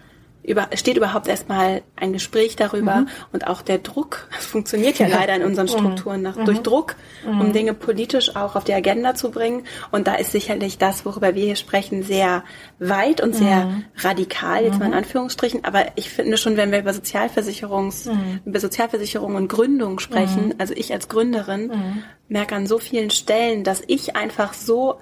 über, 0.43 0.69
steht 0.73 0.97
überhaupt 0.97 1.27
erstmal 1.27 1.83
ein 1.95 2.13
Gespräch 2.13 2.55
darüber 2.55 3.01
mhm. 3.01 3.07
und 3.31 3.47
auch 3.47 3.61
der 3.61 3.77
Druck, 3.77 4.27
das 4.35 4.45
funktioniert 4.47 4.97
ja 4.99 5.07
leider 5.07 5.35
in 5.35 5.43
unseren 5.43 5.67
mhm. 5.67 5.71
Strukturen 5.71 6.21
nach, 6.21 6.35
mhm. 6.35 6.45
durch 6.45 6.59
Druck, 6.59 6.95
um 7.25 7.47
mhm. 7.47 7.53
Dinge 7.53 7.73
politisch 7.73 8.35
auch 8.35 8.55
auf 8.55 8.63
die 8.63 8.73
Agenda 8.73 9.13
zu 9.15 9.31
bringen. 9.31 9.63
Und 9.91 10.07
da 10.07 10.15
ist 10.15 10.31
sicherlich 10.31 10.77
das, 10.77 11.05
worüber 11.05 11.35
wir 11.35 11.43
hier 11.43 11.55
sprechen, 11.55 12.03
sehr 12.03 12.43
weit 12.79 13.21
und 13.21 13.35
sehr 13.35 13.65
mhm. 13.65 13.85
radikal, 13.97 14.63
jetzt 14.63 14.79
mal 14.79 14.85
in 14.85 14.91
mhm. 14.91 14.97
Anführungsstrichen. 14.97 15.63
Aber 15.63 15.85
ich 15.95 16.09
finde 16.09 16.37
schon, 16.37 16.57
wenn 16.57 16.71
wir 16.71 16.79
über 16.79 16.93
Sozialversicherungs, 16.93 18.09
über 18.45 18.59
Sozialversicherung 18.59 19.35
und 19.35 19.47
Gründung 19.47 19.99
sprechen, 19.99 20.55
also 20.57 20.73
ich 20.75 20.91
als 20.91 21.07
Gründerin, 21.07 22.03
merke 22.27 22.55
an 22.55 22.65
so 22.65 22.79
vielen 22.79 23.09
Stellen, 23.09 23.63
dass 23.63 23.83
ich 23.87 24.15
einfach 24.15 24.53
so 24.53 24.99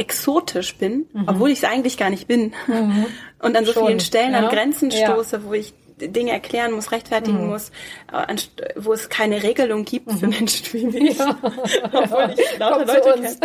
exotisch 0.00 0.76
bin, 0.76 1.06
mhm. 1.12 1.24
obwohl 1.26 1.50
ich 1.50 1.58
es 1.58 1.64
eigentlich 1.64 1.98
gar 1.98 2.10
nicht 2.10 2.26
bin. 2.26 2.54
Mhm. 2.66 3.06
Und 3.38 3.56
an 3.56 3.64
so 3.64 3.72
Schon. 3.72 3.86
vielen 3.86 4.00
Stellen 4.00 4.32
ja. 4.32 4.40
an 4.40 4.48
Grenzen 4.48 4.90
stoße, 4.90 5.36
ja. 5.36 5.44
wo 5.44 5.52
ich 5.52 5.74
Dinge 5.98 6.32
erklären 6.32 6.72
muss, 6.72 6.92
rechtfertigen 6.92 7.44
mhm. 7.44 7.50
muss, 7.50 7.70
äh, 8.10 8.36
wo 8.76 8.94
es 8.94 9.10
keine 9.10 9.42
Regelung 9.42 9.84
gibt 9.84 10.10
für 10.10 10.26
mhm. 10.26 10.32
Menschen 10.32 10.66
wie 10.72 10.86
mich. 11.00 11.18
Ja. 11.18 11.38
obwohl 11.92 12.34
ich 12.34 12.58
lauter 12.58 12.86
Leute 12.86 13.12
kenne. 13.12 13.36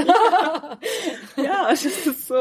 ja, 1.36 1.70
es 1.72 1.86
ist 1.86 2.28
so. 2.28 2.36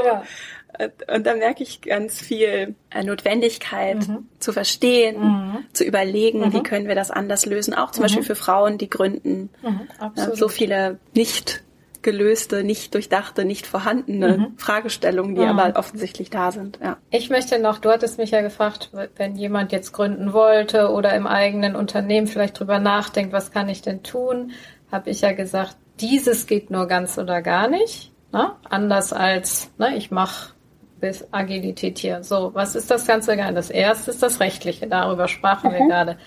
Und 1.12 1.24
da 1.24 1.34
merke 1.34 1.62
ich 1.62 1.82
ganz 1.82 2.20
viel 2.20 2.74
äh, 2.90 3.04
Notwendigkeit 3.04 4.08
mhm. 4.08 4.28
zu 4.38 4.52
verstehen, 4.52 5.20
mhm. 5.20 5.64
zu 5.72 5.84
überlegen, 5.84 6.40
mhm. 6.40 6.52
wie 6.52 6.62
können 6.62 6.86
wir 6.86 6.94
das 6.94 7.10
anders 7.10 7.46
lösen. 7.46 7.74
Auch 7.74 7.90
zum 7.90 8.02
mhm. 8.02 8.04
Beispiel 8.04 8.22
für 8.22 8.36
Frauen, 8.36 8.78
die 8.78 8.90
gründen. 8.90 9.50
Mhm, 9.62 9.88
so 10.34 10.48
viele 10.48 10.98
nicht 11.14 11.63
gelöste, 12.04 12.62
nicht 12.62 12.94
durchdachte, 12.94 13.44
nicht 13.44 13.66
vorhandene 13.66 14.38
mhm. 14.38 14.58
Fragestellungen, 14.58 15.34
die 15.34 15.42
mhm. 15.42 15.58
aber 15.58 15.78
offensichtlich 15.78 16.30
da 16.30 16.52
sind. 16.52 16.78
Ja. 16.80 16.98
Ich 17.10 17.30
möchte 17.30 17.58
noch, 17.58 17.78
du 17.78 17.90
hattest 17.90 18.18
mich 18.18 18.30
ja 18.30 18.42
gefragt, 18.42 18.90
wenn 19.16 19.34
jemand 19.34 19.72
jetzt 19.72 19.92
gründen 19.92 20.32
wollte 20.32 20.92
oder 20.92 21.12
im 21.14 21.26
eigenen 21.26 21.74
Unternehmen 21.74 22.28
vielleicht 22.28 22.60
drüber 22.60 22.78
nachdenkt, 22.78 23.32
was 23.32 23.50
kann 23.50 23.68
ich 23.68 23.82
denn 23.82 24.04
tun, 24.04 24.52
habe 24.92 25.10
ich 25.10 25.22
ja 25.22 25.32
gesagt, 25.32 25.76
dieses 26.00 26.46
geht 26.46 26.70
nur 26.70 26.86
ganz 26.86 27.18
oder 27.18 27.42
gar 27.42 27.68
nicht. 27.68 28.12
Ne? 28.32 28.52
Anders 28.68 29.12
als, 29.12 29.70
ne, 29.78 29.96
ich 29.96 30.10
mache 30.10 30.54
bis 31.00 31.26
Agilität 31.32 31.98
hier. 31.98 32.22
So, 32.22 32.50
was 32.54 32.74
ist 32.74 32.90
das 32.90 33.06
Ganze? 33.06 33.36
Das 33.36 33.70
erste 33.70 34.10
ist 34.10 34.22
das 34.22 34.40
Rechtliche, 34.40 34.86
darüber 34.86 35.28
sprachen 35.28 35.70
mhm. 35.70 35.74
wir 35.74 35.86
gerade. 35.88 36.18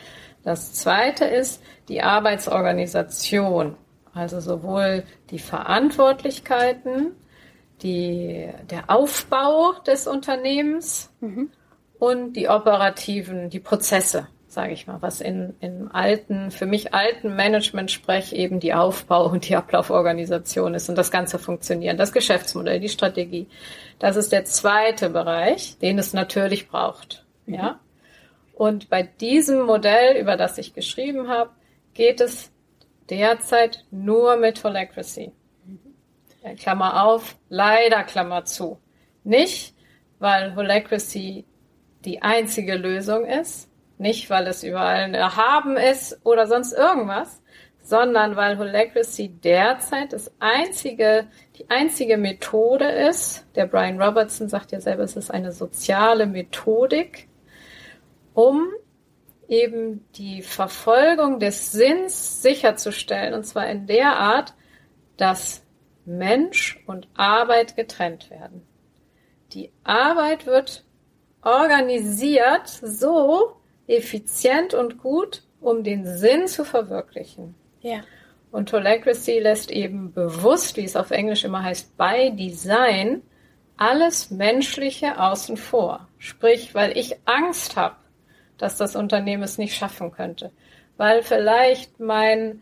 Das 0.44 0.74
zweite 0.74 1.26
ist 1.26 1.62
die 1.90 2.02
Arbeitsorganisation. 2.02 3.76
Also 4.18 4.40
sowohl 4.40 5.04
die 5.30 5.38
Verantwortlichkeiten, 5.38 7.12
die, 7.84 8.50
der 8.72 8.90
Aufbau 8.90 9.74
des 9.86 10.08
Unternehmens 10.08 11.12
mhm. 11.20 11.52
und 12.00 12.34
die 12.34 12.50
operativen, 12.50 13.52
die 13.52 13.60
Prozesse, 13.60 14.28
sage 14.48 14.74
ich 14.74 14.88
mal, 14.88 15.04
was 15.04 15.22
in, 15.22 15.54
in 15.60 15.92
alten, 15.92 16.50
für 16.50 16.66
mich 16.66 16.96
alten 16.96 17.36
Management-Sprech 17.36 18.34
eben 18.34 18.60
die 18.60 18.74
Aufbau 18.74 19.28
und 19.30 19.48
die 19.48 19.56
Ablauforganisation 19.56 20.74
ist 20.74 20.90
und 20.90 20.98
das 20.98 21.12
Ganze 21.12 21.38
funktionieren, 21.38 21.98
das 21.98 22.12
Geschäftsmodell, 22.12 22.80
die 22.80 22.90
Strategie. 22.90 23.48
Das 24.00 24.16
ist 24.16 24.32
der 24.32 24.46
zweite 24.46 25.12
Bereich, 25.12 25.78
den 25.78 26.00
es 26.00 26.14
natürlich 26.14 26.70
braucht. 26.70 27.24
Mhm. 27.46 27.54
Ja. 27.54 27.80
Und 28.56 28.90
bei 28.90 29.04
diesem 29.04 29.62
Modell, 29.68 30.20
über 30.20 30.38
das 30.38 30.58
ich 30.58 30.74
geschrieben 30.74 31.28
habe, 31.28 31.52
geht 31.94 32.20
es 32.20 32.52
Derzeit 33.10 33.86
nur 33.92 34.38
mit 34.38 34.64
Holacracy. 34.64 35.32
Klammer 36.60 37.04
auf, 37.04 37.38
leider 37.50 38.04
Klammer 38.04 38.46
zu. 38.46 38.80
Nicht, 39.24 39.76
weil 40.20 40.56
Holacracy 40.56 41.46
die 42.06 42.22
einzige 42.22 42.76
Lösung 42.76 43.26
ist, 43.26 43.70
nicht 43.98 44.30
weil 44.30 44.48
es 44.48 44.64
überall 44.64 45.14
erhaben 45.14 45.76
ist 45.78 46.20
oder 46.24 46.48
sonst 46.48 46.74
irgendwas, 46.74 47.42
sondern 47.82 48.36
weil 48.36 48.58
Holacracy 48.58 49.30
derzeit 49.30 50.14
das 50.14 50.32
einzige, 50.40 51.28
die 51.58 51.70
einzige 51.70 52.18
Methode 52.18 52.86
ist. 52.86 53.46
Der 53.56 53.66
Brian 53.66 54.02
Robertson 54.02 54.50
sagt 54.50 54.72
ja 54.74 54.82
selber, 54.82 55.04
es 55.04 55.16
ist 55.16 55.32
eine 55.32 55.52
soziale 55.52 56.26
Methodik, 56.26 57.30
um 58.34 58.68
eben 59.48 60.06
die 60.16 60.42
Verfolgung 60.42 61.40
des 61.40 61.72
Sinns 61.72 62.42
sicherzustellen, 62.42 63.34
und 63.34 63.44
zwar 63.44 63.70
in 63.70 63.88
der 63.88 64.18
Art, 64.18 64.54
dass 65.16 65.64
Mensch 66.06 66.82
und 66.86 67.08
Arbeit 67.16 67.76
getrennt 67.76 68.30
werden. 68.30 68.66
Die 69.54 69.72
Arbeit 69.84 70.46
wird 70.46 70.86
organisiert 71.42 72.68
so 72.68 73.58
effizient 73.88 74.74
und 74.74 74.98
gut, 74.98 75.44
um 75.62 75.84
den 75.84 76.06
Sinn 76.06 76.48
zu 76.48 76.66
verwirklichen. 76.66 77.56
Ja. 77.82 78.02
Und 78.52 78.72
Holacracy 78.72 79.40
lässt 79.40 79.72
eben 79.72 80.14
bewusst, 80.14 80.78
wie 80.78 80.84
es 80.84 80.96
auf 80.96 81.12
Englisch 81.12 81.44
immer 81.44 81.64
heißt, 81.64 81.98
by 81.98 82.34
Design, 82.36 83.22
alles 83.78 84.32
Menschliche 84.32 85.20
außen 85.20 85.58
vor. 85.58 86.08
Sprich, 86.18 86.74
weil 86.74 86.98
ich 86.98 87.18
Angst 87.26 87.76
habe, 87.76 87.96
dass 88.58 88.78
das 88.78 88.96
Unternehmen 88.96 89.44
es 89.44 89.58
nicht 89.58 89.76
schaffen 89.76 90.12
könnte. 90.12 90.52
Weil 90.98 91.24
vielleicht 91.24 92.00
mein 92.00 92.62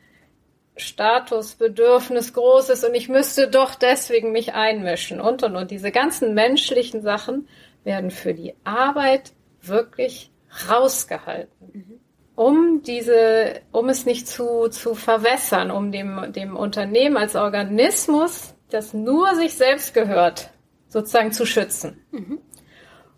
Statusbedürfnis 0.77 2.33
groß 2.33 2.69
ist 2.69 2.83
und 2.83 2.95
ich 2.95 3.07
müsste 3.07 3.47
doch 3.49 3.75
deswegen 3.75 4.31
mich 4.31 4.53
einmischen 4.53 5.21
und 5.21 5.43
und 5.43 5.55
und. 5.55 5.71
Diese 5.71 5.91
ganzen 5.91 6.33
menschlichen 6.33 7.01
Sachen 7.01 7.47
werden 7.83 8.11
für 8.11 8.33
die 8.33 8.55
Arbeit 8.65 9.31
wirklich 9.61 10.31
rausgehalten. 10.69 11.71
Mhm. 11.73 11.99
Um 12.35 12.81
diese, 12.83 13.61
um 13.71 13.87
es 13.87 14.05
nicht 14.05 14.27
zu, 14.27 14.67
zu 14.67 14.93
verwässern, 14.93 15.71
um 15.71 15.93
dem, 15.93 16.33
dem 16.33 16.57
Unternehmen 16.57 17.15
als 17.15 17.37
Organismus, 17.37 18.55
das 18.69 18.93
nur 18.93 19.35
sich 19.35 19.53
selbst 19.53 19.93
gehört, 19.93 20.49
sozusagen 20.89 21.31
zu 21.31 21.45
schützen. 21.45 22.01
Mhm. 22.11 22.39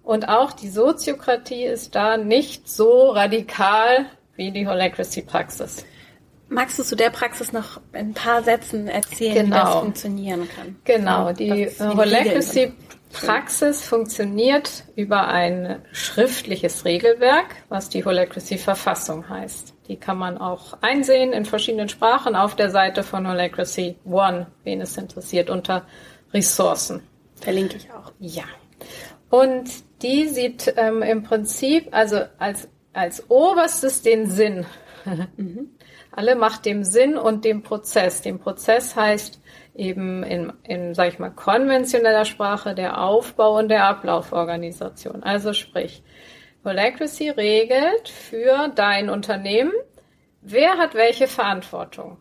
Und 0.07 0.29
auch 0.29 0.53
die 0.53 0.69
Soziokratie 0.69 1.65
ist 1.65 1.93
da 1.93 2.15
nicht 2.15 2.69
so 2.69 3.09
radikal 3.09 4.05
wie 4.37 4.51
die 4.51 4.65
Holacracy-Praxis. 4.65 5.83
Magst 6.47 6.79
du 6.79 6.83
zu 6.83 6.95
der 6.95 7.09
Praxis 7.09 7.51
noch 7.51 7.81
ein 7.91 8.13
paar 8.13 8.41
Sätzen 8.41 8.87
erzählen, 8.87 9.33
genau. 9.33 9.47
wie 9.47 9.49
das 9.49 9.67
genau. 9.67 9.81
funktionieren 9.81 10.47
kann? 10.55 10.77
Genau, 10.85 11.33
die 11.33 11.67
Holacracy-Praxis 11.77 13.83
funktioniert 13.83 14.85
über 14.95 15.27
ein 15.27 15.81
schriftliches 15.91 16.85
Regelwerk, 16.85 17.47
was 17.67 17.89
die 17.89 18.05
Holacracy-Verfassung 18.05 19.27
heißt. 19.27 19.73
Die 19.89 19.97
kann 19.97 20.17
man 20.17 20.37
auch 20.37 20.77
einsehen 20.79 21.33
in 21.33 21.43
verschiedenen 21.43 21.89
Sprachen 21.89 22.37
auf 22.37 22.55
der 22.55 22.69
Seite 22.69 23.03
von 23.03 23.27
Holacracy 23.27 23.97
One, 24.05 24.47
wen 24.63 24.79
es 24.79 24.95
interessiert, 24.95 25.49
unter 25.49 25.85
Ressourcen. 26.33 27.03
Verlinke 27.41 27.75
ich 27.75 27.91
auch. 27.91 28.13
Ja. 28.19 28.45
Und 29.29 29.69
die 30.01 30.27
sieht 30.27 30.73
ähm, 30.77 31.01
im 31.01 31.23
Prinzip 31.23 31.87
also 31.91 32.21
als, 32.37 32.69
als 32.93 33.29
oberstes 33.29 34.01
den 34.01 34.29
Sinn 34.29 34.65
Mhm. 35.37 35.71
Alle 36.11 36.35
macht 36.35 36.65
dem 36.65 36.83
Sinn 36.83 37.17
und 37.17 37.45
dem 37.45 37.63
Prozess. 37.63 38.21
Dem 38.21 38.39
Prozess 38.39 38.95
heißt 38.95 39.39
eben 39.75 40.23
in, 40.23 40.51
in 40.63 40.93
sag 40.93 41.09
ich 41.09 41.19
mal, 41.19 41.29
konventioneller 41.29 42.25
Sprache 42.25 42.73
der 42.73 43.01
Aufbau 43.01 43.57
und 43.57 43.69
der 43.69 43.85
Ablauforganisation. 43.85 45.23
Also 45.23 45.53
sprich, 45.53 46.01
Holacracy 46.65 47.29
regelt 47.29 48.09
für 48.09 48.69
dein 48.69 49.09
Unternehmen, 49.09 49.73
wer 50.41 50.77
hat 50.77 50.95
welche 50.95 51.27
Verantwortung. 51.27 52.17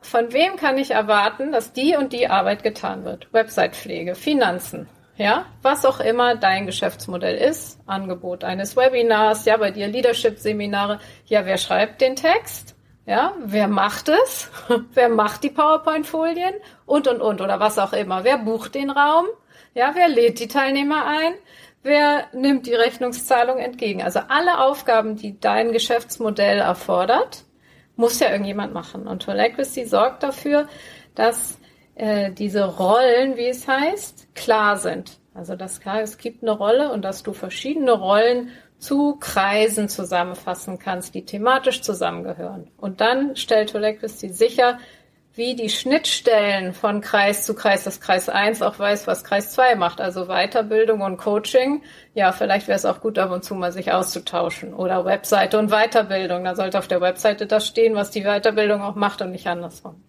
Von 0.00 0.32
wem 0.32 0.56
kann 0.56 0.78
ich 0.78 0.92
erwarten, 0.92 1.52
dass 1.52 1.72
die 1.72 1.96
und 1.96 2.12
die 2.12 2.28
Arbeit 2.28 2.62
getan 2.62 3.04
wird? 3.04 3.30
Websitepflege, 3.32 4.14
Finanzen, 4.14 4.88
ja, 5.20 5.44
was 5.60 5.84
auch 5.84 6.00
immer 6.00 6.34
dein 6.34 6.64
Geschäftsmodell 6.64 7.36
ist, 7.36 7.78
Angebot 7.86 8.42
eines 8.42 8.74
Webinars, 8.74 9.44
ja, 9.44 9.58
bei 9.58 9.70
dir 9.70 9.86
Leadership-Seminare, 9.86 10.98
ja, 11.26 11.44
wer 11.44 11.58
schreibt 11.58 12.00
den 12.00 12.16
Text? 12.16 12.74
Ja, 13.04 13.34
wer 13.38 13.68
macht 13.68 14.08
es? 14.08 14.50
wer 14.94 15.10
macht 15.10 15.44
die 15.44 15.50
PowerPoint-Folien? 15.50 16.54
Und, 16.86 17.06
und, 17.06 17.20
und, 17.20 17.42
oder 17.42 17.60
was 17.60 17.78
auch 17.78 17.92
immer. 17.92 18.24
Wer 18.24 18.38
bucht 18.38 18.74
den 18.74 18.88
Raum? 18.88 19.26
Ja, 19.74 19.90
wer 19.92 20.08
lädt 20.08 20.40
die 20.40 20.48
Teilnehmer 20.48 21.04
ein? 21.04 21.34
Wer 21.82 22.28
nimmt 22.32 22.66
die 22.66 22.74
Rechnungszahlung 22.74 23.58
entgegen? 23.58 24.00
Also 24.00 24.20
alle 24.28 24.58
Aufgaben, 24.60 25.16
die 25.16 25.38
dein 25.38 25.72
Geschäftsmodell 25.72 26.60
erfordert, 26.60 27.44
muss 27.94 28.20
ja 28.20 28.30
irgendjemand 28.30 28.72
machen. 28.72 29.06
Und 29.06 29.26
Holacracy 29.26 29.84
sorgt 29.84 30.22
dafür, 30.22 30.66
dass 31.14 31.59
äh, 32.00 32.32
diese 32.32 32.64
Rollen, 32.64 33.36
wie 33.36 33.48
es 33.48 33.68
heißt, 33.68 34.34
klar 34.34 34.78
sind. 34.78 35.18
Also 35.34 35.54
dass 35.54 35.80
klar, 35.80 36.00
es 36.00 36.16
gibt 36.16 36.42
eine 36.42 36.52
Rolle 36.52 36.90
und 36.92 37.02
dass 37.02 37.22
du 37.22 37.32
verschiedene 37.32 37.92
Rollen 37.92 38.50
zu 38.78 39.16
Kreisen 39.20 39.90
zusammenfassen 39.90 40.78
kannst, 40.78 41.14
die 41.14 41.26
thematisch 41.26 41.82
zusammengehören. 41.82 42.70
Und 42.78 43.02
dann 43.02 43.36
stellt 43.36 43.74
Holacracy 43.74 44.30
sicher, 44.30 44.78
wie 45.34 45.54
die 45.54 45.68
Schnittstellen 45.68 46.72
von 46.72 47.02
Kreis 47.02 47.44
zu 47.44 47.54
Kreis, 47.54 47.84
dass 47.84 48.00
Kreis 48.00 48.30
1 48.30 48.62
auch 48.62 48.78
weiß, 48.78 49.06
was 49.06 49.22
Kreis 49.22 49.52
2 49.52 49.76
macht, 49.76 50.00
also 50.00 50.26
Weiterbildung 50.26 51.02
und 51.02 51.18
Coaching. 51.18 51.82
Ja, 52.14 52.32
vielleicht 52.32 52.66
wäre 52.66 52.76
es 52.76 52.86
auch 52.86 53.00
gut, 53.00 53.18
ab 53.18 53.30
und 53.30 53.44
zu 53.44 53.54
mal 53.54 53.72
sich 53.72 53.92
auszutauschen. 53.92 54.72
Oder 54.72 55.04
Webseite 55.04 55.58
und 55.58 55.70
Weiterbildung. 55.70 56.44
Da 56.44 56.56
sollte 56.56 56.78
auf 56.78 56.88
der 56.88 57.02
Webseite 57.02 57.46
das 57.46 57.66
stehen, 57.66 57.94
was 57.94 58.10
die 58.10 58.24
Weiterbildung 58.24 58.80
auch 58.82 58.96
macht 58.96 59.20
und 59.22 59.30
nicht 59.30 59.46
andersrum. 59.46 60.02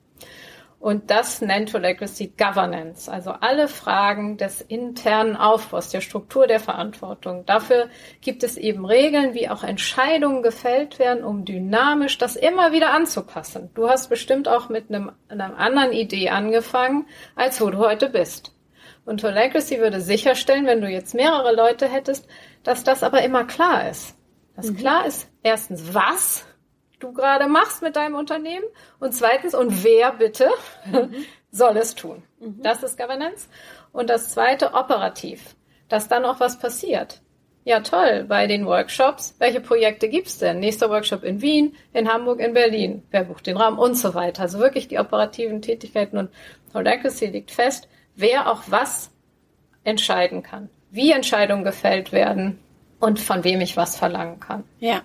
Und 0.82 1.12
das 1.12 1.42
nennt 1.42 1.72
Holacracy 1.76 2.34
Governance, 2.36 3.08
also 3.08 3.30
alle 3.30 3.68
Fragen 3.68 4.38
des 4.38 4.62
internen 4.62 5.36
Aufbaus, 5.36 5.90
der 5.92 6.02
Struktur 6.02 6.48
der 6.48 6.60
Verantwortung. 6.60 7.46
Dafür 7.46 7.88
gibt 8.22 8.42
es 8.42 8.58
eben 8.58 8.84
Regeln, 8.84 9.36
wie 9.36 9.48
auch 9.48 9.64
Entscheidungen 9.64 10.42
gefällt 10.42 10.98
werden, 10.98 11.24
um 11.24 11.46
dynamisch 11.46 12.18
das 12.18 12.36
immer 12.36 12.72
wieder 12.72 12.94
anzupassen. 12.94 13.70
Du 13.76 13.90
hast 13.90 14.10
bestimmt 14.10 14.48
auch 14.48 14.70
mit 14.70 14.90
einem, 14.90 15.12
einer 15.30 15.56
anderen 15.60 15.92
Idee 15.92 16.30
angefangen, 16.30 17.06
als 17.36 17.62
wo 17.62 17.70
du 17.70 17.78
heute 17.78 18.10
bist. 18.10 18.56
Und 19.06 19.24
Holacracy 19.24 19.80
würde 19.80 20.02
sicherstellen, 20.02 20.66
wenn 20.66 20.82
du 20.82 20.90
jetzt 20.90 21.14
mehrere 21.14 21.56
Leute 21.56 21.88
hättest, 21.88 22.28
dass 22.64 22.84
das 22.84 23.04
aber 23.04 23.22
immer 23.22 23.44
klar 23.44 23.88
ist. 23.88 24.16
Dass 24.56 24.72
mhm. 24.72 24.78
klar 24.78 25.06
ist, 25.06 25.30
erstens, 25.44 25.94
was 25.94 26.44
du 27.04 27.14
gerade 27.14 27.48
machst 27.48 27.82
mit 27.82 27.96
deinem 27.96 28.16
Unternehmen 28.16 28.66
und 29.00 29.14
zweitens, 29.14 29.54
und 29.54 29.84
wer 29.84 30.12
bitte 30.14 30.50
mhm. 30.86 31.26
soll 31.52 31.78
es 31.78 31.96
tun? 31.96 32.24
Mhm. 32.40 32.62
Das 32.62 32.84
ist 32.84 32.98
Governance. 32.98 33.48
Und 33.92 34.10
das 34.10 34.30
zweite, 34.30 34.74
operativ, 34.74 35.56
dass 35.90 36.08
dann 36.08 36.26
auch 36.26 36.40
was 36.40 36.60
passiert. 36.60 37.22
Ja, 37.64 37.82
toll, 37.82 38.26
bei 38.28 38.48
den 38.48 38.66
Workshops. 38.66 39.36
Welche 39.38 39.62
Projekte 39.62 40.10
gibt's 40.10 40.40
denn? 40.40 40.60
Nächster 40.60 40.90
Workshop 40.90 41.24
in 41.24 41.42
Wien, 41.42 41.76
in 41.94 42.12
Hamburg, 42.12 42.40
in 42.40 42.54
Berlin. 42.54 43.04
Wer 43.12 43.26
bucht 43.26 43.46
den 43.46 43.58
Raum 43.58 43.78
und 43.78 43.96
so 43.96 44.16
weiter. 44.16 44.42
Also 44.42 44.60
wirklich 44.60 44.88
die 44.88 44.98
operativen 44.98 45.62
Tätigkeiten 45.62 46.18
und 46.18 46.32
Holacracy 46.74 47.28
liegt 47.28 47.52
fest, 47.52 47.88
wer 48.16 48.52
auch 48.52 48.64
was 48.68 49.12
entscheiden 49.84 50.42
kann. 50.42 50.70
Wie 50.90 51.12
Entscheidungen 51.12 51.64
gefällt 51.64 52.12
werden 52.12 52.60
und 53.00 53.20
von 53.20 53.44
wem 53.44 53.62
ich 53.62 53.78
was 53.78 53.96
verlangen 53.96 54.40
kann. 54.40 54.64
Ja, 54.80 55.04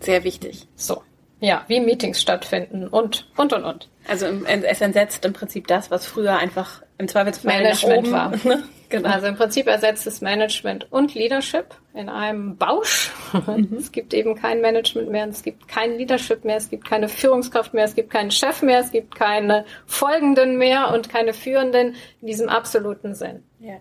sehr 0.00 0.24
wichtig. 0.24 0.66
So. 0.76 1.02
Ja, 1.40 1.64
wie 1.68 1.80
Meetings 1.80 2.20
stattfinden 2.20 2.86
und, 2.86 3.26
und, 3.36 3.52
und, 3.52 3.64
und. 3.64 3.88
Also 4.06 4.26
es 4.26 4.80
ersetzt 4.80 5.24
im 5.24 5.32
Prinzip 5.32 5.66
das, 5.66 5.90
was 5.90 6.04
früher 6.04 6.36
einfach 6.36 6.82
im 6.98 7.08
Zweifelsfall 7.08 7.62
Management 7.62 8.12
war. 8.12 8.32
genau. 8.90 9.08
Also 9.08 9.26
im 9.26 9.36
Prinzip 9.36 9.66
ersetzt 9.66 10.06
es 10.06 10.20
Management 10.20 10.92
und 10.92 11.14
Leadership 11.14 11.74
in 11.94 12.10
einem 12.10 12.56
Bausch. 12.56 13.10
Mhm. 13.32 13.74
Es 13.78 13.90
gibt 13.90 14.12
eben 14.12 14.34
kein 14.34 14.60
Management 14.60 15.10
mehr, 15.10 15.26
es 15.28 15.42
gibt 15.42 15.66
kein 15.66 15.96
Leadership 15.96 16.44
mehr, 16.44 16.56
es 16.56 16.68
gibt 16.68 16.86
keine 16.86 17.08
Führungskraft 17.08 17.72
mehr, 17.72 17.84
es 17.84 17.94
gibt 17.94 18.10
keinen 18.10 18.30
Chef 18.30 18.60
mehr, 18.60 18.80
es 18.80 18.90
gibt 18.90 19.14
keine 19.14 19.64
Folgenden 19.86 20.58
mehr 20.58 20.92
und 20.92 21.08
keine 21.08 21.32
Führenden 21.32 21.94
in 22.20 22.26
diesem 22.26 22.50
absoluten 22.50 23.14
Sinn. 23.14 23.42
Ja. 23.60 23.76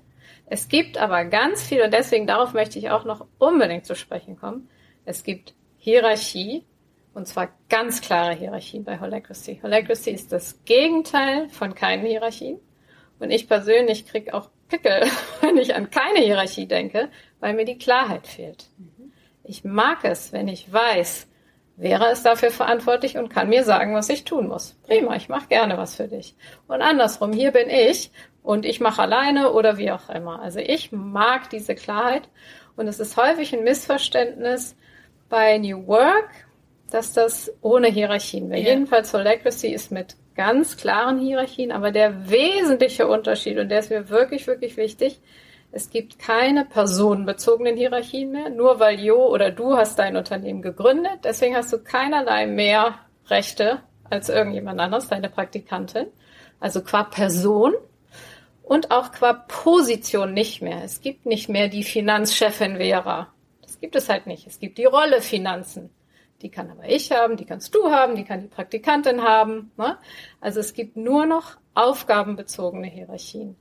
Es 0.45 0.69
gibt 0.69 0.97
aber 0.97 1.25
ganz 1.25 1.61
viel, 1.61 1.81
und 1.81 1.93
deswegen 1.93 2.25
darauf 2.25 2.53
möchte 2.53 2.79
ich 2.79 2.89
auch 2.89 3.03
noch 3.03 3.25
unbedingt 3.37 3.85
zu 3.85 3.95
sprechen 3.95 4.37
kommen, 4.37 4.69
es 5.05 5.23
gibt 5.23 5.53
Hierarchie 5.77 6.63
und 7.19 7.27
zwar 7.27 7.49
ganz 7.67 7.99
klare 7.99 8.33
Hierarchien 8.33 8.85
bei 8.85 8.97
Holacracy. 8.97 9.59
Holacracy 9.61 10.11
ist 10.11 10.31
das 10.31 10.63
Gegenteil 10.63 11.49
von 11.49 11.75
keinen 11.75 12.05
Hierarchien. 12.05 12.59
Und 13.19 13.29
ich 13.29 13.49
persönlich 13.49 14.07
krieg 14.07 14.33
auch 14.33 14.49
Pickel, 14.69 15.03
wenn 15.41 15.57
ich 15.57 15.75
an 15.75 15.89
keine 15.89 16.19
Hierarchie 16.19 16.65
denke, 16.65 17.09
weil 17.41 17.55
mir 17.55 17.65
die 17.65 17.77
Klarheit 17.77 18.25
fehlt. 18.25 18.69
Ich 19.43 19.65
mag 19.65 20.05
es, 20.05 20.31
wenn 20.31 20.47
ich 20.47 20.71
weiß, 20.71 21.27
wäre 21.75 22.05
es 22.09 22.23
dafür 22.23 22.51
verantwortlich 22.51 23.17
und 23.17 23.27
kann 23.27 23.49
mir 23.49 23.65
sagen, 23.65 23.93
was 23.95 24.07
ich 24.07 24.23
tun 24.23 24.47
muss. 24.47 24.77
Prima, 24.83 25.17
ich 25.17 25.27
mache 25.27 25.49
gerne 25.49 25.77
was 25.77 25.95
für 25.95 26.07
dich. 26.07 26.35
Und 26.69 26.81
andersrum, 26.81 27.33
hier 27.33 27.51
bin 27.51 27.69
ich 27.69 28.11
und 28.43 28.65
ich 28.65 28.79
mache 28.79 29.01
alleine 29.01 29.51
oder 29.51 29.77
wie 29.77 29.91
auch 29.91 30.07
immer. 30.09 30.41
Also 30.41 30.59
ich 30.59 30.93
mag 30.93 31.49
diese 31.49 31.75
Klarheit 31.75 32.29
und 32.77 32.87
es 32.87 33.01
ist 33.01 33.17
häufig 33.17 33.53
ein 33.53 33.65
Missverständnis 33.65 34.77
bei 35.27 35.57
New 35.57 35.85
Work 35.85 36.29
dass 36.89 37.13
das 37.13 37.51
ohne 37.61 37.87
Hierarchien 37.87 38.49
wäre. 38.49 38.61
Ja. 38.61 38.69
Jedenfalls 38.69 39.13
Holacracy 39.13 39.67
ist 39.67 39.91
mit 39.91 40.15
ganz 40.35 40.77
klaren 40.77 41.19
Hierarchien, 41.19 41.71
aber 41.71 41.91
der 41.91 42.29
wesentliche 42.29 43.07
Unterschied, 43.07 43.57
und 43.57 43.69
der 43.69 43.79
ist 43.79 43.89
mir 43.89 44.09
wirklich, 44.09 44.47
wirklich 44.47 44.77
wichtig, 44.77 45.19
es 45.71 45.89
gibt 45.91 46.17
keine 46.17 46.65
personenbezogenen 46.65 47.77
Hierarchien 47.77 48.31
mehr, 48.31 48.49
nur 48.49 48.79
weil 48.79 48.99
Jo 48.99 49.27
oder 49.27 49.51
du 49.51 49.75
hast 49.75 49.99
dein 49.99 50.17
Unternehmen 50.17 50.61
gegründet. 50.61 51.19
Deswegen 51.23 51.55
hast 51.55 51.71
du 51.71 51.83
keinerlei 51.83 52.47
mehr 52.47 52.95
Rechte 53.27 53.79
als 54.09 54.29
irgendjemand 54.29 54.79
anderes, 54.79 55.07
deine 55.07 55.29
Praktikantin. 55.29 56.07
Also 56.59 56.81
qua 56.81 57.03
Person 57.03 57.73
und 58.63 58.89
auch 58.89 59.11
qua 59.11 59.33
Position 59.33 60.33
nicht 60.33 60.61
mehr. 60.61 60.83
Es 60.83 61.01
gibt 61.01 61.25
nicht 61.25 61.49
mehr 61.49 61.67
die 61.67 61.83
Finanzchefin 61.83 62.77
Vera. 62.77 63.27
Das 63.61 63.79
gibt 63.79 63.95
es 63.95 64.09
halt 64.09 64.25
nicht. 64.25 64.47
Es 64.47 64.59
gibt 64.59 64.77
die 64.79 64.85
Rolle 64.85 65.21
Finanzen. 65.21 65.91
Die 66.41 66.49
kann 66.49 66.69
aber 66.71 66.87
ich 66.87 67.11
haben, 67.11 67.35
die 67.35 67.45
kannst 67.45 67.75
du 67.75 67.89
haben, 67.91 68.15
die 68.15 68.23
kann 68.23 68.41
die 68.41 68.47
Praktikantin 68.47 69.23
haben. 69.23 69.71
Ne? 69.77 69.97
Also 70.39 70.59
es 70.59 70.73
gibt 70.73 70.95
nur 70.95 71.25
noch 71.25 71.57
aufgabenbezogene 71.73 72.87
Hierarchien 72.87 73.55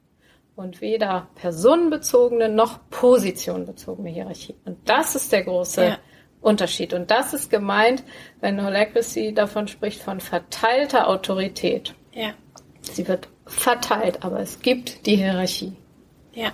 und 0.54 0.80
weder 0.80 1.28
personenbezogene 1.34 2.48
noch 2.48 2.80
positionbezogene 2.90 4.10
Hierarchien. 4.10 4.58
Und 4.64 4.88
das 4.88 5.16
ist 5.16 5.32
der 5.32 5.44
große 5.44 5.84
ja. 5.84 5.98
Unterschied. 6.40 6.92
Und 6.94 7.10
das 7.10 7.32
ist 7.32 7.50
gemeint, 7.50 8.04
wenn 8.40 8.64
Holacracy 8.64 9.34
davon 9.34 9.66
spricht, 9.66 10.02
von 10.02 10.20
verteilter 10.20 11.08
Autorität. 11.08 11.94
Ja. 12.12 12.30
Sie 12.80 13.06
wird 13.06 13.28
verteilt, 13.46 14.24
aber 14.24 14.40
es 14.40 14.60
gibt 14.60 15.06
die 15.06 15.16
Hierarchie. 15.16 15.76
Ja. 16.32 16.52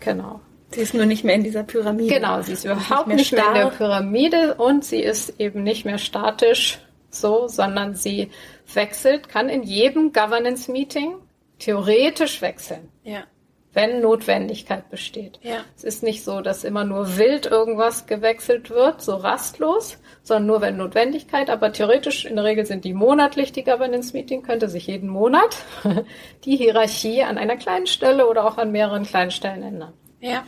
Genau. 0.00 0.40
Sie 0.70 0.80
ist 0.80 0.94
nur 0.94 1.06
nicht 1.06 1.24
mehr 1.24 1.34
in 1.34 1.44
dieser 1.44 1.62
Pyramide. 1.62 2.14
Genau, 2.14 2.42
sie 2.42 2.52
ist 2.52 2.64
überhaupt 2.64 3.06
nicht 3.08 3.08
mehr, 3.08 3.16
nicht 3.16 3.32
mehr 3.32 3.48
in 3.48 3.54
der 3.54 3.76
Pyramide 3.76 4.54
und 4.54 4.84
sie 4.84 5.00
ist 5.00 5.40
eben 5.40 5.62
nicht 5.62 5.84
mehr 5.84 5.98
statisch 5.98 6.78
so, 7.10 7.48
sondern 7.48 7.94
sie 7.94 8.30
wechselt, 8.72 9.28
kann 9.28 9.48
in 9.48 9.62
jedem 9.62 10.12
Governance-Meeting 10.12 11.14
theoretisch 11.58 12.42
wechseln. 12.42 12.90
Ja. 13.02 13.24
Wenn 13.72 14.00
Notwendigkeit 14.00 14.88
besteht. 14.90 15.38
Ja. 15.42 15.58
Es 15.76 15.84
ist 15.84 16.02
nicht 16.02 16.24
so, 16.24 16.40
dass 16.40 16.64
immer 16.64 16.84
nur 16.84 17.16
wild 17.16 17.46
irgendwas 17.46 18.06
gewechselt 18.06 18.70
wird, 18.70 19.02
so 19.02 19.14
rastlos, 19.14 19.98
sondern 20.22 20.46
nur 20.46 20.60
wenn 20.60 20.76
Notwendigkeit. 20.76 21.48
Aber 21.48 21.72
theoretisch, 21.72 22.24
in 22.24 22.36
der 22.36 22.44
Regel 22.44 22.66
sind 22.66 22.84
die 22.84 22.94
monatlich, 22.94 23.52
die 23.52 23.64
Governance-Meeting, 23.64 24.42
könnte 24.42 24.68
sich 24.68 24.86
jeden 24.86 25.08
Monat 25.08 25.56
die 26.44 26.56
Hierarchie 26.56 27.22
an 27.22 27.38
einer 27.38 27.56
kleinen 27.56 27.86
Stelle 27.86 28.26
oder 28.26 28.46
auch 28.46 28.58
an 28.58 28.72
mehreren 28.72 29.04
kleinen 29.04 29.30
Stellen 29.30 29.62
ändern. 29.62 29.92
Ja. 30.20 30.44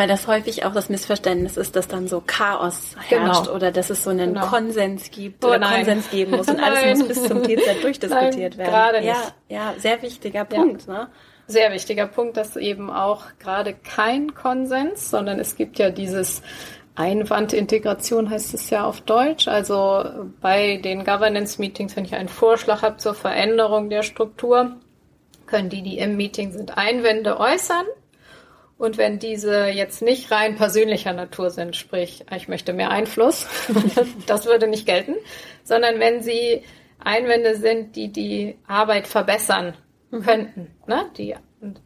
Weil 0.00 0.08
das 0.08 0.26
häufig 0.26 0.64
auch 0.64 0.72
das 0.72 0.88
Missverständnis 0.88 1.58
ist, 1.58 1.76
dass 1.76 1.86
dann 1.86 2.08
so 2.08 2.22
Chaos 2.26 2.96
herrscht 3.06 3.44
genau. 3.44 3.54
oder 3.54 3.70
dass 3.70 3.90
es 3.90 4.02
so 4.02 4.08
einen 4.08 4.32
genau. 4.32 4.46
Konsens 4.46 5.10
gibt 5.10 5.44
oh, 5.44 5.48
oder 5.48 5.58
nein. 5.58 5.84
Konsens 5.84 6.08
geben 6.08 6.38
muss 6.38 6.48
und 6.48 6.58
alles 6.58 7.00
muss 7.00 7.08
bis 7.08 7.24
zum 7.24 7.42
TZ 7.44 7.82
durchdiskutiert 7.82 8.56
nein, 8.56 8.56
werden. 8.56 8.70
Gerade 8.70 9.00
nicht. 9.02 9.34
Ja, 9.50 9.74
ja, 9.74 9.74
sehr 9.76 10.00
wichtiger 10.00 10.46
Punkt. 10.46 10.86
Ja. 10.86 10.92
Ne? 10.94 11.08
Sehr 11.48 11.70
wichtiger 11.74 12.06
Punkt, 12.06 12.38
dass 12.38 12.56
eben 12.56 12.88
auch 12.88 13.24
gerade 13.38 13.74
kein 13.74 14.34
Konsens, 14.34 15.10
sondern 15.10 15.38
es 15.38 15.54
gibt 15.54 15.78
ja 15.78 15.90
dieses 15.90 16.40
Einwandintegration 16.94 18.30
heißt 18.30 18.54
es 18.54 18.70
ja 18.70 18.86
auf 18.86 19.02
Deutsch. 19.02 19.48
Also 19.48 20.02
bei 20.40 20.78
den 20.78 21.04
Governance-Meetings, 21.04 21.94
wenn 21.94 22.06
ich 22.06 22.14
einen 22.14 22.30
Vorschlag 22.30 22.80
habe 22.80 22.96
zur 22.96 23.12
Veränderung 23.12 23.90
der 23.90 24.02
Struktur, 24.02 24.76
können 25.46 25.68
die, 25.68 25.82
die 25.82 25.98
im 25.98 26.16
Meeting 26.16 26.52
sind, 26.52 26.78
Einwände 26.78 27.38
äußern. 27.38 27.84
Und 28.80 28.96
wenn 28.96 29.18
diese 29.18 29.66
jetzt 29.66 30.00
nicht 30.00 30.30
rein 30.30 30.56
persönlicher 30.56 31.12
Natur 31.12 31.50
sind, 31.50 31.76
sprich, 31.76 32.24
ich 32.34 32.48
möchte 32.48 32.72
mehr 32.72 32.90
Einfluss, 32.90 33.46
das 34.26 34.46
würde 34.46 34.68
nicht 34.68 34.86
gelten, 34.86 35.16
sondern 35.64 36.00
wenn 36.00 36.22
sie 36.22 36.62
Einwände 36.98 37.56
sind, 37.56 37.94
die 37.94 38.08
die 38.08 38.56
Arbeit 38.66 39.06
verbessern 39.06 39.74
mhm. 40.10 40.22
könnten, 40.22 40.70
ne? 40.86 41.04
die, 41.18 41.34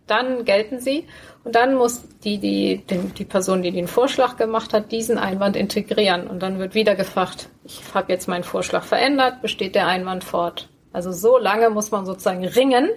dann 0.07 0.45
gelten 0.45 0.79
sie. 0.79 1.09
Und 1.43 1.57
dann 1.57 1.75
muss 1.75 2.05
die, 2.23 2.39
die, 2.39 2.85
die, 2.89 2.99
die 2.99 3.25
Person, 3.25 3.63
die 3.63 3.73
den 3.73 3.89
Vorschlag 3.89 4.37
gemacht 4.37 4.73
hat, 4.73 4.93
diesen 4.93 5.19
Einwand 5.19 5.57
integrieren. 5.57 6.29
Und 6.29 6.45
dann 6.45 6.61
wird 6.61 6.77
wieder 6.77 6.95
gefragt, 6.95 7.49
ich 7.65 7.83
habe 7.93 8.13
jetzt 8.13 8.29
meinen 8.29 8.45
Vorschlag 8.45 8.85
verändert, 8.85 9.43
besteht 9.43 9.75
der 9.75 9.89
Einwand 9.89 10.23
fort. 10.23 10.69
Also 10.93 11.11
so 11.11 11.39
lange 11.39 11.71
muss 11.71 11.91
man 11.91 12.07
sozusagen 12.07 12.45
ringen, 12.45 12.89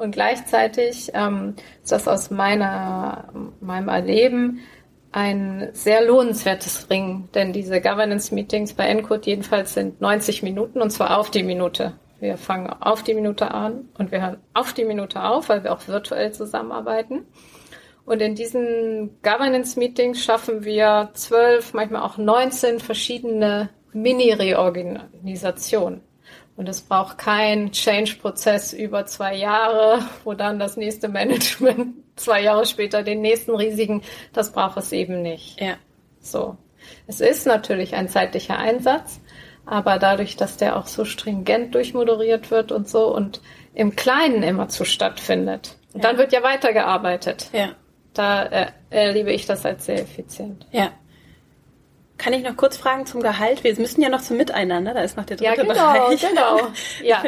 und 0.00 0.12
gleichzeitig 0.12 1.10
ähm, 1.14 1.54
ist 1.82 1.92
das 1.92 2.08
aus 2.08 2.30
meiner, 2.30 3.28
meinem 3.60 3.88
Erleben 3.88 4.60
ein 5.12 5.68
sehr 5.72 6.04
lohnenswertes 6.04 6.88
Ring, 6.88 7.28
denn 7.34 7.52
diese 7.52 7.80
Governance-Meetings 7.80 8.74
bei 8.74 8.86
Encode 8.86 9.26
jedenfalls 9.26 9.74
sind 9.74 10.00
90 10.00 10.42
Minuten 10.42 10.80
und 10.80 10.90
zwar 10.90 11.18
auf 11.18 11.30
die 11.30 11.42
Minute. 11.42 11.94
Wir 12.18 12.36
fangen 12.36 12.68
auf 12.68 13.02
die 13.02 13.14
Minute 13.14 13.50
an 13.50 13.88
und 13.98 14.10
wir 14.10 14.22
hören 14.22 14.38
auf 14.54 14.72
die 14.72 14.84
Minute 14.84 15.22
auf, 15.22 15.48
weil 15.48 15.64
wir 15.64 15.72
auch 15.72 15.86
virtuell 15.86 16.32
zusammenarbeiten. 16.32 17.26
Und 18.06 18.22
in 18.22 18.34
diesen 18.34 19.20
Governance-Meetings 19.22 20.22
schaffen 20.22 20.64
wir 20.64 21.10
zwölf, 21.12 21.74
manchmal 21.74 22.02
auch 22.02 22.16
19 22.16 22.80
verschiedene 22.80 23.68
Mini-Reorganisationen. 23.92 26.00
Und 26.60 26.68
es 26.68 26.82
braucht 26.82 27.16
keinen 27.16 27.72
Change-Prozess 27.72 28.74
über 28.74 29.06
zwei 29.06 29.34
Jahre, 29.34 30.04
wo 30.24 30.34
dann 30.34 30.58
das 30.58 30.76
nächste 30.76 31.08
Management 31.08 31.94
zwei 32.16 32.42
Jahre 32.42 32.66
später 32.66 33.02
den 33.02 33.22
nächsten 33.22 33.54
riesigen, 33.54 34.02
das 34.34 34.52
braucht 34.52 34.76
es 34.76 34.92
eben 34.92 35.22
nicht. 35.22 35.58
Ja. 35.58 35.76
So. 36.20 36.58
Es 37.06 37.22
ist 37.22 37.46
natürlich 37.46 37.94
ein 37.94 38.10
zeitlicher 38.10 38.58
Einsatz, 38.58 39.22
aber 39.64 39.98
dadurch, 39.98 40.36
dass 40.36 40.58
der 40.58 40.76
auch 40.76 40.86
so 40.86 41.06
stringent 41.06 41.74
durchmoderiert 41.74 42.50
wird 42.50 42.72
und 42.72 42.90
so 42.90 43.06
und 43.06 43.40
im 43.72 43.96
Kleinen 43.96 44.42
immer 44.42 44.68
zu 44.68 44.84
stattfindet. 44.84 45.78
Ja. 45.94 46.00
dann 46.02 46.18
wird 46.18 46.30
ja 46.34 46.42
weitergearbeitet. 46.42 47.48
Ja. 47.54 47.70
Da 48.12 48.42
äh, 48.44 48.66
erlebe 48.90 49.32
ich 49.32 49.46
das 49.46 49.64
als 49.64 49.86
sehr 49.86 50.02
effizient. 50.02 50.66
Ja. 50.72 50.92
Kann 52.20 52.34
ich 52.34 52.42
noch 52.42 52.54
kurz 52.54 52.76
fragen 52.76 53.06
zum 53.06 53.22
Gehalt? 53.22 53.64
Wir 53.64 53.74
müssen 53.76 54.02
ja 54.02 54.10
noch 54.10 54.20
zum 54.20 54.36
Miteinander, 54.36 54.92
da 54.92 55.00
ist 55.00 55.16
noch 55.16 55.24
der 55.24 55.38
dritte 55.38 55.52
ja, 55.52 55.56
genau, 55.56 55.72
Bereich. 55.72 56.20
Genau, 56.20 56.58
ja. 57.02 57.22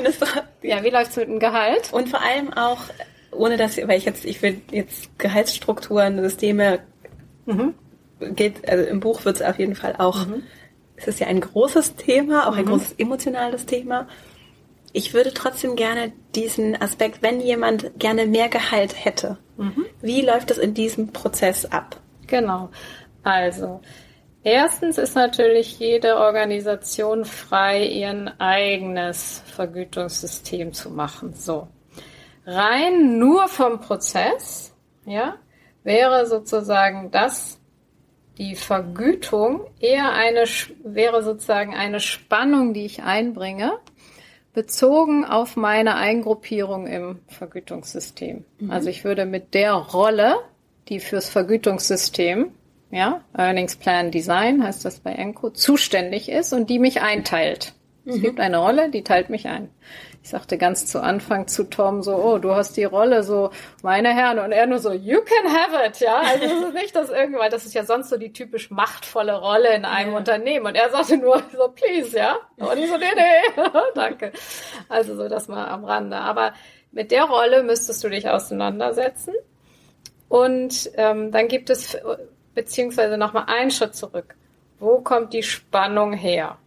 ja, 0.60 0.84
wie 0.84 0.90
läuft's 0.90 1.16
mit 1.16 1.28
dem 1.28 1.38
Gehalt? 1.38 1.90
Und 1.94 2.10
vor 2.10 2.20
allem 2.20 2.52
auch, 2.52 2.82
ohne 3.30 3.56
dass, 3.56 3.78
weil 3.78 3.96
ich 3.96 4.04
jetzt, 4.04 4.26
ich 4.26 4.42
will 4.42 4.60
jetzt 4.70 5.18
Gehaltsstrukturen, 5.18 6.20
Systeme, 6.20 6.80
mhm. 7.46 7.72
geht, 8.36 8.68
also 8.68 8.84
im 8.84 9.00
Buch 9.00 9.24
wird 9.24 9.36
es 9.36 9.42
auf 9.42 9.58
jeden 9.58 9.76
Fall 9.76 9.94
auch, 9.96 10.26
mhm. 10.26 10.42
es 10.96 11.08
ist 11.08 11.20
ja 11.20 11.26
ein 11.26 11.40
großes 11.40 11.96
Thema, 11.96 12.46
auch 12.46 12.54
ein 12.54 12.66
mhm. 12.66 12.72
großes 12.72 12.96
emotionales 12.98 13.64
Thema. 13.64 14.08
Ich 14.92 15.14
würde 15.14 15.32
trotzdem 15.32 15.74
gerne 15.74 16.12
diesen 16.34 16.78
Aspekt, 16.78 17.22
wenn 17.22 17.40
jemand 17.40 17.98
gerne 17.98 18.26
mehr 18.26 18.50
Gehalt 18.50 19.06
hätte, 19.06 19.38
mhm. 19.56 19.86
wie 20.02 20.20
läuft 20.20 20.50
das 20.50 20.58
in 20.58 20.74
diesem 20.74 21.14
Prozess 21.14 21.64
ab? 21.64 21.96
Genau. 22.26 22.68
Also, 23.22 23.80
Erstens 24.44 24.98
ist 24.98 25.14
natürlich 25.14 25.78
jede 25.78 26.16
Organisation 26.16 27.24
frei, 27.24 27.86
ihren 27.86 28.28
eigenes 28.40 29.42
Vergütungssystem 29.46 30.72
zu 30.72 30.90
machen. 30.90 31.34
So. 31.34 31.68
Rein 32.44 33.18
nur 33.18 33.46
vom 33.46 33.80
Prozess, 33.80 34.74
ja, 35.04 35.36
wäre 35.84 36.26
sozusagen 36.26 37.10
das 37.12 37.60
die 38.38 38.56
Vergütung 38.56 39.66
eher 39.78 40.12
eine, 40.12 40.44
wäre 40.82 41.22
sozusagen 41.22 41.74
eine 41.74 42.00
Spannung, 42.00 42.74
die 42.74 42.84
ich 42.84 43.02
einbringe, 43.02 43.78
bezogen 44.54 45.24
auf 45.24 45.56
meine 45.56 45.94
Eingruppierung 45.96 46.86
im 46.86 47.20
Vergütungssystem. 47.28 48.44
Mhm. 48.58 48.70
Also 48.70 48.88
ich 48.88 49.04
würde 49.04 49.24
mit 49.24 49.54
der 49.54 49.74
Rolle, 49.74 50.36
die 50.88 50.98
fürs 50.98 51.28
Vergütungssystem 51.28 52.52
ja, 52.92 53.24
Earnings 53.36 53.76
Plan 53.76 54.10
Design 54.10 54.62
heißt 54.62 54.84
das 54.84 55.00
bei 55.00 55.12
Enco, 55.12 55.48
zuständig 55.48 56.28
ist 56.28 56.52
und 56.52 56.68
die 56.68 56.78
mich 56.78 57.00
einteilt. 57.00 57.72
Es 58.04 58.16
mhm. 58.16 58.20
gibt 58.20 58.40
eine 58.40 58.58
Rolle, 58.58 58.90
die 58.90 59.02
teilt 59.02 59.30
mich 59.30 59.48
ein. 59.48 59.70
Ich 60.22 60.28
sagte 60.28 60.58
ganz 60.58 60.86
zu 60.86 61.02
Anfang 61.02 61.48
zu 61.48 61.64
Tom 61.64 62.02
so, 62.02 62.14
oh, 62.14 62.38
du 62.38 62.54
hast 62.54 62.76
die 62.76 62.84
Rolle 62.84 63.22
so, 63.22 63.50
meine 63.82 64.14
Herren, 64.14 64.38
und 64.40 64.52
er 64.52 64.66
nur 64.66 64.78
so, 64.78 64.92
you 64.92 65.20
can 65.22 65.52
have 65.52 65.86
it, 65.86 66.00
ja. 66.00 66.20
Also 66.20 66.44
es 66.44 66.68
ist 66.68 66.74
nicht 66.74 66.94
das 66.94 67.08
irgendwann, 67.08 67.50
das 67.50 67.64
ist 67.64 67.74
ja 67.74 67.84
sonst 67.84 68.10
so 68.10 68.18
die 68.18 68.32
typisch 68.32 68.70
machtvolle 68.70 69.40
Rolle 69.40 69.74
in 69.74 69.86
einem 69.86 70.12
ja. 70.12 70.18
Unternehmen. 70.18 70.66
Und 70.66 70.74
er 70.74 70.90
sagte 70.90 71.16
nur 71.16 71.42
so, 71.56 71.68
please, 71.68 72.16
ja. 72.16 72.36
Und 72.56 72.76
ich 72.76 72.90
so, 72.90 72.98
nee, 72.98 73.06
nee, 73.16 73.62
danke. 73.94 74.32
Also 74.90 75.16
so 75.16 75.28
das 75.30 75.48
mal 75.48 75.66
am 75.66 75.84
Rande. 75.84 76.18
Aber 76.18 76.52
mit 76.90 77.10
der 77.10 77.24
Rolle 77.24 77.62
müsstest 77.62 78.04
du 78.04 78.10
dich 78.10 78.28
auseinandersetzen. 78.28 79.34
Und 80.28 80.90
ähm, 80.96 81.32
dann 81.32 81.48
gibt 81.48 81.70
es 81.70 81.96
beziehungsweise 82.54 83.16
nochmal 83.16 83.44
einen 83.46 83.70
Schritt 83.70 83.94
zurück. 83.94 84.34
Wo 84.78 85.00
kommt 85.00 85.32
die 85.32 85.42
Spannung 85.42 86.12
her? 86.12 86.58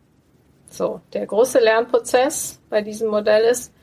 So, 0.70 1.02
der 1.14 1.26
große 1.26 1.60
Lernprozess 1.60 2.60
bei 2.70 2.82
diesem 2.82 3.10
Modell 3.10 3.44
ist, 3.44 3.74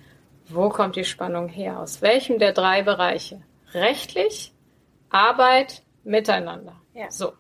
wo 0.49 0.69
kommt 0.69 0.97
die 0.97 1.05
Spannung 1.05 1.49
her? 1.49 1.79
Aus 1.79 2.03
welchem 2.03 2.39
der 2.39 2.53
drei 2.53 2.83
Bereiche? 2.83 3.41
Rechtlich, 3.73 4.53
Arbeit, 5.11 5.83
Miteinander. 6.05 6.77
Ja. 6.95 7.11
So. 7.11 7.33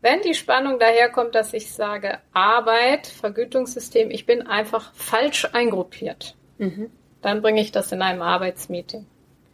Wenn 0.00 0.22
die 0.22 0.34
Spannung 0.34 0.78
daherkommt, 0.78 1.34
dass 1.34 1.52
ich 1.52 1.72
sage, 1.72 2.18
Arbeit, 2.32 3.06
Vergütungssystem, 3.06 4.10
ich 4.10 4.24
bin 4.24 4.46
einfach 4.46 4.94
falsch 4.94 5.48
eingruppiert, 5.52 6.36
mhm. 6.58 6.90
dann 7.22 7.42
bringe 7.42 7.60
ich 7.60 7.72
das 7.72 7.90
in 7.92 8.02
einem 8.02 8.22
Arbeitsmeeting. 8.22 9.06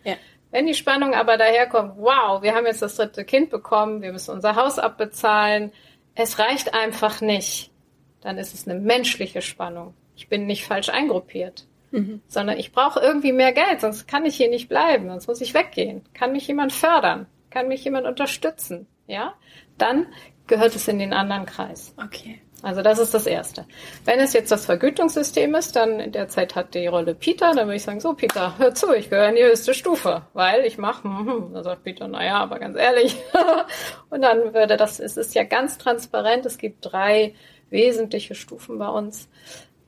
Ja. 0.05 0.17
Wenn 0.53 0.66
die 0.66 0.74
Spannung 0.74 1.14
aber 1.14 1.38
daherkommt, 1.38 1.94
wow, 1.96 2.42
wir 2.42 2.55
haben 2.55 2.66
jetzt 2.66 2.82
das 2.82 2.96
dritte 2.96 3.24
Kind 3.24 3.50
bekommen, 3.50 4.03
wir 4.03 4.12
müssen 4.12 4.34
unser 4.34 4.55
Haus 4.55 4.78
abbezahlen, 4.78 5.72
es 6.14 6.38
reicht 6.38 6.74
einfach 6.74 7.22
nicht, 7.22 7.72
dann 8.20 8.36
ist 8.38 8.55
es 8.55 8.68
eine 8.68 8.78
menschliche 8.78 9.40
Spannung. 9.40 9.94
Ich 10.14 10.28
bin 10.28 10.46
nicht 10.46 10.66
falsch 10.66 10.90
eingruppiert, 10.90 11.66
mhm. 11.90 12.20
sondern 12.28 12.59
ich 12.59 12.70
brauche 12.70 13.00
irgendwie 13.00 13.32
mehr 13.32 13.53
Geld, 13.53 13.80
sonst 13.80 14.07
kann 14.07 14.26
ich 14.26 14.36
hier 14.36 14.50
nicht 14.50 14.68
bleiben, 14.68 15.09
sonst 15.09 15.26
muss 15.26 15.40
ich 15.40 15.55
weggehen. 15.55 16.03
Kann 16.12 16.32
mich 16.32 16.46
jemand 16.46 16.74
fördern? 16.74 17.26
Kann 17.48 17.68
mich 17.68 17.82
jemand 17.82 18.07
unterstützen? 18.07 18.86
Ja? 19.07 19.34
Dann 19.78 20.07
gehört 20.46 20.76
es 20.76 20.86
in 20.86 20.98
den 20.98 21.14
anderen 21.14 21.46
Kreis. 21.46 21.94
Okay. 21.96 22.42
Also 22.63 22.81
das 22.81 23.01
ist 23.01 23.13
das 23.13 23.27
Erste. 23.27 23.67
Wenn 24.05 24.21
es 24.21 24.33
jetzt 24.33 24.53
das 24.53 24.67
Vergütungssystem 24.67 25.53
ist, 25.57 25.75
dann 25.75 25.99
in 25.99 26.13
der 26.13 26.29
Zeit 26.29 26.55
hat 26.55 26.75
die 26.75 26.87
Rolle 26.87 27.15
Peter, 27.15 27.53
dann 27.53 27.67
würde 27.67 27.77
ich 27.77 27.83
sagen, 27.83 27.99
so 27.99 28.15
Peter, 28.15 28.57
hör 28.57 28.73
zu, 28.73 28.95
ich 28.95 29.11
gehöre 29.11 29.31
in 29.31 29.35
die 29.35 29.45
höchste 29.45 29.75
Stufe, 29.75 30.23
weil 30.33 30.65
ich 30.65 30.79
mache, 30.79 31.03
hm, 31.03 31.27
hm. 31.27 31.53
dann 31.55 31.65
sagt 31.65 31.83
Peter, 31.83 32.07
naja, 32.07 32.37
aber 32.37 32.61
ganz 32.61 32.77
ehrlich. 32.79 33.17
und 34.11 34.23
dann 34.23 34.55
würde 34.55 34.77
das, 34.77 35.01
es 35.01 35.17
ist 35.17 35.35
ja 35.35 35.43
ganz 35.43 35.77
transparent, 35.77 36.47
es 36.47 36.57
gibt 36.57 36.79
drei 36.81 37.35
wesentliche 37.69 38.37
Stufen 38.37 38.79
bei 38.79 38.89
uns, 38.89 39.29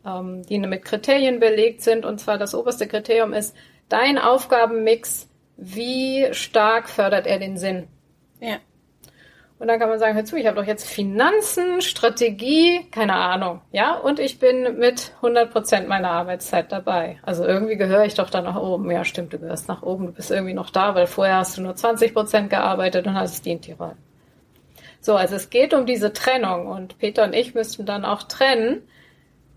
ähm, 0.05 0.43
die 0.43 0.59
mit 0.59 0.85
Kriterien 0.85 1.39
belegt 1.39 1.83
sind. 1.83 2.05
Und 2.05 2.19
zwar 2.19 2.39
das 2.39 2.57
oberste 2.57 2.89
Kriterium 2.89 3.33
ist 3.33 3.55
dein 3.89 4.19
Aufgabenmix, 4.19 5.29
wie 5.57 6.27
stark 6.33 6.89
fördert 6.89 7.29
er 7.29 7.39
den 7.39 7.57
Sinn? 7.57 7.87
Ja. 8.41 8.57
Und 9.59 9.69
dann 9.69 9.79
kann 9.79 9.89
man 9.89 9.99
sagen, 10.01 10.15
hör 10.15 10.25
zu, 10.25 10.37
ich 10.37 10.47
habe 10.47 10.57
doch 10.57 10.67
jetzt 10.67 10.87
Finanzen, 10.87 11.81
Strategie, 11.81 12.87
keine 12.91 13.15
Ahnung, 13.15 13.61
ja, 13.71 13.95
und 13.95 14.19
ich 14.19 14.41
bin 14.41 14.79
mit 14.79 15.13
100 15.17 15.53
Prozent 15.53 15.89
meiner 15.89 16.11
Arbeitszeit 16.11 16.73
dabei. 16.73 17.19
Also 17.23 17.45
irgendwie 17.45 17.77
gehöre 17.77 18.05
ich 18.05 18.15
doch 18.15 18.31
da 18.31 18.43
nach 18.43 18.57
oben. 18.57 18.91
Ja, 18.91 19.05
stimmt, 19.05 19.33
du 19.33 19.39
gehörst 19.39 19.69
nach 19.69 19.83
oben, 19.83 20.07
du 20.07 20.13
bist 20.13 20.31
irgendwie 20.31 20.55
noch 20.55 20.71
da, 20.71 20.95
weil 20.97 21.07
vorher 21.07 21.37
hast 21.37 21.57
du 21.57 21.63
nur 21.63 21.77
20 21.77 22.13
Prozent 22.13 22.51
gearbeitet 22.51 23.07
und 23.07 23.15
hast 23.15 23.47
dient 23.47 23.67
die 23.67 23.73
Rolle. 23.73 23.97
So, 25.01 25.15
also 25.15 25.37
es 25.37 25.51
geht 25.51 25.73
um 25.73 25.87
diese 25.87 26.13
Trennung 26.13 26.67
und 26.67 26.99
Peter 26.99 27.25
und 27.25 27.35
ich 27.35 27.55
müssten 27.55 27.87
dann 27.87 28.05
auch 28.05 28.25
trennen. 28.25 28.83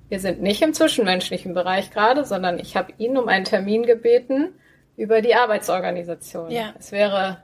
Wir 0.10 0.20
sind 0.20 0.42
nicht 0.42 0.62
im 0.62 0.74
zwischenmenschlichen 0.74 1.54
Bereich 1.54 1.90
gerade, 1.90 2.24
sondern 2.24 2.60
ich 2.60 2.78
habe 2.78 2.94
ihn 2.98 3.18
um 3.18 3.28
einen 3.28 3.46
Termin 3.46 3.84
gebeten 3.84 4.54
über 4.96 5.22
die 5.22 5.36
Arbeitsorganisation. 5.36 6.52
Ja. 6.52 6.74
Es 6.78 6.92
wäre 6.92 7.44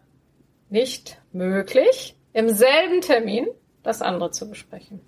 nicht 0.70 1.18
möglich, 1.32 2.16
im 2.34 2.50
selben 2.50 3.02
Termin 3.02 3.48
das 3.84 4.02
andere 4.02 4.32
zu 4.32 4.50
besprechen. 4.50 5.02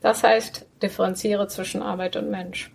Das 0.00 0.22
heißt, 0.22 0.66
differenziere 0.82 1.46
zwischen 1.48 1.80
Arbeit 1.80 2.16
und 2.16 2.30
Mensch. 2.30 2.70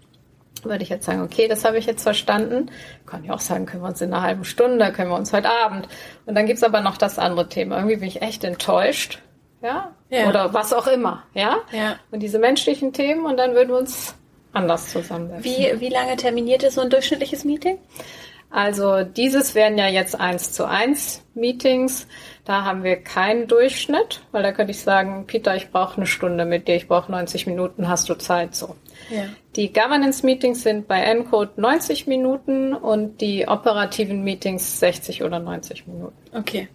Würde 0.64 0.84
ich 0.84 0.90
jetzt 0.90 1.06
sagen, 1.06 1.22
okay, 1.22 1.48
das 1.48 1.66
habe 1.66 1.78
ich 1.78 1.86
jetzt 1.86 2.04
verstanden. 2.04 2.72
Kann 3.06 3.24
ich 3.24 3.32
auch 3.32 3.40
sagen, 3.40 3.66
können 3.66 3.84
wir 3.84 3.90
uns 3.90 4.02
in 4.02 4.12
einer 4.14 4.24
halben 4.24 4.44
Stunde, 4.44 4.92
können 4.92 5.12
wir 5.12 5.18
uns 5.18 5.32
heute 5.34 5.50
Abend. 5.50 5.88
Und 6.26 6.36
dann 6.36 6.46
gibt's 6.46 6.64
aber 6.64 6.82
noch 6.82 6.98
das 6.98 7.20
andere 7.20 7.48
Thema. 7.48 7.76
Irgendwie 7.78 7.98
bin 7.98 8.08
ich 8.08 8.22
echt 8.22 8.44
enttäuscht, 8.44 9.20
ja? 9.62 9.94
ja. 10.10 10.28
Oder 10.28 10.54
was 10.54 10.74
auch 10.74 10.88
immer, 10.88 11.24
ja? 11.34 11.58
ja. 11.72 11.98
Und 12.12 12.22
diese 12.22 12.40
menschlichen 12.40 12.94
Themen 12.94 13.26
und 13.26 13.38
dann 13.38 13.54
würden 13.54 13.70
wir 13.70 13.78
uns 13.78 14.16
anders 14.54 14.90
zusammensetzen. 14.90 15.44
Wie, 15.44 15.80
wie 15.80 15.90
lange 15.90 16.16
terminiert 16.16 16.64
ihr 16.64 16.72
so 16.72 16.82
ein 16.82 16.90
durchschnittliches 16.90 17.46
Meeting? 17.46 17.78
Also 18.50 19.04
dieses 19.04 19.56
wären 19.56 19.78
ja 19.78 19.88
jetzt 19.88 20.20
eins 20.20 20.54
zu 20.54 20.66
eins 20.66 21.24
Meetings. 21.34 22.08
Da 22.48 22.64
haben 22.64 22.82
wir 22.86 22.96
keinen 22.96 23.50
Durchschnitt, 23.50 24.22
weil 24.32 24.42
da 24.42 24.54
könnte 24.54 24.72
ich 24.72 24.80
sagen, 24.80 25.26
Peter, 25.28 25.58
ich 25.58 25.70
brauche 25.70 25.98
eine 25.98 26.06
Stunde 26.06 26.46
mit 26.46 26.70
dir, 26.70 26.78
ich 26.78 26.88
brauche 26.88 27.12
90 27.12 27.46
Minuten, 27.46 27.90
hast 27.90 28.08
du 28.08 28.14
Zeit 28.14 28.56
so. 28.56 28.78
Ja. 29.10 29.24
Die 29.58 29.74
Governance 29.74 30.26
Meetings 30.26 30.64
sind 30.64 30.88
bei 30.88 31.02
Encode 31.02 31.58
90 31.58 32.08
Minuten 32.08 32.74
und 32.74 33.20
die 33.20 33.50
operativen 33.50 34.24
Meetings 34.24 34.80
60 34.80 35.24
oder 35.24 35.40
90 35.40 35.88
Minuten. 35.88 36.16
Okay. 36.34 36.70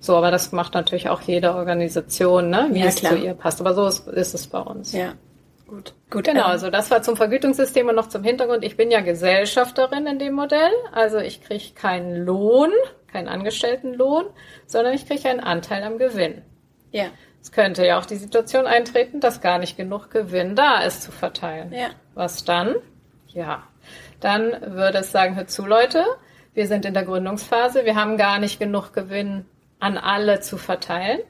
So, 0.00 0.16
aber 0.16 0.30
das 0.30 0.50
macht 0.50 0.72
natürlich 0.72 1.10
auch 1.10 1.20
jede 1.20 1.54
Organisation, 1.54 2.48
ne? 2.48 2.68
wie 2.70 2.80
ja, 2.80 2.86
es 2.86 2.96
klar. 2.96 3.12
zu 3.12 3.18
ihr 3.18 3.34
passt. 3.34 3.60
Aber 3.60 3.74
so 3.74 3.86
ist, 3.86 4.08
ist 4.08 4.32
es 4.32 4.46
bei 4.46 4.60
uns. 4.60 4.94
Ja. 4.94 5.12
Gut. 5.66 5.92
Gut. 6.08 6.24
Genau, 6.24 6.46
ähm, 6.46 6.52
also 6.52 6.70
das 6.70 6.90
war 6.90 7.02
zum 7.02 7.16
Vergütungssystem 7.16 7.86
und 7.86 7.96
noch 7.96 8.08
zum 8.08 8.24
Hintergrund. 8.24 8.64
Ich 8.64 8.78
bin 8.78 8.90
ja 8.90 9.02
Gesellschafterin 9.02 10.06
in 10.06 10.18
dem 10.18 10.32
Modell. 10.32 10.72
Also 10.92 11.18
ich 11.18 11.42
kriege 11.42 11.74
keinen 11.74 12.24
Lohn, 12.24 12.70
keinen 13.08 13.28
Angestelltenlohn, 13.28 14.26
sondern 14.66 14.94
ich 14.94 15.06
kriege 15.06 15.28
einen 15.28 15.40
Anteil 15.40 15.82
am 15.82 15.98
Gewinn. 15.98 16.42
Ja. 16.90 17.06
Es 17.40 17.52
könnte 17.52 17.86
ja 17.86 17.98
auch 17.98 18.06
die 18.06 18.16
Situation 18.16 18.66
eintreten, 18.66 19.20
dass 19.20 19.40
gar 19.40 19.58
nicht 19.58 19.76
genug 19.76 20.10
Gewinn 20.10 20.56
da 20.56 20.82
ist 20.82 21.02
zu 21.02 21.12
verteilen. 21.12 21.72
Ja. 21.72 21.88
Was 22.14 22.44
dann? 22.44 22.76
Ja. 23.28 23.62
Dann 24.20 24.74
würde 24.74 24.98
es 24.98 25.12
sagen, 25.12 25.36
hör 25.36 25.46
zu, 25.46 25.64
Leute, 25.64 26.04
wir 26.54 26.66
sind 26.66 26.84
in 26.84 26.94
der 26.94 27.04
Gründungsphase, 27.04 27.84
wir 27.84 27.94
haben 27.94 28.16
gar 28.16 28.38
nicht 28.38 28.58
genug 28.58 28.92
Gewinn 28.92 29.46
an 29.78 29.96
alle 29.96 30.40
zu 30.40 30.58
verteilen. 30.58 31.20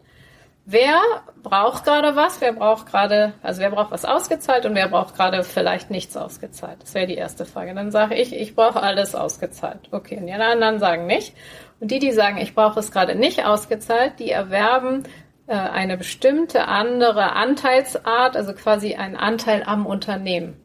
Wer 0.70 1.00
braucht 1.42 1.84
gerade 1.84 2.14
was? 2.14 2.42
Wer 2.42 2.52
braucht 2.52 2.86
gerade, 2.86 3.32
also 3.42 3.62
wer 3.62 3.70
braucht 3.70 3.90
was 3.90 4.04
ausgezahlt 4.04 4.66
und 4.66 4.74
wer 4.74 4.88
braucht 4.88 5.16
gerade 5.16 5.42
vielleicht 5.42 5.90
nichts 5.90 6.14
ausgezahlt? 6.14 6.82
Das 6.82 6.92
wäre 6.92 7.06
die 7.06 7.14
erste 7.14 7.46
Frage. 7.46 7.74
Dann 7.74 7.90
sage 7.90 8.16
ich, 8.16 8.34
ich 8.34 8.54
brauche 8.54 8.82
alles 8.82 9.14
ausgezahlt. 9.14 9.88
Okay, 9.92 10.18
und 10.18 10.26
die 10.26 10.32
anderen 10.32 10.78
sagen 10.78 11.06
nicht. 11.06 11.34
Und 11.80 11.90
die, 11.90 11.98
die 11.98 12.12
sagen, 12.12 12.38
ich 12.38 12.54
brauche 12.54 12.80
es 12.80 12.90
gerade 12.90 13.14
nicht 13.14 13.44
ausgezahlt, 13.44 14.14
die 14.18 14.30
erwerben 14.30 15.04
äh, 15.46 15.54
eine 15.54 15.96
bestimmte 15.96 16.66
andere 16.66 17.32
Anteilsart, 17.32 18.36
also 18.36 18.52
quasi 18.52 18.94
einen 18.94 19.16
Anteil 19.16 19.62
am 19.64 19.86
Unternehmen. 19.86 20.56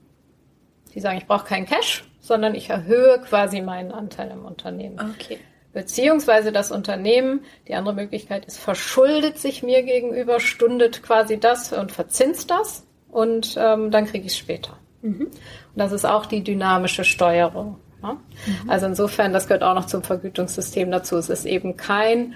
Die 0.94 1.00
sagen, 1.00 1.18
ich 1.18 1.28
brauche 1.28 1.46
keinen 1.46 1.66
Cash, 1.66 2.04
sondern 2.20 2.56
ich 2.56 2.70
erhöhe 2.70 3.20
quasi 3.22 3.62
meinen 3.62 3.92
Anteil 3.92 4.32
im 4.32 4.46
Unternehmen. 4.46 5.00
Okay. 5.16 5.40
Beziehungsweise 5.74 6.52
das 6.52 6.72
Unternehmen, 6.72 7.42
die 7.68 7.74
andere 7.74 7.96
Möglichkeit 7.96 8.46
ist, 8.46 8.60
verschuldet 8.60 9.40
sich 9.40 9.64
mir 9.64 9.82
gegenüber, 9.82 10.40
stundet 10.40 11.02
quasi 11.02 11.40
das 11.40 11.74
und 11.74 11.92
verzinst 11.92 12.52
das 12.52 12.86
und 13.10 13.56
ähm, 13.58 13.90
dann 13.90 14.06
kriege 14.06 14.28
ich 14.28 14.34
es 14.34 14.38
später. 14.38 14.78
Mhm. 15.02 15.26
Und 15.26 15.32
das 15.76 15.92
ist 15.92 16.06
auch 16.06 16.28
die 16.28 16.44
dynamische 16.44 17.04
Steuerung. 17.04 17.78
Ja? 18.04 18.14
Mhm. 18.14 18.70
Also 18.70 18.86
insofern, 18.86 19.34
das 19.34 19.48
gehört 19.48 19.64
auch 19.64 19.74
noch 19.74 19.86
zum 19.86 20.04
Vergütungssystem 20.04 20.92
dazu. 20.92 21.18
Es 21.18 21.30
ist 21.30 21.46
eben 21.46 21.78
kein 21.78 22.36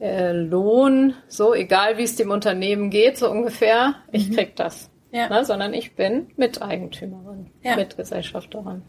äh, 0.00 0.32
Lohn, 0.32 1.14
so 1.28 1.54
egal 1.54 1.98
wie 1.98 2.04
es 2.04 2.16
dem 2.16 2.30
Unternehmen 2.30 2.90
geht, 2.90 3.18
so 3.18 3.30
ungefähr, 3.30 3.96
ich 4.12 4.30
mhm. 4.30 4.34
krieg 4.36 4.56
das. 4.56 4.90
Ja. 5.12 5.28
Ne? 5.28 5.44
Sondern 5.44 5.74
ich 5.74 5.94
bin 5.96 6.28
Miteigentümerin, 6.36 7.50
ja. 7.62 7.76
Mitgesellschafterin. 7.76 8.82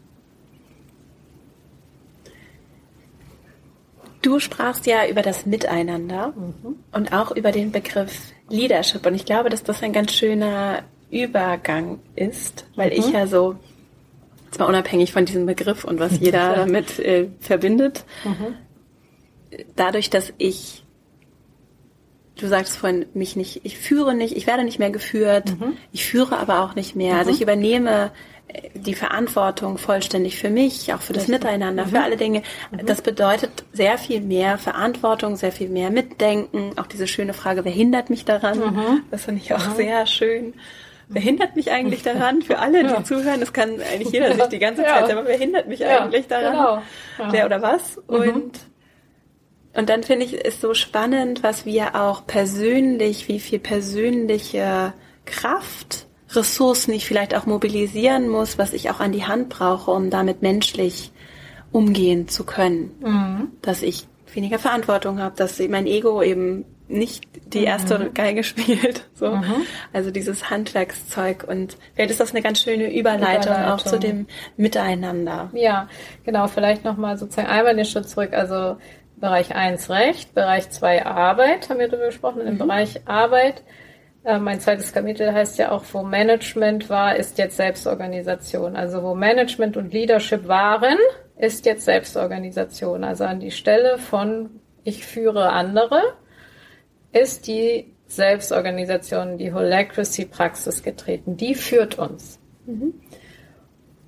Du 4.22 4.38
sprachst 4.38 4.86
ja 4.86 5.06
über 5.08 5.22
das 5.22 5.46
Miteinander 5.46 6.32
mhm. 6.36 6.76
und 6.92 7.12
auch 7.12 7.32
über 7.32 7.50
den 7.50 7.72
Begriff 7.72 8.32
Leadership. 8.48 9.04
Und 9.04 9.16
ich 9.16 9.24
glaube, 9.24 9.50
dass 9.50 9.64
das 9.64 9.82
ein 9.82 9.92
ganz 9.92 10.12
schöner 10.12 10.84
Übergang 11.10 11.98
ist, 12.14 12.66
weil 12.76 12.90
mhm. 12.90 12.96
ich 12.96 13.10
ja 13.10 13.26
so, 13.26 13.56
zwar 14.52 14.68
unabhängig 14.68 15.12
von 15.12 15.24
diesem 15.24 15.46
Begriff 15.46 15.84
und 15.84 15.98
was 15.98 16.18
jeder 16.20 16.54
damit 16.56 16.98
äh, 16.98 17.28
verbindet, 17.40 18.04
mhm. 18.24 18.54
dadurch, 19.76 20.10
dass 20.10 20.32
ich, 20.38 20.84
du 22.38 22.46
sagst 22.46 22.76
vorhin, 22.76 23.06
mich 23.14 23.36
nicht, 23.36 23.60
ich 23.64 23.78
führe 23.78 24.14
nicht, 24.14 24.36
ich 24.36 24.46
werde 24.46 24.64
nicht 24.64 24.78
mehr 24.78 24.90
geführt, 24.90 25.58
mhm. 25.58 25.76
ich 25.92 26.04
führe 26.06 26.38
aber 26.38 26.62
auch 26.62 26.74
nicht 26.74 26.94
mehr. 26.94 27.16
Also 27.16 27.30
mhm. 27.30 27.36
ich 27.36 27.42
übernehme 27.42 28.12
die 28.74 28.94
Verantwortung 28.94 29.78
vollständig 29.78 30.38
für 30.38 30.50
mich, 30.50 30.92
auch 30.92 31.00
für 31.00 31.12
das 31.12 31.28
Miteinander, 31.28 31.86
mhm. 31.86 31.90
für 31.90 32.00
alle 32.00 32.16
Dinge. 32.16 32.42
Mhm. 32.70 32.86
Das 32.86 33.02
bedeutet 33.02 33.64
sehr 33.72 33.98
viel 33.98 34.20
mehr 34.20 34.58
Verantwortung, 34.58 35.36
sehr 35.36 35.52
viel 35.52 35.68
mehr 35.68 35.90
Mitdenken. 35.90 36.72
Auch 36.76 36.86
diese 36.86 37.06
schöne 37.06 37.34
Frage, 37.34 37.64
wer 37.64 37.72
hindert 37.72 38.10
mich 38.10 38.24
daran? 38.24 38.58
Mhm. 38.58 39.02
Das 39.10 39.24
finde 39.24 39.40
ich 39.42 39.54
auch 39.54 39.74
sehr 39.74 40.06
schön. 40.06 40.54
Wer 41.12 41.22
hindert 41.22 41.56
mich 41.56 41.70
eigentlich 41.70 42.02
daran? 42.02 42.42
Für 42.42 42.58
alle, 42.58 42.84
die 42.84 42.90
ja. 42.90 43.04
zuhören, 43.04 43.40
das 43.40 43.52
kann 43.52 43.80
eigentlich 43.80 44.10
jeder 44.10 44.34
sich 44.34 44.44
die 44.44 44.58
ganze 44.58 44.82
Zeit 44.82 45.06
sagen, 45.06 45.18
aber 45.18 45.28
wer 45.28 45.38
hindert 45.38 45.68
mich 45.68 45.84
eigentlich 45.84 46.26
daran? 46.26 46.52
Genau. 46.52 46.82
Ja. 47.18 47.32
Wer 47.32 47.46
oder 47.46 47.62
was? 47.62 47.96
Mhm. 48.08 48.14
Und 48.14 48.60
und 49.74 49.88
dann 49.88 50.02
finde 50.02 50.26
ich 50.26 50.44
es 50.44 50.60
so 50.60 50.74
spannend, 50.74 51.42
was 51.42 51.64
wir 51.64 51.96
auch 51.96 52.26
persönlich, 52.26 53.28
wie 53.28 53.40
viel 53.40 53.58
persönliche 53.58 54.92
Kraft 55.24 56.06
Ressourcen 56.30 56.92
ich 56.92 57.06
vielleicht 57.06 57.34
auch 57.34 57.46
mobilisieren 57.46 58.28
muss, 58.28 58.58
was 58.58 58.72
ich 58.72 58.90
auch 58.90 59.00
an 59.00 59.12
die 59.12 59.24
Hand 59.24 59.48
brauche, 59.48 59.90
um 59.90 60.10
damit 60.10 60.42
menschlich 60.42 61.12
umgehen 61.72 62.28
zu 62.28 62.44
können. 62.44 62.90
Mhm. 63.00 63.48
Dass 63.62 63.82
ich 63.82 64.06
weniger 64.34 64.58
Verantwortung 64.58 65.20
habe, 65.20 65.36
dass 65.36 65.58
mein 65.60 65.86
Ego 65.86 66.22
eben 66.22 66.64
nicht 66.92 67.24
die 67.52 67.64
erste 67.64 67.98
mhm. 67.98 68.14
Geige 68.14 68.44
spielt. 68.44 69.08
So. 69.14 69.30
Mhm. 69.30 69.66
Also 69.92 70.10
dieses 70.10 70.50
Handwerkszeug. 70.50 71.44
Und 71.44 71.76
vielleicht 71.94 72.10
ist 72.10 72.20
das 72.20 72.32
eine 72.32 72.42
ganz 72.42 72.60
schöne 72.60 72.92
Überleitung, 72.92 73.52
Überleitung. 73.52 73.72
auch 73.72 73.82
zu 73.82 73.98
dem 73.98 74.26
Miteinander. 74.56 75.50
Ja, 75.54 75.88
genau. 76.24 76.46
Vielleicht 76.48 76.84
nochmal 76.84 77.16
sozusagen 77.16 77.48
einmal 77.48 77.74
den 77.74 77.84
Schritt 77.84 78.08
zurück. 78.08 78.32
Also 78.32 78.76
Bereich 79.16 79.54
1 79.54 79.90
Recht, 79.90 80.34
Bereich 80.34 80.70
2 80.70 81.06
Arbeit 81.06 81.70
haben 81.70 81.78
wir 81.78 81.88
darüber 81.88 82.06
gesprochen. 82.06 82.40
Im 82.40 82.54
mhm. 82.54 82.58
Bereich 82.58 83.00
Arbeit 83.06 83.62
äh, 84.24 84.38
mein 84.38 84.60
zweites 84.60 84.92
Kapitel 84.92 85.32
heißt 85.32 85.58
ja 85.58 85.72
auch, 85.72 85.84
wo 85.92 86.02
Management 86.02 86.88
war, 86.88 87.16
ist 87.16 87.38
jetzt 87.38 87.56
Selbstorganisation. 87.56 88.76
Also 88.76 89.02
wo 89.02 89.14
Management 89.14 89.76
und 89.76 89.92
Leadership 89.92 90.46
waren, 90.46 90.96
ist 91.36 91.66
jetzt 91.66 91.84
Selbstorganisation. 91.84 93.04
Also 93.04 93.24
an 93.24 93.40
die 93.40 93.50
Stelle 93.50 93.98
von 93.98 94.60
ich 94.84 95.06
führe 95.06 95.50
andere 95.50 96.02
ist 97.12 97.46
die 97.46 97.94
Selbstorganisation, 98.06 99.38
die 99.38 99.52
Holacracy-Praxis 99.52 100.82
getreten. 100.82 101.36
Die 101.36 101.54
führt 101.54 101.98
uns. 101.98 102.38
Mhm. 102.66 102.94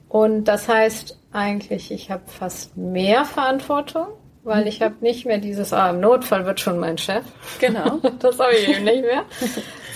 Und 0.09 0.45
das 0.45 0.69
heißt 0.69 1.19
eigentlich, 1.33 1.91
ich 1.91 2.11
habe 2.11 2.23
fast 2.27 2.77
mehr 2.77 3.25
Verantwortung, 3.25 4.07
weil 4.45 4.63
mhm. 4.63 4.69
ich 4.69 4.83
habe 4.83 4.95
nicht 5.01 5.27
mehr 5.27 5.39
dieses, 5.39 5.73
ah, 5.73 5.91
im 5.91 6.01
Notfall 6.01 6.45
wird 6.45 6.61
schon 6.61 6.79
mein 6.79 6.99
Chef. 6.99 7.25
Genau. 7.61 7.99
das 8.21 8.39
habe 8.39 8.55
ich 8.55 8.69
eben 8.69 8.85
nicht 8.85 9.03
mehr. 9.03 9.25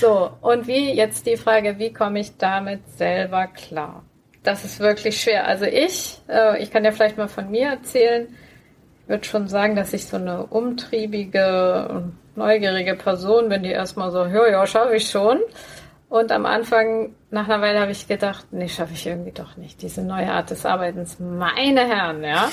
So, 0.01 0.31
und 0.41 0.67
wie 0.67 0.93
jetzt 0.93 1.27
die 1.27 1.37
Frage, 1.37 1.79
wie 1.79 1.93
komme 1.93 2.21
ich 2.21 2.37
damit 2.37 2.81
selber 2.97 3.47
klar? 3.49 4.05
Das 4.43 4.65
ist 4.65 4.81
wirklich 4.81 5.21
schwer. 5.21 5.47
Also 5.47 5.67
ich, 5.67 6.21
äh, 6.29 6.63
ich 6.63 6.71
kann 6.71 6.85
ja 6.85 6.93
vielleicht 6.93 7.19
mal 7.19 7.29
von 7.29 7.51
mir 7.51 7.69
erzählen, 7.69 8.29
würde 9.07 9.25
schon 9.25 9.49
sagen, 9.49 9.75
dass 9.75 9.93
ich 9.93 10.07
so 10.07 10.17
eine 10.17 10.47
umtriebige, 10.47 12.13
neugierige 12.39 12.95
Person 12.95 13.49
bin, 13.49 13.63
die 13.63 13.71
erstmal 13.71 14.11
so, 14.11 14.25
ja, 14.25 14.49
ja, 14.49 14.67
schaffe 14.67 14.97
ich 14.97 15.11
schon. 15.11 15.41
Und 16.09 16.33
am 16.33 16.47
Anfang, 16.47 17.15
nach 17.31 17.49
einer 17.49 17.61
Weile 17.61 17.81
habe 17.81 17.93
ich 17.93 18.09
gedacht, 18.09 18.47
nee, 18.51 18.69
schaffe 18.69 18.95
ich 18.95 19.07
irgendwie 19.07 19.33
doch 19.33 19.59
nicht. 19.59 19.83
Diese 19.83 20.03
neue 20.03 20.33
Art 20.33 20.49
des 20.49 20.65
Arbeitens, 20.65 21.19
meine 21.21 21.87
Herren, 21.87 22.25
ja 22.25 22.49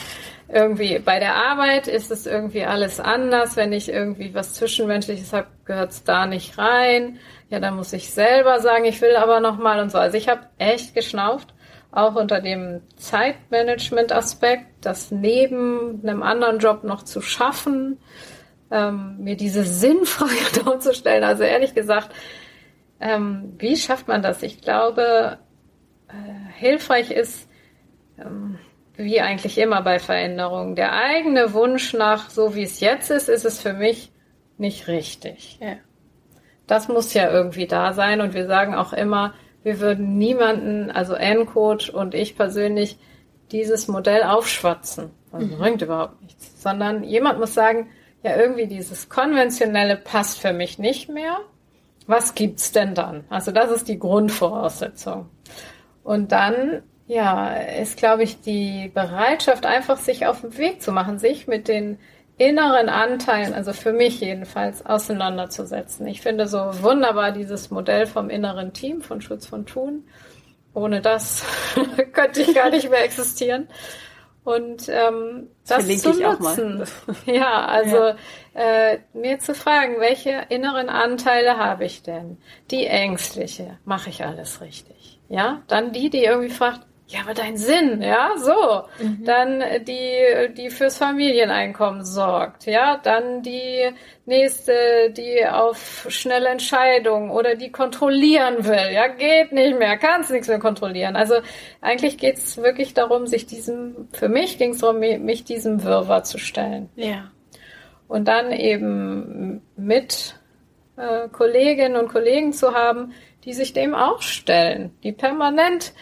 irgendwie 0.48 1.00
bei 1.00 1.20
der 1.20 1.36
Arbeit 1.36 1.88
ist 1.88 2.12
es 2.12 2.26
irgendwie 2.26 2.66
alles 2.66 3.00
anders. 3.00 3.56
Wenn 3.56 3.74
ich 3.74 3.90
irgendwie 3.90 4.34
was 4.34 4.54
Zwischenmenschliches 4.54 5.34
habe, 5.34 5.48
gehört 5.66 5.92
es 5.92 6.04
da 6.04 6.26
nicht 6.26 6.58
rein. 6.58 7.20
Ja, 7.50 7.60
dann 7.60 7.76
muss 7.76 7.94
ich 7.94 8.12
selber 8.12 8.60
sagen, 8.60 8.86
ich 8.86 9.02
will 9.02 9.16
aber 9.16 9.40
noch 9.40 9.58
mal 9.58 9.80
und 9.80 9.92
so. 9.92 9.98
Also 9.98 10.18
ich 10.18 10.30
habe 10.30 10.42
echt 10.58 10.94
geschnauft, 10.94 11.54
auch 11.92 12.16
unter 12.16 12.42
dem 12.42 12.82
Zeitmanagement-Aspekt, 12.98 14.66
das 14.82 15.12
neben 15.12 16.02
einem 16.04 16.24
anderen 16.24 16.60
Job 16.60 16.84
noch 16.84 17.04
zu 17.04 17.22
schaffen, 17.22 18.00
ähm, 18.76 19.18
mir 19.20 19.38
diese 19.38 19.64
Sinnfrage 19.64 20.64
darzustellen. 20.66 21.24
Also 21.24 21.44
ehrlich 21.44 21.74
gesagt, 21.74 22.10
ähm, 23.00 23.54
wie 23.58 23.78
schafft 23.78 24.08
man 24.08 24.22
das? 24.22 24.44
Ich 24.44 24.62
glaube, 24.62 25.40
äh, 26.10 26.60
hilfreich 26.60 27.12
ist, 27.12 27.48
ähm, 28.20 28.60
wie 28.98 29.22
eigentlich 29.22 29.58
immer 29.58 29.82
bei 29.82 30.00
Veränderungen. 30.00 30.76
Der 30.76 30.94
eigene 30.94 31.54
Wunsch 31.54 31.94
nach, 31.94 32.30
so 32.30 32.56
wie 32.56 32.64
es 32.64 32.80
jetzt 32.80 33.12
ist, 33.12 33.30
ist 33.30 33.46
es 33.46 33.62
für 33.62 33.74
mich 33.74 34.12
nicht 34.58 34.88
richtig. 34.88 35.58
Ja. 35.62 35.76
Das 36.68 36.88
muss 36.88 37.14
ja 37.14 37.30
irgendwie 37.30 37.68
da 37.68 37.94
sein 37.94 38.22
und 38.22 38.34
wir 38.34 38.48
sagen 38.48 38.74
auch 38.74 38.94
immer, 38.94 39.34
wir 39.64 39.80
würden 39.80 40.18
niemanden, 40.18 40.92
also 40.92 41.14
N-Code 41.14 41.92
und 41.92 42.14
ich 42.14 42.36
persönlich, 42.36 42.98
dieses 43.52 43.88
Modell 43.88 44.24
aufschwatzen. 44.24 45.12
Das 45.32 45.44
mhm. 45.44 45.58
bringt 45.58 45.82
überhaupt 45.82 46.22
nichts. 46.22 46.62
Sondern 46.62 47.04
jemand 47.04 47.40
muss 47.40 47.54
sagen, 47.54 47.90
ja, 48.26 48.36
irgendwie 48.38 48.66
dieses 48.66 49.08
konventionelle 49.08 49.96
passt 49.98 50.40
für 50.40 50.52
mich 50.52 50.80
nicht 50.80 51.10
mehr. 51.10 51.42
Was 52.08 52.34
gibt's 52.34 52.72
denn 52.72 52.96
dann? 52.96 53.24
Also 53.30 53.52
das 53.52 53.70
ist 53.70 53.88
die 53.88 54.00
Grundvoraussetzung. 54.00 55.30
Und 56.04 56.32
dann, 56.32 56.82
ja, 57.06 57.56
ist, 57.56 57.98
glaube 57.98 58.24
ich, 58.24 58.42
die 58.42 58.90
Bereitschaft, 58.92 59.68
einfach 59.68 59.98
sich 59.98 60.26
auf 60.26 60.42
den 60.42 60.58
Weg 60.58 60.82
zu 60.82 60.92
machen, 60.92 61.20
sich 61.20 61.46
mit 61.46 61.68
den 61.68 62.00
inneren 62.40 62.90
Anteilen, 62.90 63.54
also 63.54 63.74
für 63.74 63.94
mich 63.94 64.22
jedenfalls, 64.22 64.84
auseinanderzusetzen. 64.84 66.08
Ich 66.08 66.22
finde 66.22 66.48
so 66.48 66.58
wunderbar 66.82 67.32
dieses 67.32 67.70
Modell 67.70 68.08
vom 68.08 68.32
inneren 68.32 68.74
Team 68.74 69.02
von 69.02 69.22
Schutz 69.22 69.46
von 69.46 69.68
Thun. 69.68 70.04
Ohne 70.74 71.00
das 71.00 71.46
könnte 72.14 72.42
ich 72.42 72.56
gar 72.56 72.72
nicht 72.72 72.90
mehr 72.90 73.04
existieren. 73.04 73.68
Und 74.46 74.88
ähm, 74.90 75.50
das, 75.68 75.88
das 75.88 76.02
zu 76.02 76.14
nutzen. 76.14 76.84
Ja, 77.26 77.66
also 77.66 77.98
ja. 77.98 78.16
Äh, 78.54 79.00
mir 79.14 79.40
zu 79.40 79.56
fragen, 79.56 80.00
welche 80.00 80.46
inneren 80.50 80.88
Anteile 80.88 81.58
habe 81.58 81.86
ich 81.86 82.04
denn? 82.04 82.38
Die 82.70 82.86
ängstliche, 82.86 83.80
mache 83.86 84.12
ich 84.12 84.24
alles 84.24 84.62
richtig? 84.62 85.20
Ja, 85.30 85.64
dann 85.68 85.92
die, 85.92 86.12
die 86.12 86.24
irgendwie 86.24 86.52
fragt, 86.52 86.82
ja, 87.08 87.20
aber 87.22 87.36
dein 87.36 87.56
Sinn, 87.56 88.02
ja, 88.02 88.32
so. 88.38 88.84
Mhm. 89.04 89.26
Dann 89.26 89.64
die, 89.86 90.54
die 90.58 90.72
fürs 90.72 90.98
Familieneinkommen 90.98 92.04
sorgt, 92.04 92.66
ja. 92.66 92.98
Dann 92.98 93.44
die 93.44 93.92
nächste, 94.26 95.12
die 95.12 95.46
auf 95.46 96.08
schnelle 96.10 96.50
Entscheidungen 96.50 97.30
oder 97.30 97.56
die 97.56 97.72
kontrollieren 97.72 98.66
will, 98.66 98.92
ja, 98.92 99.08
geht 99.08 99.52
nicht 99.52 99.78
mehr, 99.78 99.98
kannst 99.98 100.32
nichts 100.32 100.48
mehr 100.48 100.58
kontrollieren. 100.58 101.16
Also 101.16 101.36
eigentlich 101.80 102.18
geht's 102.18 102.58
wirklich 102.58 102.96
darum, 102.96 103.28
sich 103.28 103.46
diesem, 103.46 104.08
für 104.12 104.30
mich 104.30 104.58
ging 104.58 104.72
es 104.72 104.80
darum, 104.80 105.00
mich 105.00 105.44
diesem 105.44 105.84
Wirrwarr 105.84 106.24
zu 106.24 106.40
stellen. 106.40 106.90
Ja. 106.96 107.30
Und 108.08 108.28
dann 108.28 108.52
eben 108.52 109.62
mit 109.76 110.40
äh, 110.98 111.28
Kolleginnen 111.30 111.98
und 111.98 112.08
Kollegen 112.08 112.52
zu 112.52 112.74
haben, 112.74 113.14
die 113.44 113.54
sich 113.54 113.74
dem 113.74 113.94
auch 113.94 114.24
stellen, 114.24 114.92
die 115.04 115.12
permanent 115.12 115.94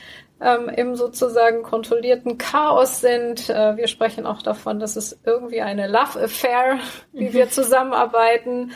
ähm, 0.41 0.69
im 0.69 0.95
sozusagen 0.95 1.63
kontrollierten 1.63 2.37
Chaos 2.37 3.01
sind. 3.01 3.49
Äh, 3.49 3.77
wir 3.77 3.87
sprechen 3.87 4.25
auch 4.25 4.41
davon, 4.41 4.79
dass 4.79 4.95
es 4.95 5.19
irgendwie 5.25 5.61
eine 5.61 5.87
Love 5.87 6.23
Affair, 6.23 6.79
wie 7.11 7.33
wir 7.33 7.49
zusammenarbeiten. 7.49 8.71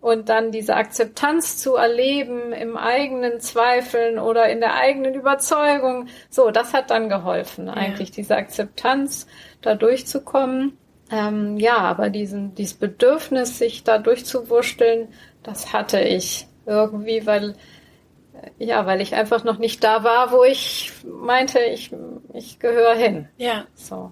Und 0.00 0.28
dann 0.28 0.50
diese 0.50 0.74
Akzeptanz 0.74 1.58
zu 1.58 1.76
erleben 1.76 2.52
im 2.52 2.76
eigenen 2.76 3.38
Zweifeln 3.38 4.18
oder 4.18 4.48
in 4.48 4.58
der 4.58 4.74
eigenen 4.74 5.14
Überzeugung. 5.14 6.08
So, 6.28 6.50
das 6.50 6.74
hat 6.74 6.90
dann 6.90 7.08
geholfen, 7.08 7.68
ja. 7.68 7.74
eigentlich 7.74 8.10
diese 8.10 8.34
Akzeptanz 8.34 9.28
da 9.60 9.76
durchzukommen. 9.76 10.76
Ähm, 11.12 11.56
ja, 11.56 11.76
aber 11.76 12.10
diesen, 12.10 12.54
dieses 12.56 12.74
Bedürfnis, 12.74 13.58
sich 13.58 13.84
da 13.84 13.98
durchzuwurschteln, 13.98 15.08
das 15.44 15.72
hatte 15.72 16.00
ich 16.00 16.48
irgendwie, 16.66 17.26
weil 17.26 17.54
ja, 18.58 18.86
weil 18.86 19.00
ich 19.00 19.14
einfach 19.14 19.44
noch 19.44 19.58
nicht 19.58 19.82
da 19.84 20.04
war, 20.04 20.32
wo 20.32 20.44
ich 20.44 20.92
meinte, 21.04 21.60
ich, 21.60 21.90
ich 22.32 22.58
gehöre 22.58 22.94
hin. 22.94 23.28
Ja. 23.36 23.66
So. 23.74 24.10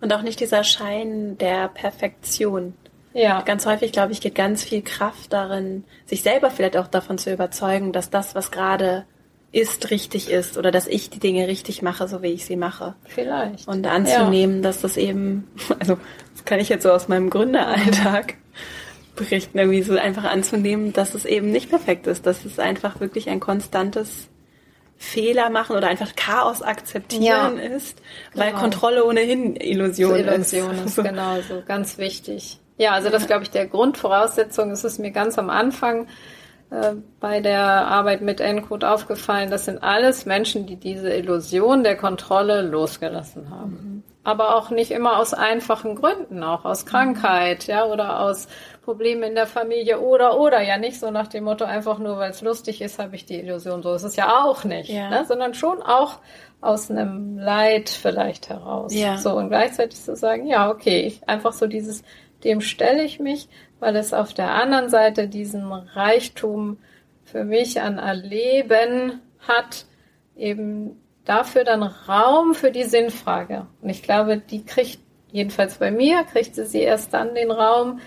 Und 0.00 0.12
auch 0.12 0.22
nicht 0.22 0.40
dieser 0.40 0.64
Schein 0.64 1.38
der 1.38 1.68
Perfektion. 1.68 2.74
Ja. 3.14 3.42
Ganz 3.42 3.66
häufig, 3.66 3.92
glaube 3.92 4.12
ich, 4.12 4.20
geht 4.20 4.34
ganz 4.34 4.64
viel 4.64 4.82
Kraft 4.82 5.32
darin, 5.32 5.84
sich 6.06 6.22
selber 6.22 6.50
vielleicht 6.50 6.76
auch 6.76 6.86
davon 6.86 7.18
zu 7.18 7.32
überzeugen, 7.32 7.92
dass 7.92 8.10
das, 8.10 8.34
was 8.34 8.50
gerade 8.50 9.04
ist, 9.52 9.90
richtig 9.90 10.30
ist 10.30 10.56
oder 10.56 10.70
dass 10.70 10.86
ich 10.86 11.10
die 11.10 11.18
Dinge 11.18 11.46
richtig 11.46 11.82
mache, 11.82 12.08
so 12.08 12.22
wie 12.22 12.28
ich 12.28 12.46
sie 12.46 12.56
mache. 12.56 12.94
Vielleicht. 13.04 13.68
Und 13.68 13.86
anzunehmen, 13.86 14.56
ja. 14.56 14.62
dass 14.62 14.80
das 14.80 14.96
eben, 14.96 15.48
also 15.78 15.98
das 16.32 16.44
kann 16.44 16.58
ich 16.58 16.70
jetzt 16.70 16.82
so 16.82 16.90
aus 16.90 17.08
meinem 17.08 17.30
Gründeralltag 17.30 18.36
berichten, 19.16 19.58
irgendwie 19.58 19.82
so 19.82 19.96
einfach 19.96 20.24
anzunehmen, 20.24 20.92
dass 20.92 21.14
es 21.14 21.24
eben 21.24 21.50
nicht 21.50 21.70
perfekt 21.70 22.06
ist, 22.06 22.26
dass 22.26 22.44
es 22.44 22.58
einfach 22.58 23.00
wirklich 23.00 23.28
ein 23.28 23.40
konstantes 23.40 24.28
Fehler 24.96 25.50
machen 25.50 25.76
oder 25.76 25.88
einfach 25.88 26.14
Chaos 26.14 26.62
akzeptieren 26.62 27.22
ja, 27.58 27.76
ist, 27.76 28.00
weil 28.34 28.50
genau. 28.50 28.60
Kontrolle 28.60 29.04
ohnehin 29.04 29.56
Illusion, 29.56 30.16
Illusion 30.16 30.74
ist. 30.76 30.98
ist. 30.98 31.04
Genau, 31.04 31.40
so 31.40 31.62
ganz 31.66 31.98
wichtig. 31.98 32.58
Ja, 32.78 32.92
also 32.92 33.10
das 33.10 33.26
glaube 33.26 33.42
ich 33.42 33.50
der 33.50 33.66
Grundvoraussetzung. 33.66 34.70
Es 34.70 34.84
ist 34.84 34.98
mir 34.98 35.10
ganz 35.10 35.38
am 35.38 35.50
Anfang 35.50 36.06
äh, 36.70 36.94
bei 37.20 37.40
der 37.40 37.62
Arbeit 37.62 38.22
mit 38.22 38.40
Encode 38.40 38.84
aufgefallen. 38.84 39.50
Das 39.50 39.64
sind 39.64 39.82
alles 39.82 40.24
Menschen, 40.24 40.66
die 40.66 40.76
diese 40.76 41.12
Illusion 41.12 41.82
der 41.82 41.96
Kontrolle 41.96 42.62
losgelassen 42.62 43.50
haben. 43.50 43.70
Mhm. 43.70 44.11
Aber 44.24 44.56
auch 44.56 44.70
nicht 44.70 44.92
immer 44.92 45.18
aus 45.18 45.34
einfachen 45.34 45.96
Gründen, 45.96 46.44
auch 46.44 46.64
aus 46.64 46.86
Krankheit, 46.86 47.66
ja, 47.66 47.86
oder 47.86 48.20
aus 48.20 48.46
Probleme 48.82 49.26
in 49.26 49.34
der 49.34 49.46
Familie 49.46 50.00
oder 50.00 50.38
oder 50.38 50.60
ja 50.60 50.76
nicht 50.76 50.98
so 50.98 51.10
nach 51.10 51.28
dem 51.28 51.44
Motto 51.44 51.64
einfach 51.64 51.98
nur 51.98 52.18
weil 52.18 52.30
es 52.30 52.42
lustig 52.42 52.82
ist 52.82 52.98
habe 52.98 53.14
ich 53.14 53.24
die 53.24 53.38
Illusion 53.38 53.82
so 53.82 53.94
ist 53.94 54.02
es 54.02 54.16
ja 54.16 54.44
auch 54.44 54.64
nicht 54.64 54.90
ja. 54.90 55.08
ne? 55.08 55.24
sondern 55.24 55.54
schon 55.54 55.80
auch 55.82 56.18
aus 56.60 56.90
einem 56.90 57.38
Leid 57.38 57.88
vielleicht 57.88 58.48
heraus 58.48 58.92
ja. 58.94 59.18
so 59.18 59.34
und 59.36 59.48
gleichzeitig 59.48 60.00
zu 60.00 60.16
sagen 60.16 60.46
ja 60.46 60.68
okay 60.68 61.02
ich, 61.02 61.28
einfach 61.28 61.52
so 61.52 61.66
dieses 61.66 62.02
dem 62.44 62.60
stelle 62.60 63.04
ich 63.04 63.20
mich 63.20 63.48
weil 63.78 63.94
es 63.96 64.12
auf 64.12 64.34
der 64.34 64.50
anderen 64.50 64.88
Seite 64.88 65.28
diesen 65.28 65.72
Reichtum 65.72 66.78
für 67.24 67.44
mich 67.44 67.80
an 67.80 67.98
Erleben 67.98 69.20
hat 69.46 69.86
eben 70.36 71.00
dafür 71.24 71.64
dann 71.64 71.82
Raum 71.82 72.54
für 72.54 72.70
die 72.70 72.84
Sinnfrage 72.84 73.66
und 73.80 73.88
ich 73.88 74.02
glaube 74.02 74.38
die 74.38 74.64
kriegt 74.64 74.98
jedenfalls 75.30 75.76
bei 75.76 75.90
mir 75.90 76.24
kriegt 76.24 76.54
sie 76.56 76.80
erst 76.80 77.14
dann 77.14 77.34
den 77.34 77.50
Raum 77.50 78.00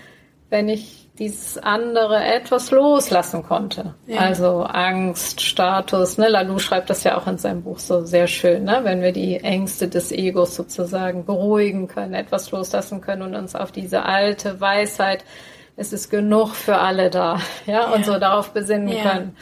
wenn 0.48 0.68
ich 0.68 1.06
dieses 1.18 1.58
andere 1.58 2.22
etwas 2.22 2.70
loslassen 2.70 3.42
konnte. 3.42 3.94
Ja. 4.06 4.20
Also 4.20 4.62
Angst, 4.62 5.40
Status, 5.40 6.18
ne? 6.18 6.28
Lalou 6.28 6.58
schreibt 6.58 6.90
das 6.90 7.04
ja 7.04 7.16
auch 7.16 7.26
in 7.26 7.38
seinem 7.38 7.62
Buch 7.62 7.78
so 7.78 8.04
sehr 8.04 8.26
schön, 8.26 8.64
ne? 8.64 8.80
wenn 8.82 9.00
wir 9.00 9.12
die 9.12 9.38
Ängste 9.38 9.88
des 9.88 10.12
Egos 10.12 10.54
sozusagen 10.54 11.24
beruhigen 11.24 11.88
können, 11.88 12.14
etwas 12.14 12.50
loslassen 12.50 13.00
können 13.00 13.22
und 13.22 13.34
uns 13.34 13.54
auf 13.54 13.72
diese 13.72 14.04
alte 14.04 14.60
Weisheit, 14.60 15.24
es 15.76 15.92
ist 15.92 16.10
genug 16.10 16.54
für 16.54 16.78
alle 16.78 17.10
da, 17.10 17.38
ja, 17.66 17.72
ja. 17.72 17.92
und 17.92 18.04
so 18.04 18.18
darauf 18.18 18.52
besinnen 18.52 18.88
ja. 18.88 19.02
können. 19.02 19.36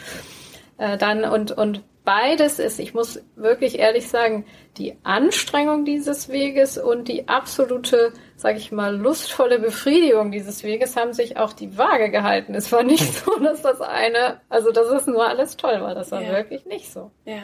Äh, 0.77 0.97
dann 0.97 1.23
und, 1.23 1.51
und 1.51 1.81
beides 2.05 2.59
ist, 2.59 2.79
ich 2.79 2.93
muss 2.93 3.21
wirklich 3.35 3.79
ehrlich 3.79 4.07
sagen, 4.07 4.45
die 4.77 4.95
Anstrengung 5.03 5.83
dieses 5.83 6.29
Weges 6.29 6.77
und 6.77 7.07
die 7.07 7.27
absolute, 7.27 8.13
sage 8.37 8.57
ich 8.57 8.71
mal, 8.71 8.95
lustvolle 8.95 9.59
Befriedigung 9.59 10.31
dieses 10.31 10.63
Weges 10.63 10.95
haben 10.95 11.13
sich 11.13 11.37
auch 11.37 11.53
die 11.53 11.77
Waage 11.77 12.11
gehalten. 12.11 12.55
Es 12.55 12.71
war 12.71 12.83
nicht 12.83 13.13
so, 13.13 13.37
dass 13.43 13.61
das 13.61 13.81
eine, 13.81 14.39
also 14.49 14.71
dass 14.71 14.87
es 14.87 15.07
nur 15.07 15.27
alles 15.27 15.57
toll 15.57 15.81
war. 15.81 15.95
Das 15.95 16.11
war 16.11 16.21
ja. 16.21 16.31
wirklich 16.31 16.65
nicht 16.65 16.91
so. 16.91 17.11
Ja. 17.25 17.43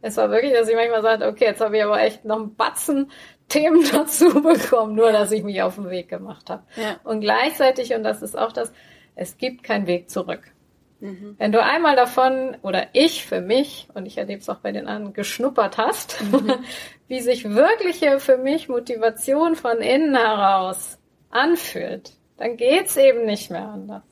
Es 0.00 0.16
war 0.16 0.30
wirklich, 0.30 0.52
dass 0.52 0.68
ich 0.68 0.76
manchmal 0.76 1.02
sagte, 1.02 1.26
okay, 1.26 1.46
jetzt 1.46 1.60
habe 1.60 1.76
ich 1.76 1.84
aber 1.84 2.00
echt 2.00 2.24
noch 2.24 2.36
einen 2.36 2.54
Batzen 2.54 3.10
Themen 3.48 3.84
dazu 3.92 4.42
bekommen, 4.42 4.94
nur 4.94 5.12
dass 5.12 5.32
ich 5.32 5.42
mich 5.42 5.62
auf 5.62 5.74
den 5.74 5.90
Weg 5.90 6.08
gemacht 6.08 6.50
habe. 6.50 6.62
Ja. 6.76 6.96
Und 7.04 7.20
gleichzeitig, 7.20 7.94
und 7.94 8.04
das 8.04 8.22
ist 8.22 8.38
auch 8.38 8.52
das, 8.52 8.72
es 9.14 9.38
gibt 9.38 9.62
keinen 9.64 9.86
Weg 9.86 10.10
zurück. 10.10 10.52
Mhm. 11.00 11.36
Wenn 11.38 11.52
du 11.52 11.62
einmal 11.62 11.96
davon, 11.96 12.56
oder 12.62 12.88
ich 12.92 13.24
für 13.24 13.40
mich, 13.40 13.88
und 13.94 14.06
ich 14.06 14.18
erlebe 14.18 14.40
es 14.40 14.48
auch 14.48 14.58
bei 14.58 14.72
den 14.72 14.88
anderen, 14.88 15.14
geschnuppert 15.14 15.78
hast, 15.78 16.20
mhm. 16.22 16.54
wie 17.08 17.20
sich 17.20 17.44
wirkliche 17.44 18.20
für 18.20 18.36
mich 18.36 18.68
Motivation 18.68 19.54
von 19.54 19.78
innen 19.78 20.16
heraus 20.16 20.98
anfühlt, 21.30 22.12
dann 22.36 22.56
geht's 22.56 22.96
eben 22.96 23.26
nicht 23.26 23.50
mehr 23.50 23.68
anders. 23.68 24.02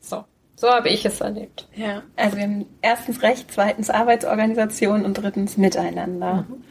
So. 0.00 0.24
So 0.56 0.68
habe 0.68 0.88
ich 0.88 1.04
es 1.04 1.20
erlebt. 1.20 1.68
Ja, 1.76 2.02
also 2.16 2.36
wir 2.36 2.42
haben 2.42 2.66
erstens 2.82 3.22
Recht, 3.22 3.46
zweitens 3.52 3.90
Arbeitsorganisation 3.90 5.04
und 5.04 5.14
drittens 5.14 5.56
Miteinander. 5.56 6.46
Mhm. 6.48 6.64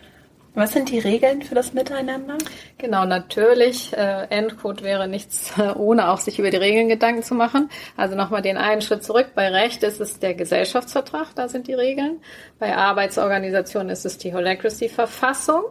Was 0.57 0.73
sind 0.73 0.89
die 0.89 0.97
Regeln 0.97 1.43
für 1.43 1.53
das 1.53 1.73
Miteinander? 1.73 2.35
Genau, 2.79 3.05
natürlich. 3.05 3.95
Äh, 3.95 4.25
Endcode 4.31 4.81
wäre 4.81 5.07
nichts, 5.07 5.53
ohne 5.75 6.09
auch 6.09 6.17
sich 6.17 6.39
über 6.39 6.49
die 6.49 6.57
Regeln 6.57 6.89
Gedanken 6.89 7.21
zu 7.21 7.35
machen. 7.35 7.69
Also 7.95 8.15
nochmal 8.15 8.41
den 8.41 8.57
einen 8.57 8.81
Schritt 8.81 9.03
zurück. 9.03 9.33
Bei 9.35 9.49
Recht 9.49 9.83
ist 9.83 10.01
es 10.01 10.17
der 10.17 10.33
Gesellschaftsvertrag, 10.33 11.27
da 11.35 11.47
sind 11.47 11.67
die 11.67 11.75
Regeln. 11.75 12.21
Bei 12.57 12.75
Arbeitsorganisation 12.75 13.89
ist 13.89 14.03
es 14.03 14.17
die 14.17 14.33
Holacracy-Verfassung. 14.33 15.63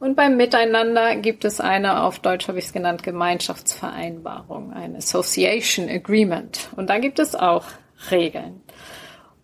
Und 0.00 0.16
beim 0.16 0.38
Miteinander 0.38 1.16
gibt 1.16 1.44
es 1.44 1.60
eine, 1.60 2.02
auf 2.02 2.18
Deutsch 2.18 2.48
habe 2.48 2.58
ich 2.58 2.64
es 2.64 2.72
genannt, 2.72 3.02
Gemeinschaftsvereinbarung, 3.02 4.72
ein 4.72 4.96
Association 4.96 5.90
Agreement. 5.90 6.70
Und 6.74 6.88
da 6.88 6.98
gibt 6.98 7.18
es 7.18 7.34
auch 7.34 7.66
Regeln. 8.10 8.62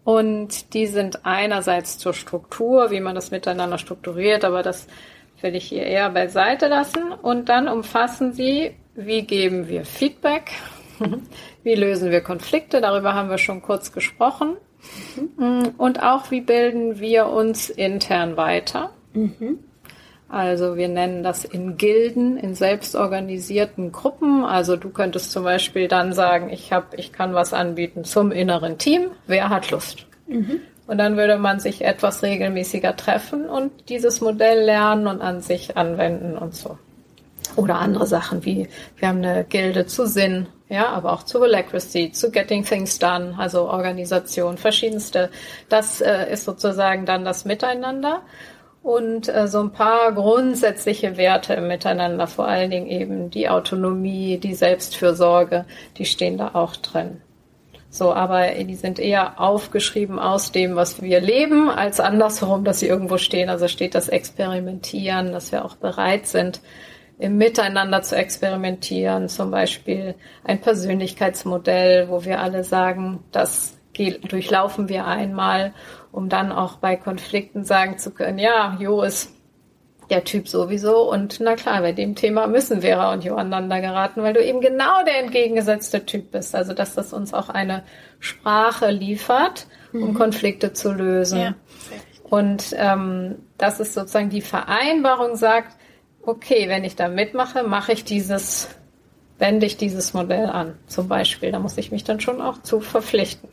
Und 0.04 0.74
die 0.74 0.86
sind 0.86 1.24
einerseits 1.24 1.98
zur 1.98 2.12
Struktur, 2.12 2.90
wie 2.90 3.00
man 3.00 3.14
das 3.14 3.30
miteinander 3.30 3.78
strukturiert, 3.78 4.44
aber 4.44 4.62
das 4.62 4.88
will 5.40 5.54
ich 5.54 5.64
hier 5.64 5.84
eher 5.84 6.10
beiseite 6.10 6.68
lassen. 6.68 7.12
Und 7.12 7.48
dann 7.48 7.68
umfassen 7.68 8.32
sie, 8.32 8.74
wie 8.94 9.22
geben 9.22 9.68
wir 9.68 9.84
Feedback, 9.84 10.50
wie 11.62 11.74
lösen 11.74 12.10
wir 12.10 12.20
Konflikte, 12.20 12.80
darüber 12.80 13.14
haben 13.14 13.30
wir 13.30 13.38
schon 13.38 13.62
kurz 13.62 13.92
gesprochen. 13.92 14.56
Und 15.78 16.02
auch, 16.02 16.30
wie 16.32 16.40
bilden 16.40 16.98
wir 16.98 17.26
uns 17.26 17.70
intern 17.70 18.36
weiter. 18.36 18.90
Also 20.32 20.78
wir 20.78 20.88
nennen 20.88 21.22
das 21.22 21.44
in 21.44 21.76
Gilden, 21.76 22.38
in 22.38 22.54
selbstorganisierten 22.54 23.92
Gruppen. 23.92 24.46
Also 24.46 24.76
du 24.76 24.88
könntest 24.88 25.30
zum 25.30 25.44
Beispiel 25.44 25.88
dann 25.88 26.14
sagen, 26.14 26.48
ich 26.48 26.72
habe, 26.72 26.96
ich 26.96 27.12
kann 27.12 27.34
was 27.34 27.52
anbieten 27.52 28.04
zum 28.04 28.32
inneren 28.32 28.78
Team. 28.78 29.10
Wer 29.26 29.50
hat 29.50 29.70
Lust? 29.70 30.06
Mhm. 30.26 30.60
Und 30.86 30.96
dann 30.96 31.18
würde 31.18 31.36
man 31.36 31.60
sich 31.60 31.84
etwas 31.84 32.22
regelmäßiger 32.22 32.96
treffen 32.96 33.44
und 33.44 33.90
dieses 33.90 34.22
Modell 34.22 34.64
lernen 34.64 35.06
und 35.06 35.20
an 35.20 35.42
sich 35.42 35.76
anwenden 35.76 36.38
und 36.38 36.54
so. 36.54 36.78
Oder 37.56 37.74
andere 37.76 38.06
Sachen 38.06 38.42
wie, 38.46 38.68
wir 38.96 39.08
haben 39.08 39.18
eine 39.18 39.44
Gilde 39.44 39.84
zu 39.84 40.06
Sinn, 40.06 40.46
ja, 40.70 40.86
aber 40.86 41.12
auch 41.12 41.24
zu 41.24 41.42
Alacrity, 41.42 42.10
zu 42.12 42.30
Getting 42.30 42.64
Things 42.64 42.98
Done, 42.98 43.34
also 43.36 43.68
Organisation, 43.68 44.56
verschiedenste. 44.56 45.28
Das 45.68 46.00
äh, 46.00 46.32
ist 46.32 46.46
sozusagen 46.46 47.04
dann 47.04 47.26
das 47.26 47.44
Miteinander 47.44 48.22
und 48.82 49.28
äh, 49.28 49.46
so 49.46 49.60
ein 49.60 49.72
paar 49.72 50.12
grundsätzliche 50.12 51.16
Werte 51.16 51.54
im 51.54 51.68
Miteinander, 51.68 52.26
vor 52.26 52.46
allen 52.46 52.70
Dingen 52.70 52.88
eben 52.88 53.30
die 53.30 53.48
Autonomie, 53.48 54.38
die 54.38 54.54
Selbstfürsorge, 54.54 55.64
die 55.98 56.04
stehen 56.04 56.36
da 56.36 56.50
auch 56.54 56.76
drin. 56.76 57.20
So, 57.90 58.14
aber 58.14 58.48
die 58.48 58.74
sind 58.74 58.98
eher 58.98 59.38
aufgeschrieben 59.38 60.18
aus 60.18 60.50
dem, 60.50 60.76
was 60.76 61.02
wir 61.02 61.20
leben, 61.20 61.68
als 61.68 62.00
andersherum, 62.00 62.64
dass 62.64 62.80
sie 62.80 62.86
irgendwo 62.88 63.18
stehen. 63.18 63.50
Also 63.50 63.68
steht 63.68 63.94
das 63.94 64.08
Experimentieren, 64.08 65.30
dass 65.32 65.52
wir 65.52 65.62
auch 65.62 65.76
bereit 65.76 66.26
sind, 66.26 66.62
im 67.18 67.36
Miteinander 67.36 68.00
zu 68.00 68.16
experimentieren. 68.16 69.28
Zum 69.28 69.50
Beispiel 69.50 70.14
ein 70.42 70.62
Persönlichkeitsmodell, 70.62 72.08
wo 72.08 72.24
wir 72.24 72.40
alle 72.40 72.64
sagen, 72.64 73.22
das 73.30 73.76
durchlaufen 73.94 74.88
wir 74.88 75.06
einmal, 75.06 75.74
um 76.12 76.28
dann 76.28 76.52
auch 76.52 76.76
bei 76.76 76.96
Konflikten 76.96 77.64
sagen 77.64 77.98
zu 77.98 78.12
können, 78.12 78.38
ja, 78.38 78.76
Jo 78.78 79.02
ist 79.02 79.34
der 80.10 80.24
Typ 80.24 80.46
sowieso 80.46 81.10
und 81.10 81.38
na 81.40 81.56
klar, 81.56 81.80
bei 81.80 81.92
dem 81.92 82.14
Thema 82.14 82.46
müssen 82.46 82.82
Vera 82.82 83.12
und 83.12 83.24
Jo 83.24 83.34
aneinander 83.34 83.80
geraten, 83.80 84.22
weil 84.22 84.34
du 84.34 84.44
eben 84.44 84.60
genau 84.60 85.02
der 85.04 85.20
entgegengesetzte 85.20 86.04
Typ 86.04 86.32
bist. 86.32 86.54
Also 86.54 86.74
dass 86.74 86.94
das 86.94 87.12
uns 87.12 87.32
auch 87.32 87.48
eine 87.48 87.82
Sprache 88.20 88.90
liefert, 88.90 89.66
um 89.92 90.10
mhm. 90.10 90.14
Konflikte 90.14 90.74
zu 90.74 90.92
lösen. 90.92 91.40
Ja, 91.40 91.54
und 92.32 92.74
ähm, 92.78 93.36
das 93.58 93.80
ist 93.80 93.94
sozusagen 93.94 94.30
die 94.30 94.40
Vereinbarung 94.40 95.36
sagt, 95.36 95.76
okay, 96.22 96.68
wenn 96.68 96.84
ich 96.84 96.96
da 96.96 97.08
mitmache, 97.08 97.62
mache 97.62 97.92
ich 97.92 98.04
dieses, 98.04 98.68
wende 99.38 99.66
ich 99.66 99.76
dieses 99.76 100.14
Modell 100.14 100.46
an, 100.46 100.78
zum 100.86 101.08
Beispiel. 101.08 101.52
Da 101.52 101.58
muss 101.58 101.76
ich 101.76 101.92
mich 101.92 102.04
dann 102.04 102.20
schon 102.20 102.40
auch 102.40 102.62
zu 102.62 102.80
verpflichten. 102.80 103.50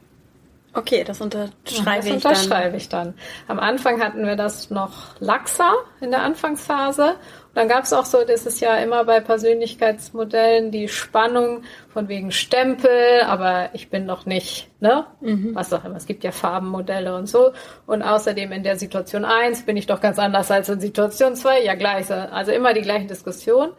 Okay, 0.79 1.03
das 1.03 1.19
unterschreibe 1.19 1.51
das 1.65 2.05
ich 2.05 2.13
unterschreibe 2.13 2.69
dann. 2.69 2.77
ich 2.77 2.89
dann. 2.89 3.13
Am 3.49 3.59
Anfang 3.59 4.01
hatten 4.01 4.25
wir 4.25 4.37
das 4.37 4.69
noch 4.69 5.19
laxer 5.19 5.73
in 5.99 6.11
der 6.11 6.21
Anfangsphase. 6.21 7.09
Und 7.09 7.55
dann 7.55 7.67
gab 7.67 7.83
es 7.83 7.91
auch 7.91 8.05
so, 8.05 8.23
das 8.23 8.45
ist 8.45 8.61
ja 8.61 8.77
immer 8.77 9.03
bei 9.03 9.19
Persönlichkeitsmodellen 9.19 10.71
die 10.71 10.87
Spannung 10.87 11.63
von 11.89 12.07
wegen 12.07 12.31
Stempel, 12.31 13.21
aber 13.25 13.71
ich 13.73 13.89
bin 13.89 14.05
noch 14.05 14.25
nicht, 14.25 14.69
ne? 14.79 15.05
Mhm. 15.19 15.53
Was 15.53 15.73
auch 15.73 15.83
immer. 15.83 15.97
Es 15.97 16.05
gibt 16.05 16.23
ja 16.23 16.31
Farbenmodelle 16.31 17.13
und 17.13 17.27
so. 17.27 17.51
Und 17.85 18.01
außerdem 18.01 18.53
in 18.53 18.63
der 18.63 18.77
Situation 18.77 19.25
eins 19.25 19.65
bin 19.65 19.75
ich 19.75 19.85
doch 19.85 19.99
ganz 19.99 20.17
anders 20.17 20.49
als 20.49 20.69
in 20.69 20.79
Situation 20.79 21.35
zwei. 21.35 21.61
Ja, 21.61 21.75
gleich. 21.75 22.09
Also 22.09 22.53
immer 22.53 22.73
die 22.73 22.81
gleichen 22.81 23.09
Diskussionen. 23.09 23.73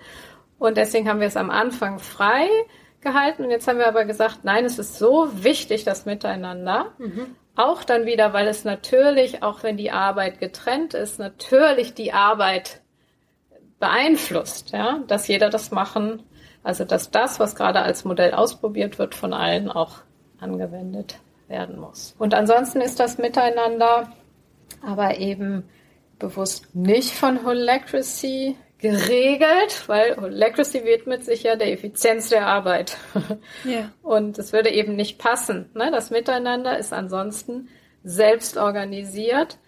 Und 0.58 0.76
deswegen 0.76 1.08
haben 1.08 1.20
wir 1.20 1.28
es 1.28 1.38
am 1.38 1.48
Anfang 1.48 1.98
frei 1.98 2.46
gehalten. 3.00 3.44
Und 3.44 3.50
jetzt 3.50 3.66
haben 3.68 3.78
wir 3.78 3.88
aber 3.88 4.04
gesagt, 4.04 4.40
nein, 4.42 4.64
es 4.64 4.78
ist 4.78 4.98
so 4.98 5.28
wichtig, 5.42 5.84
das 5.84 6.06
Miteinander. 6.06 6.92
Mhm. 6.98 7.36
Auch 7.56 7.84
dann 7.84 8.06
wieder, 8.06 8.32
weil 8.32 8.48
es 8.48 8.64
natürlich, 8.64 9.42
auch 9.42 9.62
wenn 9.62 9.76
die 9.76 9.90
Arbeit 9.90 10.40
getrennt 10.40 10.94
ist, 10.94 11.18
natürlich 11.18 11.94
die 11.94 12.12
Arbeit 12.12 12.80
beeinflusst, 13.78 14.70
ja, 14.70 15.00
dass 15.06 15.26
jeder 15.28 15.50
das 15.50 15.70
machen, 15.70 16.22
also 16.62 16.84
dass 16.84 17.10
das, 17.10 17.40
was 17.40 17.54
gerade 17.54 17.80
als 17.80 18.04
Modell 18.04 18.34
ausprobiert 18.34 18.98
wird, 18.98 19.14
von 19.14 19.32
allen 19.32 19.70
auch 19.70 19.98
angewendet 20.38 21.18
werden 21.48 21.80
muss. 21.80 22.14
Und 22.18 22.34
ansonsten 22.34 22.80
ist 22.80 23.00
das 23.00 23.18
Miteinander 23.18 24.12
aber 24.82 25.18
eben 25.18 25.64
bewusst 26.18 26.74
nicht 26.74 27.10
von 27.10 27.44
Holacracy 27.44 28.56
geregelt, 28.80 29.84
weil 29.86 30.16
Legacy 30.30 30.84
widmet 30.84 31.24
sich 31.24 31.42
ja 31.42 31.56
der 31.56 31.72
Effizienz 31.72 32.28
der 32.28 32.46
Arbeit. 32.46 32.96
Ja. 33.64 33.90
Und 34.02 34.38
es 34.38 34.52
würde 34.52 34.70
eben 34.70 34.96
nicht 34.96 35.18
passen. 35.18 35.70
Ne? 35.74 35.90
Das 35.90 36.10
Miteinander 36.10 36.78
ist 36.78 36.92
ansonsten 36.92 37.68
selbst 38.02 38.56
organisiert 38.56 39.58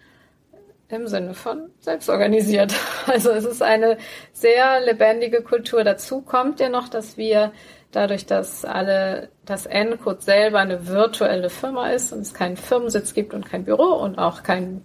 im 0.89 1.07
Sinne 1.07 1.33
von 1.33 1.69
selbst 1.79 2.09
organisiert. 2.09 2.73
Also 3.07 3.31
es 3.31 3.45
ist 3.45 3.61
eine 3.61 3.97
sehr 4.31 4.79
lebendige 4.81 5.41
Kultur. 5.41 5.83
Dazu 5.83 6.21
kommt 6.21 6.59
ja 6.59 6.69
noch, 6.69 6.87
dass 6.87 7.17
wir 7.17 7.51
dadurch, 7.91 8.25
dass 8.25 8.65
alle 8.65 9.29
das 9.45 9.65
N-Code 9.65 10.21
selber 10.21 10.59
eine 10.59 10.87
virtuelle 10.87 11.49
Firma 11.49 11.89
ist 11.89 12.13
und 12.13 12.21
es 12.21 12.33
keinen 12.33 12.57
Firmensitz 12.57 13.13
gibt 13.13 13.33
und 13.33 13.45
kein 13.45 13.65
Büro 13.65 13.93
und 13.95 14.17
auch 14.17 14.43
kein 14.43 14.81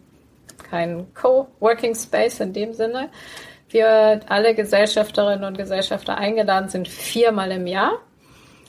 kein 0.71 1.07
Co-working 1.15 1.95
Space 1.95 2.41
in 2.41 2.53
dem 2.53 2.75
Sinne, 2.75 3.11
wir 3.71 4.21
alle 4.29 4.55
Gesellschafterinnen 4.55 5.45
und 5.45 5.59
Gesellschafter 5.59 6.17
eingeladen 6.17 6.69
sind, 6.69 6.89
viermal 6.89 7.53
im 7.53 7.67
Jahr 7.67 7.99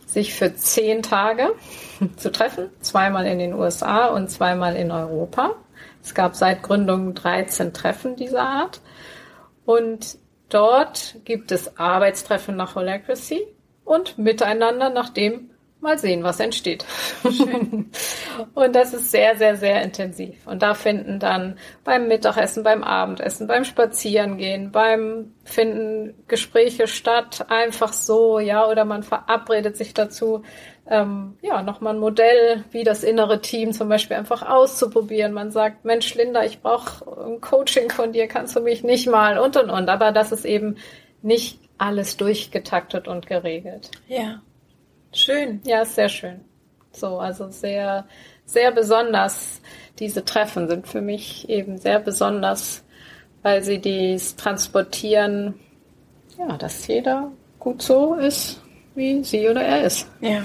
sich 0.05 0.33
für 0.33 0.55
zehn 0.55 1.03
Tage 1.03 1.53
zu 2.17 2.31
treffen, 2.31 2.69
zweimal 2.81 3.25
in 3.27 3.39
den 3.39 3.53
USA 3.53 4.07
und 4.07 4.29
zweimal 4.29 4.75
in 4.75 4.91
Europa. 4.91 5.55
Es 6.03 6.13
gab 6.13 6.35
seit 6.35 6.63
Gründung 6.63 7.13
13 7.13 7.73
Treffen 7.73 8.15
dieser 8.15 8.41
Art. 8.41 8.81
Und 9.65 10.17
dort 10.49 11.15
gibt 11.25 11.51
es 11.51 11.77
Arbeitstreffen 11.77 12.55
nach 12.55 12.75
Holacracy 12.75 13.45
und 13.85 14.17
miteinander 14.17 14.89
nach 14.89 15.09
dem, 15.09 15.48
mal 15.81 15.97
sehen, 15.97 16.23
was 16.23 16.39
entsteht. 16.39 16.85
und 17.23 18.75
das 18.75 18.93
ist 18.93 19.11
sehr, 19.11 19.37
sehr, 19.37 19.55
sehr 19.55 19.81
intensiv. 19.81 20.45
Und 20.45 20.61
da 20.61 20.73
finden 20.73 21.19
dann 21.19 21.57
beim 21.83 22.07
Mittagessen, 22.07 22.63
beim 22.63 22.83
Abendessen, 22.83 23.47
beim 23.47 23.63
Spazierengehen, 23.63 24.71
beim 24.71 25.33
finden 25.45 26.15
Gespräche 26.27 26.87
statt, 26.87 27.45
einfach 27.49 27.93
so, 27.93 28.39
ja, 28.39 28.67
oder 28.67 28.83
man 28.83 29.03
verabredet 29.03 29.77
sich 29.77 29.93
dazu, 29.93 30.43
ähm, 30.89 31.37
ja, 31.41 31.61
nochmal 31.61 31.93
ein 31.93 31.99
Modell, 31.99 32.65
wie 32.71 32.83
das 32.83 33.03
innere 33.03 33.41
Team 33.41 33.71
zum 33.73 33.89
Beispiel 33.89 34.17
einfach 34.17 34.41
auszuprobieren. 34.41 35.33
Man 35.33 35.51
sagt, 35.51 35.85
Mensch, 35.85 36.13
Linda, 36.15 36.43
ich 36.43 36.61
brauche 36.61 37.05
ein 37.25 37.41
Coaching 37.41 37.91
von 37.91 38.11
dir, 38.11 38.27
kannst 38.27 38.55
du 38.55 38.61
mich 38.61 38.83
nicht 38.83 39.07
mal 39.07 39.37
und 39.37 39.55
und 39.55 39.69
und. 39.69 39.87
Aber 39.87 40.11
das 40.11 40.31
ist 40.31 40.45
eben 40.45 40.77
nicht 41.21 41.59
alles 41.77 42.17
durchgetaktet 42.17 43.07
und 43.07 43.27
geregelt. 43.27 43.91
Ja. 44.07 44.41
Schön. 45.11 45.61
Ja, 45.63 45.85
sehr 45.85 46.09
schön. 46.09 46.41
So, 46.91 47.19
also 47.19 47.49
sehr, 47.49 48.05
sehr 48.45 48.71
besonders. 48.71 49.61
Diese 49.99 50.23
Treffen 50.23 50.67
sind 50.67 50.87
für 50.87 51.01
mich 51.01 51.49
eben 51.49 51.77
sehr 51.77 51.99
besonders, 51.99 52.83
weil 53.41 53.63
sie 53.63 53.79
dies 53.79 54.35
transportieren, 54.35 55.55
ja, 56.37 56.57
dass 56.57 56.87
jeder 56.87 57.31
gut 57.59 57.81
so 57.81 58.15
ist, 58.15 58.61
wie 58.95 59.23
sie 59.23 59.47
oder 59.49 59.61
er 59.61 59.83
ist. 59.83 60.07
Ja, 60.21 60.43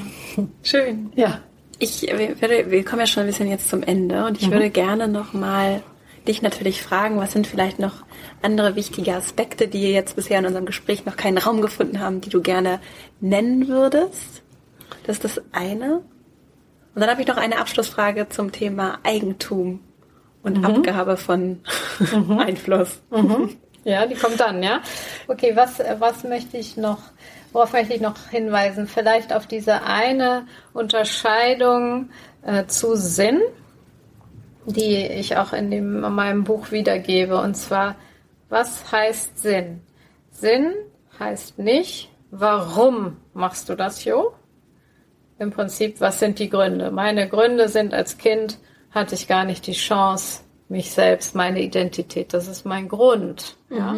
schön. 0.63 1.13
Ja. 1.15 1.41
Ich 1.81 2.03
würde, 2.03 2.71
wir 2.71 2.85
kommen 2.85 3.01
ja 3.01 3.07
schon 3.07 3.25
ein 3.25 3.27
bisschen 3.27 3.51
jetzt 3.51 3.69
zum 3.69 3.83
Ende 3.83 4.25
und 4.25 4.41
ich 4.41 4.47
mhm. 4.47 4.53
würde 4.53 4.71
gerne 4.71 5.09
nochmal 5.09 5.83
dich 6.27 6.41
natürlich 6.41 6.83
fragen, 6.83 7.19
was 7.19 7.33
sind 7.33 7.47
vielleicht 7.47 7.79
noch 7.79 8.05
andere 8.43 8.77
wichtige 8.77 9.15
Aspekte, 9.15 9.69
die 9.69 9.91
jetzt 9.93 10.17
bisher 10.17 10.39
in 10.39 10.47
unserem 10.47 10.67
Gespräch 10.67 11.05
noch 11.05 11.17
keinen 11.17 11.39
Raum 11.39 11.61
gefunden 11.61 12.01
haben, 12.01 12.21
die 12.21 12.31
du 12.31 12.41
gerne 12.41 12.81
nennen 13.21 13.69
würdest? 13.69 14.44
Das 15.05 15.17
ist 15.17 15.25
das 15.25 15.43
eine. 15.53 16.03
Und 16.95 17.01
dann 17.01 17.11
habe 17.11 17.21
ich 17.21 17.27
noch 17.27 17.37
eine 17.37 17.59
Abschlussfrage 17.59 18.29
zum 18.29 18.53
Thema 18.53 18.99
Eigentum 19.03 19.81
und 20.43 20.59
mhm. 20.59 20.65
Abgabe 20.65 21.17
von 21.17 21.61
mhm. 21.99 22.39
Einfluss. 22.39 23.03
Mhm. 23.11 23.57
Ja, 23.85 24.07
die 24.07 24.15
kommt 24.15 24.41
dann, 24.41 24.63
ja. 24.63 24.81
Okay, 25.29 25.57
was, 25.57 25.81
was 25.99 26.25
möchte 26.25 26.57
ich 26.57 26.77
noch, 26.77 26.99
worauf 27.53 27.73
möchte 27.73 27.95
ich 27.95 28.01
noch 28.01 28.17
hinweisen? 28.31 28.87
Vielleicht 28.87 29.33
auf 29.33 29.47
diese 29.47 29.83
eine 29.83 30.47
Unterscheidung 30.73 32.11
äh, 32.43 32.67
zu 32.67 32.97
Sinn, 32.97 33.41
die 34.65 35.07
ich 35.07 35.37
auch 35.37 35.53
in, 35.53 35.71
dem, 35.71 36.05
in 36.05 36.13
meinem 36.13 36.45
Buch 36.45 36.71
wiedergebe. 36.71 37.39
Und 37.39 37.57
zwar, 37.57 37.97
was 38.49 38.91
heißt 38.91 39.39
Sinn? 39.39 39.83
Sinn 40.31 40.73
heißt 41.19 41.59
nicht, 41.59 42.11
warum 42.31 43.19
machst 43.35 43.69
du 43.69 43.75
das, 43.75 44.05
Jo? 44.05 44.33
Im 45.39 45.51
Prinzip, 45.51 46.01
was 46.01 46.19
sind 46.19 46.39
die 46.39 46.51
Gründe? 46.51 46.91
Meine 46.91 47.29
Gründe 47.29 47.69
sind, 47.69 47.93
als 47.95 48.19
Kind 48.19 48.59
hatte 48.91 49.15
ich 49.15 49.27
gar 49.27 49.45
nicht 49.45 49.67
die 49.67 49.73
Chance, 49.73 50.43
mich 50.69 50.93
selbst, 50.93 51.35
meine 51.35 51.61
Identität, 51.61 52.33
das 52.33 52.49
ist 52.49 52.65
mein 52.65 52.89
Grund. 52.89 53.57
Mhm. 53.69 53.77
Ja. 53.77 53.97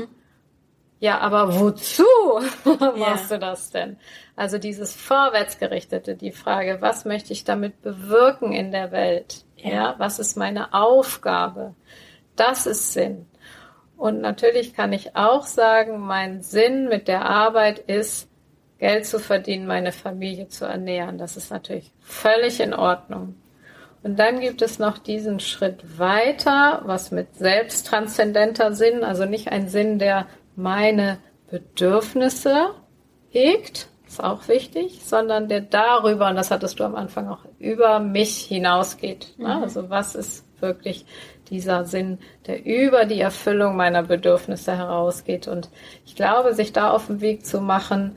Ja, 0.99 1.19
aber 1.19 1.61
wozu 1.61 2.05
machst 2.97 3.31
ja. 3.31 3.37
du 3.37 3.39
das 3.39 3.71
denn? 3.71 3.99
Also 4.35 4.57
dieses 4.59 4.95
Vorwärtsgerichtete, 4.95 6.15
die 6.15 6.33
Frage, 6.33 6.79
was 6.81 7.05
möchte 7.05 7.35
ich 7.35 7.45
damit 7.45 7.83
bewirken 7.83 8.53
in 8.53 8.73
der 8.73 8.93
Welt? 8.93 9.45
Ja. 9.57 9.71
ja, 9.71 9.95
was 9.99 10.19
ist 10.19 10.37
meine 10.37 10.73
Aufgabe? 10.73 11.75
Das 12.35 12.67
ist 12.67 12.95
Sinn. 12.95 13.27
Und 13.97 14.21
natürlich 14.21 14.75
kann 14.75 14.93
ich 14.93 15.17
auch 15.17 15.45
sagen, 15.45 16.01
mein 16.01 16.43
Sinn 16.43 16.89
mit 16.89 17.09
der 17.09 17.27
Arbeit 17.27 17.79
ist, 17.79 18.29
Geld 18.79 19.07
zu 19.07 19.19
verdienen, 19.19 19.67
meine 19.67 19.93
Familie 19.93 20.49
zu 20.49 20.67
ernähren. 20.67 21.19
Das 21.19 21.37
ist 21.37 21.51
natürlich 21.51 21.93
völlig 22.01 22.61
in 22.61 22.75
Ordnung. 22.75 23.35
Und 24.03 24.19
dann 24.19 24.41
gibt 24.41 24.63
es 24.63 24.79
noch 24.79 24.99
diesen 24.99 25.41
Schritt 25.41 25.99
weiter, 25.99 26.83
was 26.85 27.11
mit 27.11 27.37
selbsttranszendenter 27.37 28.73
Sinn, 28.73 29.03
also 29.03 29.25
nicht 29.25 29.49
ein 29.49 29.69
Sinn, 29.69 29.99
der 29.99 30.27
meine 30.55 31.19
Bedürfnisse 31.51 32.71
hegt, 33.31 33.89
ist 34.07 34.23
auch 34.23 34.47
wichtig, 34.49 35.01
sondern 35.03 35.49
der 35.49 35.61
darüber, 35.61 36.29
und 36.29 36.37
das 36.37 36.51
hattest 36.51 36.79
du 36.79 36.85
am 36.85 36.95
Anfang 36.95 37.29
auch, 37.29 37.41
über 37.59 37.99
mich 37.99 38.39
hinausgeht. 38.43 39.35
Mhm. 39.39 39.47
Also 39.47 39.91
was 39.91 40.15
ist 40.15 40.45
wirklich 40.61 41.05
dieser 41.51 41.85
Sinn, 41.85 42.19
der 42.47 42.65
über 42.65 43.05
die 43.05 43.21
Erfüllung 43.21 43.77
meiner 43.77 44.03
Bedürfnisse 44.03 44.77
herausgeht. 44.77 45.49
Und 45.49 45.69
ich 46.05 46.17
glaube, 46.17 46.55
sich 46.55 46.73
da 46.73 46.91
auf 46.91 47.07
den 47.07 47.21
Weg 47.21 47.47
zu 47.47 47.61
machen, 47.61 48.17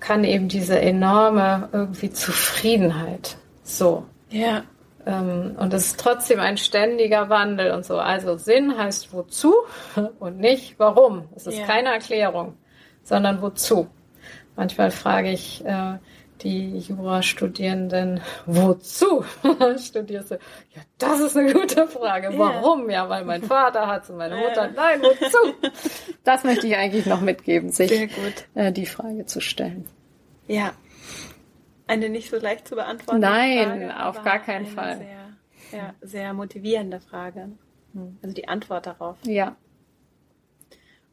kann 0.00 0.24
eben 0.24 0.48
diese 0.48 0.80
enorme 0.80 1.68
irgendwie 1.72 2.10
Zufriedenheit. 2.10 3.36
So. 3.62 4.04
Ja. 4.30 4.62
Ähm, 5.06 5.56
und 5.58 5.72
es 5.72 5.86
ist 5.86 6.00
trotzdem 6.00 6.40
ein 6.40 6.56
ständiger 6.56 7.28
Wandel 7.28 7.72
und 7.72 7.84
so. 7.84 7.98
Also 7.98 8.36
Sinn 8.36 8.76
heißt 8.76 9.12
wozu 9.12 9.54
und 10.18 10.38
nicht 10.38 10.78
warum. 10.78 11.28
Es 11.34 11.46
ist 11.46 11.58
ja. 11.58 11.66
keine 11.66 11.90
Erklärung, 11.90 12.54
sondern 13.02 13.40
wozu. 13.40 13.88
Manchmal 14.56 14.90
frage 14.90 15.30
ich 15.30 15.64
äh, 15.64 15.98
die 16.42 16.78
Jurastudierenden, 16.78 18.20
wozu 18.46 19.24
studierst 19.78 20.32
du? 20.32 20.34
Ja, 20.74 20.82
das 20.98 21.20
ist 21.20 21.36
eine 21.36 21.52
gute 21.52 21.86
Frage. 21.88 22.30
Warum? 22.36 22.90
Ja, 22.90 23.08
weil 23.08 23.24
mein 23.24 23.42
Vater 23.42 23.86
hat 23.86 24.08
und 24.10 24.16
meine 24.16 24.36
Mutter. 24.36 24.70
Nein, 24.74 25.00
wozu? 25.02 25.70
Das 26.24 26.44
möchte 26.44 26.66
ich 26.66 26.76
eigentlich 26.76 27.06
noch 27.06 27.20
mitgeben, 27.20 27.70
sich 27.70 28.08
äh, 28.54 28.72
die 28.72 28.86
Frage 28.86 29.26
zu 29.26 29.40
stellen. 29.40 29.88
Ja. 30.46 30.72
Eine 31.86 32.08
nicht 32.08 32.30
so 32.30 32.38
leicht 32.38 32.66
zu 32.66 32.74
beantworten. 32.74 33.20
Nein, 33.20 33.68
Frage, 33.68 34.04
auf 34.06 34.24
gar 34.24 34.38
keinen 34.40 34.66
Fall. 34.66 34.98
Sehr, 34.98 35.78
ja, 35.78 35.94
sehr 36.00 36.32
motivierende 36.32 37.00
Frage. 37.00 37.50
Also 38.22 38.34
die 38.34 38.48
Antwort 38.48 38.86
darauf. 38.86 39.16
Ja. 39.24 39.56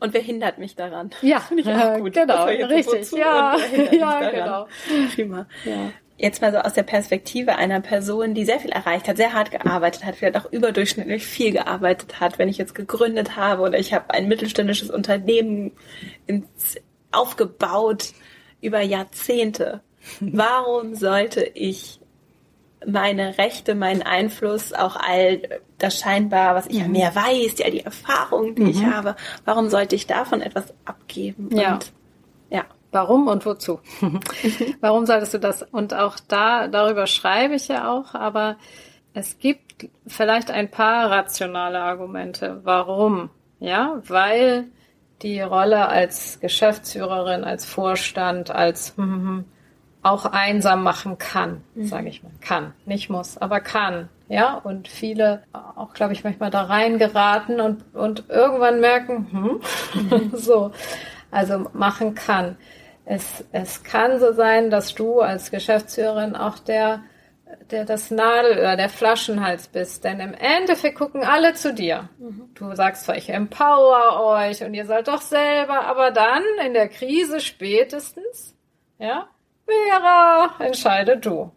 Und 0.04 0.14
wer 0.14 0.22
hindert 0.22 0.58
mich 0.58 0.76
daran? 0.76 1.12
Ja, 1.22 1.42
ich 1.56 1.66
auch 1.66 1.98
gut. 1.98 2.12
genau, 2.12 2.44
richtig. 2.44 3.10
Ja, 3.14 3.56
ja 3.94 4.30
genau. 4.32 4.68
Prima. 5.16 5.48
Ja. 5.64 5.92
Jetzt 6.18 6.42
mal 6.42 6.52
so 6.52 6.58
aus 6.58 6.74
der 6.74 6.84
Perspektive 6.84 7.56
einer 7.56 7.80
Person, 7.80 8.34
die 8.34 8.44
sehr 8.44 8.60
viel 8.60 8.72
erreicht 8.72 9.08
hat, 9.08 9.16
sehr 9.16 9.32
hart 9.32 9.52
gearbeitet 9.52 10.04
hat, 10.04 10.18
vielleicht 10.18 10.36
auch 10.36 10.52
überdurchschnittlich 10.52 11.26
viel 11.26 11.54
gearbeitet 11.54 12.20
hat. 12.20 12.38
Wenn 12.38 12.50
ich 12.50 12.58
jetzt 12.58 12.76
gegründet 12.76 13.38
habe 13.38 13.62
oder 13.62 13.80
ich 13.80 13.94
habe 13.94 14.14
ein 14.14 14.28
mittelständisches 14.28 14.92
Unternehmen 14.92 15.72
aufgebaut 17.14 18.10
über 18.60 18.82
Jahrzehnte, 18.82 19.80
warum 20.20 20.96
sollte 20.96 21.50
ich 21.54 22.02
meine 22.86 23.38
Rechte, 23.38 23.76
meinen 23.76 24.02
Einfluss, 24.02 24.74
auch 24.74 24.96
all 24.96 25.42
das 25.78 26.00
scheinbar, 26.00 26.56
was 26.56 26.68
ich 26.68 26.78
ja 26.78 26.86
mhm. 26.86 26.92
mehr 26.92 27.16
weiß, 27.16 27.62
all 27.64 27.72
die 27.72 27.86
Erfahrungen, 27.86 28.56
die 28.56 28.64
mhm. 28.64 28.70
ich 28.70 28.86
habe, 28.86 29.16
warum 29.46 29.70
sollte 29.70 29.96
ich 29.96 30.08
davon 30.08 30.42
etwas 30.42 30.74
abgeben? 30.86 31.50
Ja. 31.56 31.74
Und, 31.74 31.92
ja. 32.50 32.64
Warum 32.92 33.28
und 33.28 33.46
wozu? 33.46 33.80
warum 34.82 35.06
solltest 35.06 35.34
du 35.34 35.40
das? 35.40 35.64
Und 35.64 35.94
auch 35.96 36.18
da, 36.28 36.68
darüber 36.68 37.08
schreibe 37.08 37.56
ich 37.56 37.68
ja 37.68 37.92
auch, 37.92 38.14
aber 38.14 38.58
es 39.14 39.40
gibt 39.40 39.90
vielleicht 40.06 40.52
ein 40.52 40.70
paar 40.70 41.10
rationale 41.10 41.82
Argumente. 41.82 42.62
Warum? 42.64 43.30
Ja, 43.60 44.02
weil 44.08 44.66
die 45.22 45.42
Rolle 45.42 45.88
als 45.88 46.40
Geschäftsführerin, 46.40 47.44
als 47.44 47.66
Vorstand, 47.66 48.52
als 48.52 48.96
auch 50.04 50.26
einsam 50.26 50.84
machen 50.84 51.18
kann, 51.18 51.64
mhm. 51.76 51.86
sage 51.86 52.10
ich 52.10 52.24
mal. 52.24 52.32
Kann, 52.42 52.74
nicht 52.86 53.10
muss, 53.10 53.38
aber 53.38 53.62
kann. 53.62 54.10
Ja, 54.28 54.56
und 54.56 54.88
viele 54.88 55.44
auch, 55.54 55.94
glaube 55.94 56.14
ich, 56.14 56.24
manchmal 56.24 56.50
da 56.50 56.64
reingeraten 56.64 57.62
und, 57.62 57.96
und 57.96 58.30
irgendwann 58.30 58.80
merken, 58.80 59.28
hm, 59.32 60.10
mhm. 60.10 60.32
so, 60.34 60.72
also 61.32 61.68
machen 61.74 62.16
kann. 62.16 62.58
Es, 63.06 63.44
es 63.52 63.84
kann 63.84 64.20
so 64.20 64.34
sein, 64.34 64.70
dass 64.70 64.96
du 64.96 65.20
als 65.20 65.52
Geschäftsführerin 65.52 66.36
auch 66.36 66.60
der, 66.60 67.02
der 67.70 67.86
das 67.86 68.12
Nadelöhr, 68.12 68.76
der 68.76 68.90
Flaschenhals 68.90 69.68
bist. 69.68 70.04
Denn 70.04 70.20
im 70.20 70.34
Endeffekt 70.34 70.98
gucken 70.98 71.24
alle 71.24 71.54
zu 71.54 71.74
dir. 71.74 72.10
Mhm. 72.18 72.50
Du 72.56 72.74
sagst 72.76 73.06
zwar, 73.06 73.18
ich 73.18 73.30
empower 73.30 74.24
euch 74.24 74.64
und 74.64 74.74
ihr 74.74 74.86
sollt 74.86 75.08
doch 75.08 75.22
selber, 75.22 75.86
aber 75.86 76.12
dann 76.12 76.44
in 76.66 76.74
der 76.74 76.88
Krise 76.88 77.40
spätestens, 77.40 78.56
ja, 79.00 79.28
Vera, 79.66 80.52
entscheide 80.60 81.18
du. 81.18 81.52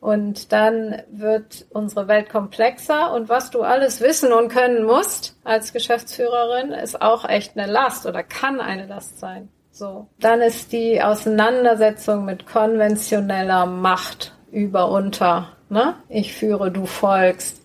Und 0.00 0.52
dann 0.52 1.02
wird 1.10 1.64
unsere 1.70 2.08
Welt 2.08 2.28
komplexer 2.28 3.12
und 3.14 3.30
was 3.30 3.50
du 3.50 3.62
alles 3.62 4.02
wissen 4.02 4.32
und 4.32 4.48
können 4.48 4.84
musst 4.84 5.34
als 5.44 5.72
Geschäftsführerin, 5.72 6.72
ist 6.72 7.00
auch 7.00 7.26
echt 7.26 7.56
eine 7.56 7.70
Last 7.70 8.04
oder 8.04 8.22
kann 8.22 8.60
eine 8.60 8.86
Last 8.86 9.18
sein. 9.18 9.48
So. 9.70 10.06
Dann 10.20 10.42
ist 10.42 10.72
die 10.72 11.02
Auseinandersetzung 11.02 12.26
mit 12.26 12.46
konventioneller 12.46 13.64
Macht 13.64 14.34
über 14.52 14.90
unter. 14.90 15.48
Ne? 15.70 15.94
Ich 16.10 16.34
führe, 16.34 16.70
du 16.70 16.84
folgst. 16.84 17.64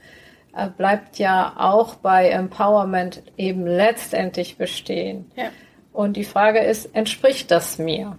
Äh, 0.55 0.69
bleibt 0.69 1.19
ja 1.19 1.53
auch 1.57 1.95
bei 1.95 2.29
Empowerment 2.29 3.21
eben 3.37 3.67
letztendlich 3.67 4.57
bestehen. 4.57 5.29
Ja. 5.35 5.49
Und 5.93 6.17
die 6.17 6.23
Frage 6.23 6.59
ist, 6.59 6.95
entspricht 6.95 7.51
das 7.51 7.77
mir? 7.77 8.17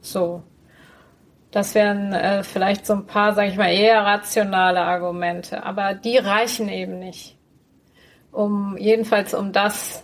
So. 0.00 0.42
Das 1.52 1.74
wären 1.74 2.14
äh, 2.14 2.42
vielleicht 2.42 2.86
so 2.86 2.94
ein 2.94 3.06
paar, 3.06 3.34
sage 3.34 3.50
ich 3.50 3.56
mal, 3.56 3.70
eher 3.70 4.04
rationale 4.04 4.80
Argumente, 4.80 5.62
aber 5.62 5.94
die 5.94 6.16
reichen 6.16 6.68
eben 6.70 6.98
nicht, 6.98 7.36
um 8.32 8.76
jedenfalls 8.78 9.34
um 9.34 9.52
das 9.52 10.02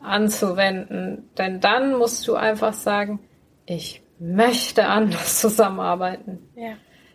anzuwenden. 0.00 1.30
Denn 1.38 1.60
dann 1.60 1.94
musst 1.96 2.28
du 2.28 2.34
einfach 2.34 2.74
sagen, 2.74 3.20
ich 3.64 4.02
möchte 4.18 4.86
anders 4.86 5.38
zusammenarbeiten. 5.40 6.50
Ja. 6.54 6.74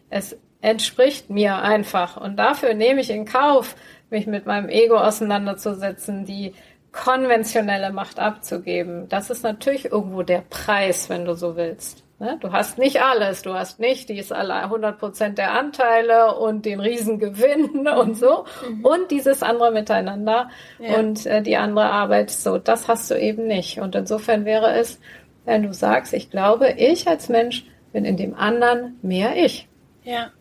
Es 0.09 0.35
entspricht 0.59 1.29
mir 1.29 1.57
einfach 1.57 2.17
und 2.17 2.35
dafür 2.37 2.73
nehme 2.73 3.01
ich 3.01 3.11
in 3.11 3.25
Kauf, 3.25 3.75
mich 4.09 4.25
mit 4.25 4.47
meinem 4.47 4.69
Ego 4.69 4.97
auseinanderzusetzen, 4.97 6.25
die 6.25 6.55
konventionelle 6.91 7.91
Macht 7.93 8.17
abzugeben. 8.17 9.07
Das 9.07 9.29
ist 9.29 9.43
natürlich 9.43 9.85
irgendwo 9.85 10.23
der 10.23 10.41
Preis, 10.49 11.11
wenn 11.11 11.25
du 11.25 11.35
so 11.35 11.55
willst. 11.55 12.06
Ne? 12.19 12.37
Du 12.39 12.51
hast 12.51 12.79
nicht 12.79 13.01
alles, 13.03 13.43
du 13.43 13.53
hast 13.53 13.79
nicht 13.79 14.09
die 14.09 14.23
100 14.23 14.97
Prozent 14.97 15.37
der 15.37 15.51
Anteile 15.51 16.35
und 16.35 16.65
den 16.65 16.79
Riesengewinn 16.79 17.87
und 17.99 18.17
so 18.17 18.45
mhm. 18.67 18.83
und 18.83 19.11
dieses 19.11 19.43
andere 19.43 19.71
Miteinander 19.71 20.49
ja. 20.79 20.97
und 20.97 21.27
äh, 21.27 21.43
die 21.43 21.57
andere 21.57 21.91
Arbeit 21.91 22.31
so, 22.31 22.57
das 22.57 22.87
hast 22.87 23.11
du 23.11 23.19
eben 23.19 23.45
nicht. 23.45 23.79
Und 23.79 23.93
insofern 23.93 24.45
wäre 24.45 24.73
es, 24.73 24.99
wenn 25.45 25.61
du 25.61 25.73
sagst, 25.73 26.13
ich 26.13 26.31
glaube, 26.31 26.71
ich 26.71 27.07
als 27.07 27.29
Mensch 27.29 27.65
bin 27.93 28.03
in 28.03 28.17
dem 28.17 28.33
anderen 28.33 28.97
mehr 29.03 29.35
ich. 29.35 29.67
Ja. 30.03 30.31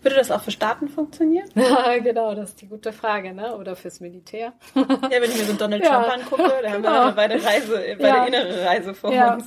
Würde 0.00 0.16
das 0.16 0.30
auch 0.30 0.42
für 0.42 0.50
Staaten 0.50 0.88
funktionieren? 0.88 1.48
Ja, 1.54 1.98
genau, 2.02 2.34
das 2.34 2.50
ist 2.50 2.60
die 2.60 2.68
gute 2.68 2.92
Frage, 2.92 3.34
ne? 3.34 3.56
Oder 3.56 3.74
fürs 3.74 4.00
Militär. 4.00 4.52
ja, 4.74 4.86
wenn 4.86 5.30
ich 5.30 5.38
mir 5.38 5.44
so 5.44 5.54
Donald 5.54 5.82
Trump 5.84 6.06
ja, 6.06 6.12
angucke, 6.12 6.52
da 6.62 6.70
haben 6.70 6.82
wir 6.82 7.12
bei 7.12 7.28
der 7.28 7.44
Reise, 7.44 7.96
bei 7.98 8.08
ja. 8.08 8.24
der 8.24 8.26
innere 8.28 8.64
Reise 8.64 8.94
vor 8.94 9.12
ja. 9.12 9.34
uns. 9.34 9.44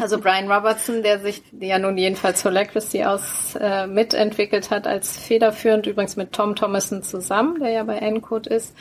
Also 0.00 0.18
Brian 0.20 0.50
Robertson, 0.50 1.02
der 1.02 1.18
sich 1.18 1.42
ja 1.58 1.78
nun 1.78 1.98
jedenfalls 1.98 2.44
Holacracy 2.44 3.04
aus 3.04 3.56
äh, 3.60 3.86
mitentwickelt 3.88 4.70
hat, 4.70 4.86
als 4.86 5.18
federführend 5.18 5.86
übrigens 5.86 6.16
mit 6.16 6.32
Tom 6.32 6.54
Thomason 6.54 7.02
zusammen, 7.02 7.58
der 7.60 7.70
ja 7.70 7.82
bei 7.82 7.96
Encode 7.96 8.46
ist, 8.46 8.76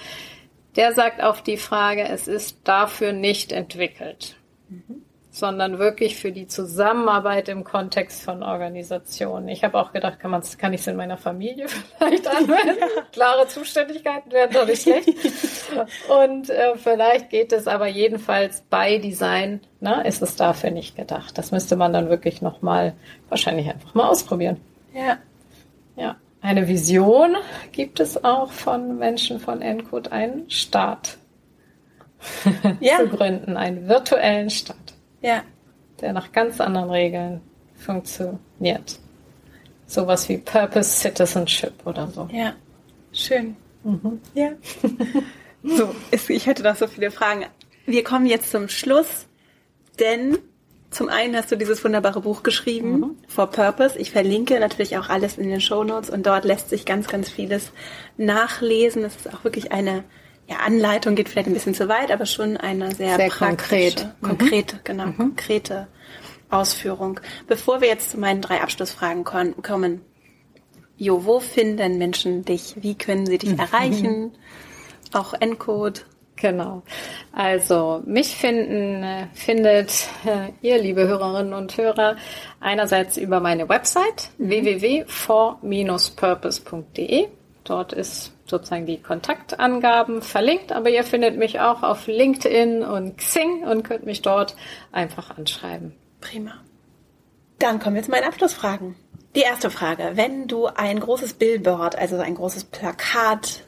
der 0.75 0.93
sagt 0.93 1.23
auf 1.23 1.41
die 1.41 1.57
Frage, 1.57 2.07
es 2.07 2.27
ist 2.27 2.59
dafür 2.65 3.11
nicht 3.11 3.51
entwickelt. 3.51 4.35
Mhm 4.69 5.03
sondern 5.39 5.79
wirklich 5.79 6.17
für 6.17 6.31
die 6.31 6.47
Zusammenarbeit 6.47 7.49
im 7.49 7.63
Kontext 7.63 8.21
von 8.21 8.43
Organisationen. 8.43 9.47
Ich 9.47 9.63
habe 9.63 9.79
auch 9.79 9.93
gedacht, 9.93 10.19
kann, 10.19 10.39
kann 10.57 10.73
ich 10.73 10.81
es 10.81 10.87
in 10.87 10.95
meiner 10.95 11.17
Familie 11.17 11.67
vielleicht 11.97 12.27
anwenden? 12.27 12.77
Klare 13.11 13.47
Zuständigkeiten 13.47 14.31
wären 14.31 14.51
doch 14.51 14.67
nicht 14.67 14.83
schlecht. 14.83 15.09
Und 16.09 16.49
äh, 16.49 16.75
vielleicht 16.75 17.29
geht 17.29 17.51
es 17.53 17.67
aber 17.67 17.87
jedenfalls 17.87 18.63
bei 18.69 18.97
Design, 18.97 19.61
ne, 19.79 20.05
ist 20.05 20.21
es 20.21 20.35
dafür 20.35 20.71
nicht 20.71 20.95
gedacht. 20.95 21.37
Das 21.37 21.51
müsste 21.51 21.75
man 21.75 21.93
dann 21.93 22.09
wirklich 22.09 22.41
nochmal, 22.41 22.93
wahrscheinlich 23.29 23.69
einfach 23.69 23.95
mal 23.95 24.07
ausprobieren. 24.07 24.57
Ja. 24.93 25.17
Ja. 25.95 26.15
Eine 26.41 26.67
Vision 26.67 27.35
gibt 27.71 27.99
es 27.99 28.23
auch 28.23 28.51
von 28.51 28.97
Menschen 28.97 29.39
von 29.39 29.61
Encode, 29.61 30.11
einen 30.11 30.49
Staat 30.49 31.17
ja. 32.79 32.97
zu 32.99 33.07
gründen, 33.07 33.57
einen 33.57 33.87
virtuellen 33.87 34.49
Staat. 34.49 34.77
Ja. 35.21 35.43
Der 36.01 36.13
nach 36.13 36.31
ganz 36.31 36.61
anderen 36.61 36.89
Regeln 36.89 37.41
funktioniert. 37.77 38.99
Sowas 39.85 40.29
wie 40.29 40.37
Purpose 40.37 40.89
Citizenship 40.89 41.73
oder 41.85 42.07
so. 42.07 42.27
Ja. 42.31 42.53
Schön. 43.11 43.55
Mhm. 43.83 44.21
Ja. 44.33 44.51
so, 45.63 45.95
ich 46.27 46.45
hätte 46.45 46.63
noch 46.63 46.75
so 46.75 46.87
viele 46.87 47.11
Fragen. 47.11 47.45
Wir 47.85 48.03
kommen 48.03 48.27
jetzt 48.27 48.51
zum 48.51 48.69
Schluss, 48.69 49.25
denn 49.99 50.37
zum 50.91 51.09
einen 51.09 51.35
hast 51.35 51.51
du 51.51 51.55
dieses 51.55 51.83
wunderbare 51.83 52.21
Buch 52.21 52.43
geschrieben, 52.43 52.99
mhm. 52.99 53.17
For 53.27 53.47
Purpose. 53.47 53.97
Ich 53.97 54.11
verlinke 54.11 54.59
natürlich 54.59 54.97
auch 54.97 55.09
alles 55.09 55.37
in 55.37 55.49
den 55.49 55.61
Show 55.61 55.83
Notes 55.83 56.09
und 56.09 56.25
dort 56.25 56.45
lässt 56.45 56.69
sich 56.69 56.85
ganz, 56.85 57.07
ganz 57.07 57.29
vieles 57.29 57.71
nachlesen. 58.17 59.03
Es 59.03 59.15
ist 59.15 59.33
auch 59.33 59.43
wirklich 59.43 59.71
eine 59.71 60.03
ja, 60.49 60.57
Anleitung, 60.65 61.15
geht 61.15 61.29
vielleicht 61.29 61.47
ein 61.47 61.53
bisschen 61.53 61.75
zu 61.75 61.87
weit, 61.87 62.11
aber 62.11 62.25
schon 62.25 62.57
eine 62.57 62.95
sehr, 62.95 63.17
sehr 63.17 63.29
konkret. 63.29 64.07
konkrete, 64.21 64.77
mhm. 64.77 64.81
genau, 64.83 65.05
mhm. 65.05 65.17
konkrete 65.17 65.87
Ausführung. 66.49 67.19
Bevor 67.47 67.81
wir 67.81 67.87
jetzt 67.87 68.11
zu 68.11 68.19
meinen 68.19 68.41
drei 68.41 68.61
Abschlussfragen 68.61 69.23
kommen, 69.23 70.01
Jo, 70.99 71.23
wo 71.23 71.39
finden 71.39 71.97
Menschen 71.97 72.43
dich? 72.43 72.75
Wie 72.75 72.93
können 72.93 73.25
sie 73.25 73.37
dich 73.37 73.57
erreichen? 73.57 74.33
Auch 75.13 75.33
Encode. 75.33 76.05
Genau. 76.35 76.83
Also 77.31 78.03
mich 78.05 78.35
finden 78.35 79.29
findet 79.33 80.09
äh, 80.25 80.49
ihr, 80.61 80.77
liebe 80.77 81.07
Hörerinnen 81.07 81.53
und 81.53 81.77
Hörer, 81.77 82.17
einerseits 82.59 83.15
über 83.15 83.39
meine 83.39 83.69
Website 83.69 84.31
mhm. 84.37 84.49
www.for-purpose.de. 84.49 87.29
Dort 87.69 87.93
ist 87.93 88.33
sozusagen 88.47 88.87
die 88.87 88.99
Kontaktangaben 88.99 90.23
verlinkt, 90.23 90.71
aber 90.71 90.89
ihr 90.89 91.03
findet 91.03 91.37
mich 91.37 91.59
auch 91.59 91.83
auf 91.83 92.07
LinkedIn 92.07 92.81
und 92.81 93.19
Xing 93.19 93.63
und 93.63 93.83
könnt 93.83 94.07
mich 94.07 94.23
dort 94.23 94.55
einfach 94.91 95.37
anschreiben. 95.37 95.93
Prima. 96.19 96.55
Dann 97.59 97.79
kommen 97.79 97.95
jetzt 97.95 98.09
meine 98.09 98.25
Abschlussfragen. 98.25 98.95
Die 99.35 99.41
erste 99.41 99.69
Frage. 99.69 100.13
Wenn 100.15 100.47
du 100.47 100.65
ein 100.65 100.99
großes 100.99 101.33
Billboard, 101.33 101.95
also 101.95 102.17
ein 102.17 102.33
großes 102.33 102.63
Plakat 102.63 103.65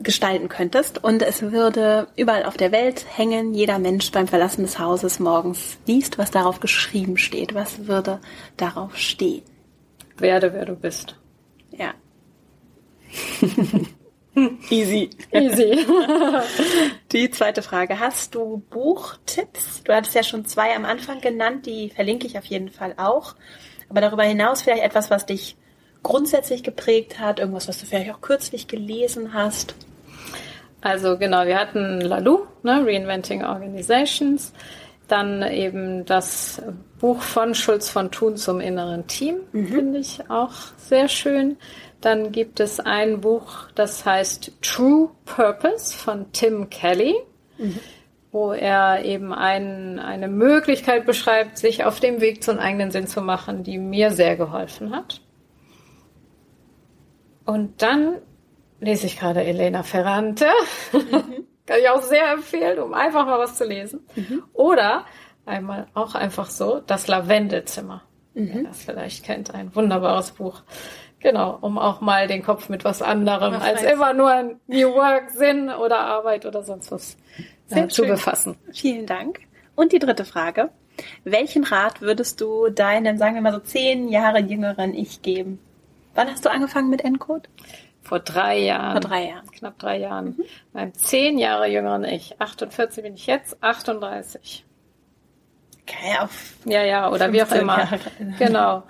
gestalten 0.00 0.48
könntest 0.48 1.04
und 1.04 1.22
es 1.22 1.40
würde 1.40 2.08
überall 2.16 2.44
auf 2.44 2.56
der 2.56 2.72
Welt 2.72 3.06
hängen, 3.16 3.54
jeder 3.54 3.78
Mensch 3.78 4.10
beim 4.10 4.26
Verlassen 4.26 4.62
des 4.62 4.80
Hauses 4.80 5.20
morgens 5.20 5.78
liest, 5.86 6.18
was 6.18 6.32
darauf 6.32 6.58
geschrieben 6.58 7.16
steht. 7.16 7.54
Was 7.54 7.86
würde 7.86 8.18
darauf 8.56 8.96
stehen? 8.96 9.44
Werde, 10.16 10.52
wer 10.52 10.64
du 10.64 10.74
bist. 10.74 11.14
Ja. 11.70 11.94
Easy. 14.70 15.10
Easy. 15.30 15.86
die 17.12 17.30
zweite 17.30 17.62
Frage. 17.62 18.00
Hast 18.00 18.34
du 18.34 18.62
Buchtipps? 18.70 19.82
Du 19.84 19.92
hattest 19.92 20.14
ja 20.14 20.22
schon 20.22 20.46
zwei 20.46 20.74
am 20.74 20.84
Anfang 20.84 21.20
genannt, 21.20 21.66
die 21.66 21.90
verlinke 21.90 22.26
ich 22.26 22.38
auf 22.38 22.46
jeden 22.46 22.70
Fall 22.70 22.94
auch. 22.96 23.34
Aber 23.90 24.00
darüber 24.00 24.22
hinaus 24.22 24.62
vielleicht 24.62 24.82
etwas, 24.82 25.10
was 25.10 25.26
dich 25.26 25.56
grundsätzlich 26.02 26.62
geprägt 26.62 27.18
hat, 27.18 27.38
irgendwas, 27.38 27.68
was 27.68 27.78
du 27.78 27.86
vielleicht 27.86 28.12
auch 28.12 28.20
kürzlich 28.22 28.66
gelesen 28.68 29.34
hast. 29.34 29.74
Also 30.80 31.16
genau, 31.18 31.46
wir 31.46 31.58
hatten 31.58 32.00
Lalu, 32.00 32.46
ne, 32.62 32.84
Reinventing 32.84 33.44
Organizations, 33.44 34.52
dann 35.06 35.42
eben 35.42 36.04
das 36.06 36.62
Buch 36.98 37.20
von 37.20 37.54
Schulz 37.54 37.90
von 37.90 38.10
Thun 38.10 38.36
zum 38.36 38.60
inneren 38.60 39.06
Team, 39.06 39.36
mhm. 39.52 39.66
finde 39.68 39.98
ich 39.98 40.30
auch 40.30 40.54
sehr 40.78 41.08
schön. 41.08 41.56
Dann 42.02 42.32
gibt 42.32 42.60
es 42.60 42.80
ein 42.80 43.20
Buch, 43.20 43.68
das 43.74 44.04
heißt 44.04 44.52
True 44.60 45.10
Purpose 45.24 45.96
von 45.96 46.30
Tim 46.32 46.68
Kelly, 46.68 47.14
mhm. 47.58 47.78
wo 48.32 48.52
er 48.52 49.04
eben 49.04 49.32
ein, 49.32 50.00
eine 50.00 50.28
Möglichkeit 50.28 51.06
beschreibt, 51.06 51.58
sich 51.58 51.84
auf 51.84 52.00
dem 52.00 52.20
Weg 52.20 52.42
zum 52.42 52.58
eigenen 52.58 52.90
Sinn 52.90 53.06
zu 53.06 53.22
machen, 53.22 53.62
die 53.62 53.78
mir 53.78 54.10
sehr 54.10 54.36
geholfen 54.36 54.94
hat. 54.94 55.20
Und 57.44 57.82
dann 57.82 58.18
lese 58.80 59.06
ich 59.06 59.18
gerade 59.18 59.44
Elena 59.44 59.84
Ferrante. 59.84 60.48
Mhm. 60.92 61.46
Kann 61.66 61.78
ich 61.80 61.88
auch 61.88 62.02
sehr 62.02 62.32
empfehlen, 62.32 62.80
um 62.80 62.92
einfach 62.92 63.24
mal 63.24 63.38
was 63.38 63.56
zu 63.56 63.64
lesen. 63.64 64.00
Mhm. 64.16 64.42
Oder 64.52 65.04
einmal 65.46 65.86
auch 65.94 66.16
einfach 66.16 66.50
so, 66.50 66.80
das 66.80 67.06
Lavendelzimmer. 67.06 68.02
Mhm. 68.34 68.50
Wer 68.52 68.62
das 68.64 68.82
vielleicht 68.82 69.24
kennt, 69.24 69.54
ein 69.54 69.74
wunderbares 69.74 70.32
Buch. 70.32 70.62
Genau, 71.22 71.56
um 71.60 71.78
auch 71.78 72.00
mal 72.00 72.26
den 72.26 72.42
Kopf 72.42 72.68
mit 72.68 72.84
was 72.84 73.00
anderem 73.00 73.54
was 73.54 73.62
als 73.62 73.82
immer 73.82 74.12
nur 74.12 74.56
New 74.66 74.92
Work, 74.94 75.30
Sinn 75.30 75.70
oder 75.70 76.00
Arbeit 76.00 76.46
oder 76.46 76.64
sonst 76.64 76.90
was 76.90 77.16
äh, 77.70 77.86
zu 77.86 78.02
befassen. 78.02 78.56
Vielen 78.72 79.06
Dank. 79.06 79.40
Und 79.76 79.92
die 79.92 80.00
dritte 80.00 80.24
Frage. 80.24 80.70
Welchen 81.24 81.64
Rat 81.64 82.02
würdest 82.02 82.40
du 82.40 82.68
deinem, 82.68 83.16
sagen 83.16 83.34
wir 83.34 83.40
mal 83.40 83.52
so 83.52 83.60
zehn 83.60 84.08
Jahre 84.08 84.40
jüngeren 84.40 84.94
Ich 84.94 85.22
geben? 85.22 85.58
Wann 86.14 86.28
hast 86.28 86.44
du 86.44 86.50
angefangen 86.50 86.90
mit 86.90 87.04
Encode? 87.04 87.48
Vor 88.02 88.18
drei 88.18 88.58
Jahren. 88.58 88.92
Vor 88.92 89.08
drei 89.08 89.28
Jahren. 89.28 89.50
Knapp 89.52 89.78
drei 89.78 89.98
Jahren. 89.98 90.26
Mhm. 90.26 90.44
Beim 90.72 90.94
zehn 90.94 91.38
Jahre 91.38 91.68
jüngeren 91.68 92.04
Ich. 92.04 92.40
48 92.40 93.04
bin 93.04 93.14
ich 93.14 93.26
jetzt, 93.26 93.62
38. 93.62 94.64
Okay, 95.82 96.18
auf. 96.20 96.54
Ja, 96.64 96.82
ja, 96.82 97.10
oder 97.10 97.32
wie 97.32 97.42
auch 97.42 97.50
immer. 97.52 97.78
Jahre. 97.78 98.00
Genau. 98.38 98.82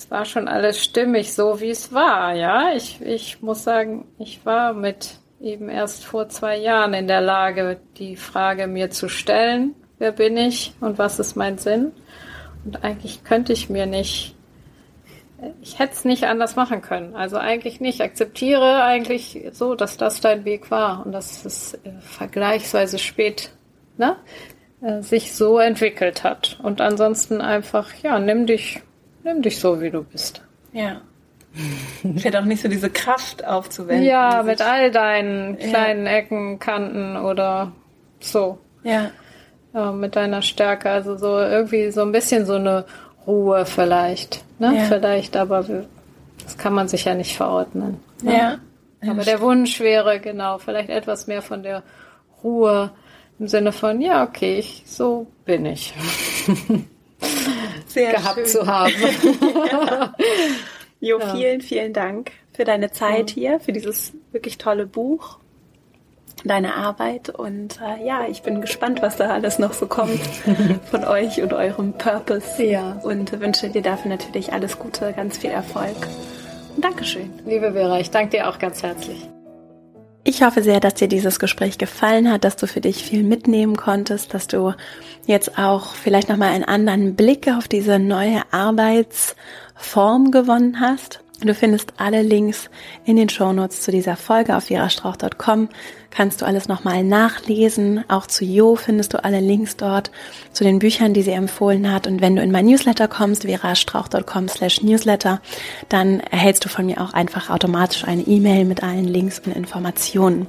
Es 0.00 0.10
war 0.10 0.24
schon 0.24 0.48
alles 0.48 0.82
stimmig, 0.82 1.34
so 1.34 1.60
wie 1.60 1.68
es 1.68 1.92
war, 1.92 2.34
ja. 2.34 2.72
Ich, 2.74 3.02
ich 3.02 3.42
muss 3.42 3.64
sagen, 3.64 4.06
ich 4.18 4.46
war 4.46 4.72
mit 4.72 5.18
eben 5.42 5.68
erst 5.68 6.06
vor 6.06 6.30
zwei 6.30 6.56
Jahren 6.56 6.94
in 6.94 7.06
der 7.06 7.20
Lage, 7.20 7.78
die 7.98 8.16
Frage 8.16 8.66
mir 8.66 8.88
zu 8.88 9.10
stellen, 9.10 9.74
wer 9.98 10.12
bin 10.12 10.38
ich 10.38 10.72
und 10.80 10.96
was 10.96 11.18
ist 11.18 11.36
mein 11.36 11.58
Sinn? 11.58 11.92
Und 12.64 12.82
eigentlich 12.82 13.24
könnte 13.24 13.52
ich 13.52 13.68
mir 13.68 13.84
nicht 13.84 14.34
ich 15.60 15.78
hätte 15.78 15.92
es 15.92 16.04
nicht 16.06 16.24
anders 16.24 16.56
machen 16.56 16.80
können. 16.80 17.14
Also 17.14 17.36
eigentlich 17.36 17.80
nicht. 17.80 18.00
Akzeptiere 18.00 18.82
eigentlich 18.82 19.48
so, 19.52 19.74
dass 19.74 19.98
das 19.98 20.22
dein 20.22 20.46
Weg 20.46 20.70
war 20.70 21.04
und 21.04 21.12
dass 21.12 21.44
es 21.44 21.74
äh, 21.74 21.92
vergleichsweise 22.00 22.98
spät 22.98 23.50
ne, 23.98 24.16
äh, 24.82 25.02
sich 25.02 25.34
so 25.34 25.58
entwickelt 25.58 26.24
hat. 26.24 26.58
Und 26.62 26.80
ansonsten 26.80 27.40
einfach, 27.40 27.90
ja, 28.02 28.18
nimm 28.18 28.46
dich, 28.46 28.82
nimm 29.24 29.42
dich 29.42 29.58
so, 29.58 29.80
wie 29.80 29.90
du 29.90 30.02
bist. 30.02 30.42
Ja. 30.72 31.00
Fällt 32.18 32.36
auch 32.36 32.44
nicht 32.44 32.62
so 32.62 32.68
diese 32.68 32.90
Kraft 32.90 33.44
aufzuwenden. 33.44 34.06
Ja, 34.06 34.42
mit 34.44 34.62
all 34.62 34.90
deinen 34.90 35.58
kleinen 35.58 36.06
ja. 36.06 36.12
Ecken, 36.12 36.58
Kanten 36.58 37.16
oder 37.16 37.72
so. 38.20 38.58
Ja. 38.84 39.10
ja. 39.74 39.92
Mit 39.92 40.14
deiner 40.16 40.42
Stärke. 40.42 40.90
Also 40.90 41.16
so 41.16 41.38
irgendwie 41.38 41.90
so 41.90 42.02
ein 42.02 42.12
bisschen 42.12 42.46
so 42.46 42.54
eine 42.54 42.84
Ruhe 43.26 43.66
vielleicht. 43.66 44.44
Ne? 44.58 44.76
Ja. 44.76 44.84
Vielleicht, 44.84 45.36
aber 45.36 45.64
das 46.44 46.56
kann 46.56 46.72
man 46.72 46.88
sich 46.88 47.04
ja 47.04 47.14
nicht 47.14 47.36
verordnen. 47.36 47.98
Ne? 48.22 48.36
Ja. 48.36 48.58
Aber 49.10 49.24
der 49.24 49.40
Wunsch 49.40 49.80
wäre 49.80 50.20
genau, 50.20 50.58
vielleicht 50.58 50.90
etwas 50.90 51.26
mehr 51.26 51.42
von 51.42 51.62
der 51.62 51.82
Ruhe 52.44 52.90
im 53.38 53.48
Sinne 53.48 53.72
von, 53.72 54.00
ja, 54.02 54.22
okay, 54.22 54.58
ich, 54.58 54.82
so 54.84 55.26
bin 55.46 55.64
ich. 55.64 55.94
Sehr 57.92 58.12
gehabt 58.12 58.36
schön. 58.36 58.46
zu 58.46 58.66
haben. 58.66 58.92
ja. 59.70 60.14
Jo, 61.00 61.18
vielen, 61.32 61.60
vielen 61.60 61.92
Dank 61.92 62.32
für 62.52 62.64
deine 62.64 62.92
Zeit 62.92 63.30
hier, 63.30 63.58
für 63.60 63.72
dieses 63.72 64.12
wirklich 64.32 64.58
tolle 64.58 64.86
Buch 64.86 65.38
deine 66.44 66.74
Arbeit 66.74 67.28
und 67.28 67.80
äh, 67.80 68.04
ja, 68.04 68.26
ich 68.28 68.42
bin 68.42 68.60
gespannt, 68.60 69.02
was 69.02 69.16
da 69.16 69.30
alles 69.30 69.58
noch 69.58 69.72
so 69.72 69.86
kommt 69.86 70.20
von 70.90 71.04
euch 71.04 71.42
und 71.42 71.52
eurem 71.52 71.92
Purpose. 71.92 72.62
Ja. 72.62 73.00
Und 73.02 73.40
wünsche 73.40 73.68
dir 73.68 73.82
dafür 73.82 74.10
natürlich 74.10 74.52
alles 74.52 74.78
Gute, 74.78 75.12
ganz 75.12 75.38
viel 75.38 75.50
Erfolg. 75.50 75.96
Und 76.76 76.84
Dankeschön. 76.84 77.30
Liebe 77.44 77.72
Vera, 77.72 78.00
ich 78.00 78.10
danke 78.10 78.38
dir 78.38 78.48
auch 78.48 78.58
ganz 78.58 78.82
herzlich. 78.82 79.28
Ich 80.22 80.42
hoffe 80.42 80.62
sehr, 80.62 80.80
dass 80.80 80.94
dir 80.94 81.08
dieses 81.08 81.38
Gespräch 81.38 81.78
gefallen 81.78 82.30
hat, 82.30 82.44
dass 82.44 82.56
du 82.56 82.66
für 82.66 82.82
dich 82.82 83.02
viel 83.02 83.22
mitnehmen 83.22 83.76
konntest, 83.76 84.34
dass 84.34 84.46
du 84.48 84.74
jetzt 85.26 85.58
auch 85.58 85.94
vielleicht 85.94 86.28
nochmal 86.28 86.50
einen 86.50 86.64
anderen 86.64 87.16
Blick 87.16 87.48
auf 87.48 87.68
diese 87.68 87.98
neue 87.98 88.42
Arbeitsform 88.52 90.30
gewonnen 90.30 90.80
hast. 90.80 91.20
Du 91.42 91.54
findest 91.54 91.94
alle 91.96 92.20
Links 92.20 92.68
in 93.06 93.16
den 93.16 93.30
Shownotes 93.30 93.80
zu 93.80 93.90
dieser 93.90 94.16
Folge 94.16 94.56
auf 94.56 94.64
verastrauch.com 94.64 95.68
kannst 96.10 96.42
du 96.42 96.46
alles 96.46 96.68
nochmal 96.68 97.04
nachlesen. 97.04 98.04
Auch 98.08 98.26
zu 98.26 98.44
Jo 98.44 98.76
findest 98.76 99.14
du 99.14 99.24
alle 99.24 99.40
Links 99.40 99.76
dort 99.76 100.10
zu 100.52 100.64
den 100.64 100.80
Büchern, 100.80 101.14
die 101.14 101.22
sie 101.22 101.30
empfohlen 101.30 101.90
hat. 101.90 102.06
Und 102.06 102.20
wenn 102.20 102.36
du 102.36 102.42
in 102.42 102.50
mein 102.50 102.66
Newsletter 102.66 103.08
kommst, 103.08 103.44
verastrauch.com 103.44 104.48
slash 104.48 104.82
newsletter, 104.82 105.40
dann 105.88 106.20
erhältst 106.20 106.64
du 106.64 106.68
von 106.68 106.86
mir 106.86 107.00
auch 107.00 107.14
einfach 107.14 107.48
automatisch 107.48 108.04
eine 108.04 108.22
E-Mail 108.22 108.64
mit 108.64 108.82
allen 108.82 109.06
Links 109.06 109.38
und 109.38 109.56
Informationen. 109.56 110.46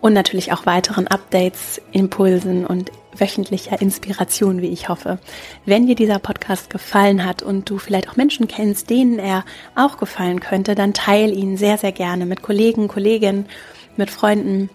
Und 0.00 0.14
natürlich 0.14 0.52
auch 0.52 0.66
weiteren 0.66 1.08
Updates, 1.08 1.80
Impulsen 1.92 2.64
und 2.64 2.90
wöchentlicher 3.16 3.80
Inspiration, 3.80 4.62
wie 4.62 4.68
ich 4.68 4.88
hoffe. 4.88 5.18
Wenn 5.66 5.86
dir 5.86 5.94
dieser 5.94 6.18
Podcast 6.18 6.70
gefallen 6.70 7.24
hat 7.24 7.42
und 7.42 7.68
du 7.68 7.78
vielleicht 7.78 8.08
auch 8.08 8.16
Menschen 8.16 8.48
kennst, 8.48 8.90
denen 8.90 9.18
er 9.18 9.44
auch 9.74 9.98
gefallen 9.98 10.40
könnte, 10.40 10.74
dann 10.74 10.94
teile 10.94 11.32
ihn 11.32 11.56
sehr, 11.56 11.78
sehr 11.78 11.92
gerne 11.92 12.26
mit 12.26 12.42
Kollegen, 12.42 12.88
Kolleginnen, 12.88 13.46
mit 13.96 14.10
Freunden 14.10 14.70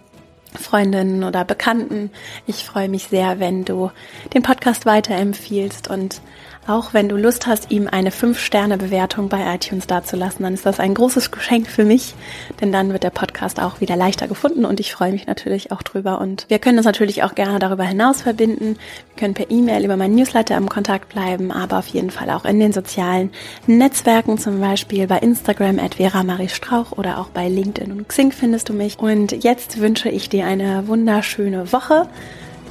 Freundinnen 0.54 1.24
oder 1.24 1.44
Bekannten. 1.44 2.10
Ich 2.46 2.64
freue 2.64 2.88
mich 2.88 3.04
sehr, 3.04 3.38
wenn 3.38 3.64
du 3.64 3.90
den 4.32 4.42
Podcast 4.42 4.86
weiterempfiehlst 4.86 5.88
und 5.88 6.22
Auch 6.68 6.92
wenn 6.92 7.08
du 7.08 7.16
Lust 7.16 7.46
hast, 7.46 7.70
ihm 7.70 7.88
eine 7.90 8.10
5-Sterne-Bewertung 8.10 9.30
bei 9.30 9.54
iTunes 9.54 9.86
dazulassen, 9.86 10.42
dann 10.42 10.52
ist 10.52 10.66
das 10.66 10.80
ein 10.80 10.92
großes 10.92 11.30
Geschenk 11.30 11.66
für 11.66 11.82
mich, 11.82 12.14
denn 12.60 12.72
dann 12.72 12.92
wird 12.92 13.04
der 13.04 13.10
Podcast 13.10 13.58
auch 13.58 13.80
wieder 13.80 13.96
leichter 13.96 14.28
gefunden 14.28 14.66
und 14.66 14.78
ich 14.78 14.92
freue 14.92 15.12
mich 15.12 15.26
natürlich 15.26 15.72
auch 15.72 15.82
drüber. 15.82 16.20
Und 16.20 16.44
wir 16.48 16.58
können 16.58 16.76
uns 16.76 16.84
natürlich 16.84 17.22
auch 17.22 17.34
gerne 17.34 17.58
darüber 17.58 17.84
hinaus 17.84 18.20
verbinden. 18.20 18.76
Wir 19.14 19.16
können 19.16 19.32
per 19.32 19.50
E-Mail 19.50 19.82
über 19.82 19.96
meinen 19.96 20.14
Newsletter 20.14 20.58
im 20.58 20.68
Kontakt 20.68 21.08
bleiben, 21.08 21.52
aber 21.52 21.78
auf 21.78 21.86
jeden 21.86 22.10
Fall 22.10 22.28
auch 22.28 22.44
in 22.44 22.60
den 22.60 22.74
sozialen 22.74 23.30
Netzwerken, 23.66 24.36
zum 24.36 24.60
Beispiel 24.60 25.06
bei 25.06 25.20
Instagram 25.20 25.78
at 25.78 25.94
Vera 25.94 26.22
Marie 26.22 26.50
Strauch 26.50 26.92
oder 26.92 27.16
auch 27.16 27.30
bei 27.30 27.48
LinkedIn 27.48 27.92
und 27.92 28.10
Xing 28.10 28.30
findest 28.30 28.68
du 28.68 28.74
mich. 28.74 28.98
Und 28.98 29.42
jetzt 29.42 29.80
wünsche 29.80 30.10
ich 30.10 30.28
dir 30.28 30.44
eine 30.44 30.86
wunderschöne 30.86 31.72
Woche. 31.72 32.10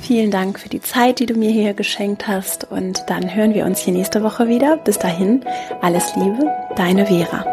Vielen 0.02 0.32
Dank 0.32 0.60
für 0.60 0.70
die 0.70 0.82
Zeit, 0.82 1.20
die 1.20 1.26
du 1.26 1.34
mir 1.34 1.52
hier 1.52 1.74
geschenkt 1.74 2.28
hast 2.28 2.70
und 2.72 3.04
dann 3.08 3.36
hören 3.36 3.54
wir 3.54 3.66
uns 3.66 3.80
hier 3.80 3.94
nächste 3.94 4.24
Woche 4.24 4.48
wieder. 4.48 4.78
Bis 4.78 4.98
dahin, 5.00 5.44
alles 5.82 6.16
Liebe, 6.16 6.50
deine 6.76 7.06
Vera. 7.06 7.46